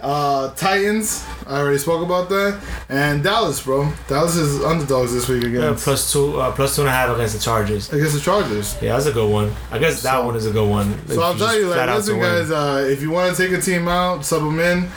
Uh, 0.00 0.54
Titans, 0.54 1.24
I 1.52 1.56
already 1.60 1.76
spoke 1.76 2.02
about 2.02 2.30
that, 2.30 2.58
and 2.88 3.22
Dallas, 3.22 3.60
bro. 3.62 3.92
Dallas 4.08 4.36
is 4.36 4.64
underdogs 4.64 5.12
this 5.12 5.28
week 5.28 5.44
Yeah, 5.44 5.74
plus 5.76 6.10
two, 6.10 6.40
uh, 6.40 6.50
plus 6.52 6.74
two 6.76 6.80
and 6.82 6.88
a 6.88 6.92
half 6.92 7.14
against 7.14 7.34
the 7.34 7.40
Chargers. 7.42 7.92
against 7.92 8.14
the 8.14 8.20
Chargers. 8.20 8.74
Yeah, 8.80 8.94
that's 8.94 9.04
a 9.06 9.12
good 9.12 9.30
one. 9.30 9.54
I 9.70 9.78
guess 9.78 10.00
that 10.02 10.12
So- 10.14 10.24
one 10.24 10.36
is 10.36 10.46
a 10.46 10.50
good 10.50 10.66
one. 10.68 10.98
So 11.08 11.20
I'll 11.20 11.36
tell 11.36 11.54
you, 11.58 11.66
like, 11.68 11.86
listen, 11.94 12.18
guys, 12.18 12.50
uh, 12.50 12.86
if 12.88 13.02
you 13.02 13.10
want 13.10 13.36
to 13.36 13.42
take 13.42 13.52
a 13.52 13.60
team 13.60 13.86
out, 13.86 14.24
sub 14.24 14.42
them 14.42 14.58
in, 14.60 14.88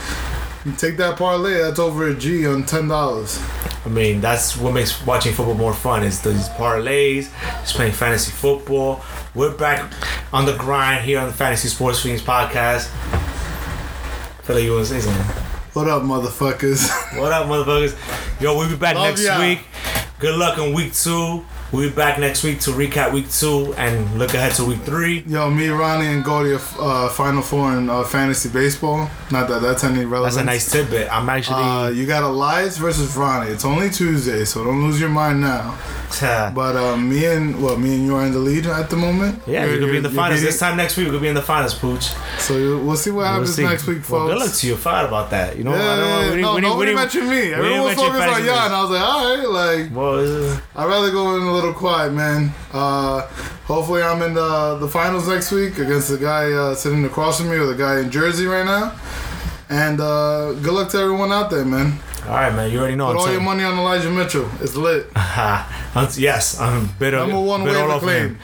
you 0.65 0.71
take 0.77 0.95
that 0.97 1.17
parlay. 1.17 1.61
That's 1.61 1.77
over 1.79 2.07
a 2.07 2.13
G 2.15 2.47
on 2.47 2.63
ten 2.63 2.87
dollars. 2.87 3.37
I 3.85 3.89
mean, 3.89 4.21
that's 4.21 4.55
what 4.55 4.73
makes 4.73 5.05
watching 5.05 5.33
football 5.33 5.55
more 5.55 5.73
fun. 5.73 6.03
Is 6.03 6.21
these 6.21 6.47
parlays, 6.49 7.27
just 7.63 7.75
playing 7.75 7.91
fantasy 7.91 8.31
football. 8.31 9.03
We're 9.35 9.51
back 9.51 9.91
on 10.31 10.45
the 10.45 10.53
grind 10.53 11.03
here 11.03 11.19
on 11.19 11.27
the 11.27 11.33
Fantasy 11.33 11.67
Sports 11.67 11.99
Fiends 11.99 12.21
podcast. 12.21 12.87
feel 14.43 14.55
like 14.55 14.63
you 14.65 14.73
want 14.73 14.87
to 14.87 14.93
say 14.93 15.01
something. 15.01 15.44
What 15.75 15.89
up, 15.89 16.03
motherfuckers? 16.03 17.19
What 17.19 17.33
up, 17.33 17.47
motherfuckers? 17.47 18.41
Yo, 18.41 18.57
we'll 18.57 18.69
be 18.69 18.77
back 18.77 18.95
Love 18.95 19.17
next 19.17 19.39
week. 19.39 19.59
Good 20.19 20.35
luck 20.35 20.57
in 20.57 20.73
week 20.73 20.93
two. 20.93 21.43
We'll 21.75 21.89
be 21.89 21.93
back 21.95 22.19
next 22.19 22.41
week 22.45 22.61
to 22.61 22.71
recap 22.71 23.11
week 23.11 23.29
two 23.29 23.73
and 23.73 24.17
look 24.17 24.33
ahead 24.33 24.53
to 24.53 24.63
week 24.63 24.79
three. 24.83 25.25
Yo, 25.27 25.49
me, 25.49 25.67
Ronnie, 25.67 26.05
and 26.07 26.23
Goldie 26.23 26.53
are 26.53 26.61
uh, 26.79 27.09
Final 27.09 27.41
Four 27.41 27.73
in 27.73 27.89
uh, 27.89 28.03
fantasy 28.05 28.47
baseball. 28.47 29.09
Not 29.29 29.49
that 29.49 29.61
that's 29.61 29.83
any 29.83 30.05
relevance. 30.05 30.35
That's 30.35 30.43
a 30.43 30.45
nice 30.45 30.71
tidbit. 30.71 31.11
I'm 31.11 31.27
actually. 31.27 31.55
Uh, 31.61 31.89
you 31.89 32.05
got 32.07 32.23
Elias 32.23 32.77
versus 32.77 33.17
Ronnie. 33.17 33.51
It's 33.51 33.65
only 33.65 33.89
Tuesday, 33.89 34.45
so 34.45 34.63
don't 34.63 34.83
lose 34.83 35.01
your 35.01 35.09
mind 35.09 35.41
now. 35.41 35.77
But 36.21 36.77
uh, 36.77 36.95
me 36.95 37.25
and 37.25 37.61
well, 37.61 37.75
me 37.75 37.95
and 37.95 38.05
you 38.05 38.15
are 38.15 38.25
in 38.25 38.31
the 38.31 38.39
lead 38.39 38.67
at 38.67 38.89
the 38.89 38.95
moment. 38.95 39.41
yeah, 39.45 39.65
You're- 39.65 39.79
could 39.79 39.91
be 39.91 39.97
in 39.97 40.03
the 40.03 40.09
finals. 40.09 40.41
This 40.41 40.57
time 40.57 40.77
next 40.77 40.95
week, 40.95 41.07
we 41.07 41.11
could 41.11 41.21
be 41.21 41.27
in 41.27 41.35
the 41.35 41.41
finals, 41.41 41.73
Pooch. 41.73 42.03
So 42.39 42.53
we'll 42.79 42.95
see 42.95 43.09
what 43.11 43.23
We'll 43.23 43.27
happens 43.31 43.55
see. 43.55 43.63
next 43.63 43.85
week, 43.85 43.97
Well, 44.09 44.21
folks. 44.21 44.33
good 44.33 44.39
luck 44.39 44.53
to 44.53 44.67
you. 44.67 44.77
Fight 44.77 45.03
about 45.05 45.29
that. 45.31 45.57
You 45.57 45.65
know, 45.65 45.75
Yeah, 45.75 45.81
I 45.91 45.95
don't 45.97 46.29
know. 46.29 46.35
We, 46.35 46.41
no, 46.41 46.55
we, 46.55 46.61
nobody 46.61 46.91
we, 46.91 46.95
mentioned 46.95 47.27
me. 47.29 47.53
Everyone 47.53 47.81
was 47.81 47.95
focused 47.95 48.21
on 48.21 48.29
fantasy 48.29 48.45
Jan. 48.45 48.71
I 48.71 48.81
was 48.81 48.91
like, 48.91 49.01
all 49.01 49.35
right, 49.35 49.49
like 49.81 49.95
Well, 49.95 50.61
I'd 50.77 50.85
rather 50.85 51.11
go 51.11 51.35
in 51.35 51.41
a 51.41 51.51
little 51.51 51.64
quiet, 51.73 52.13
man. 52.13 52.51
Uh, 52.71 53.21
hopefully, 53.65 54.01
I'm 54.01 54.21
in 54.21 54.33
the 54.33 54.77
the 54.79 54.87
finals 54.87 55.27
next 55.27 55.51
week 55.51 55.77
against 55.77 56.09
the 56.09 56.17
guy 56.17 56.51
uh, 56.51 56.75
sitting 56.75 57.03
across 57.05 57.39
from 57.39 57.49
me 57.49 57.57
or 57.57 57.65
the 57.65 57.75
guy 57.75 57.99
in 57.99 58.11
Jersey 58.11 58.45
right 58.45 58.65
now. 58.65 58.95
And 59.69 59.99
uh, 59.99 60.53
good 60.53 60.73
luck 60.73 60.89
to 60.91 60.97
everyone 60.99 61.31
out 61.31 61.49
there, 61.49 61.65
man. 61.65 61.99
all 62.25 62.33
right, 62.35 62.53
man. 62.53 62.71
You 62.71 62.79
already 62.79 62.95
know. 62.95 63.07
Put 63.13 63.17
all 63.17 63.31
your 63.31 63.41
money 63.41 63.63
on 63.63 63.77
Elijah 63.77 64.11
Mitchell. 64.11 64.49
It's 64.61 64.75
lit. 64.75 65.07
Yes, 66.17 66.59
I'm 66.59 66.89
bitter. 66.99 67.17
Number 67.17 67.39
one 67.39 67.63
waiver 67.63 67.79
all 67.79 67.91
over 67.91 68.05
claim. 68.05 68.37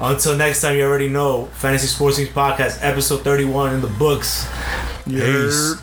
Until 0.00 0.34
next 0.36 0.62
time, 0.62 0.76
you 0.76 0.82
already 0.84 1.08
know. 1.08 1.44
Fantasy 1.52 1.86
Sports 1.88 2.16
Teams 2.16 2.30
Podcast, 2.30 2.78
episode 2.80 3.22
31 3.22 3.74
in 3.74 3.80
the 3.82 3.86
books. 3.88 4.48
Peace. 5.04 5.74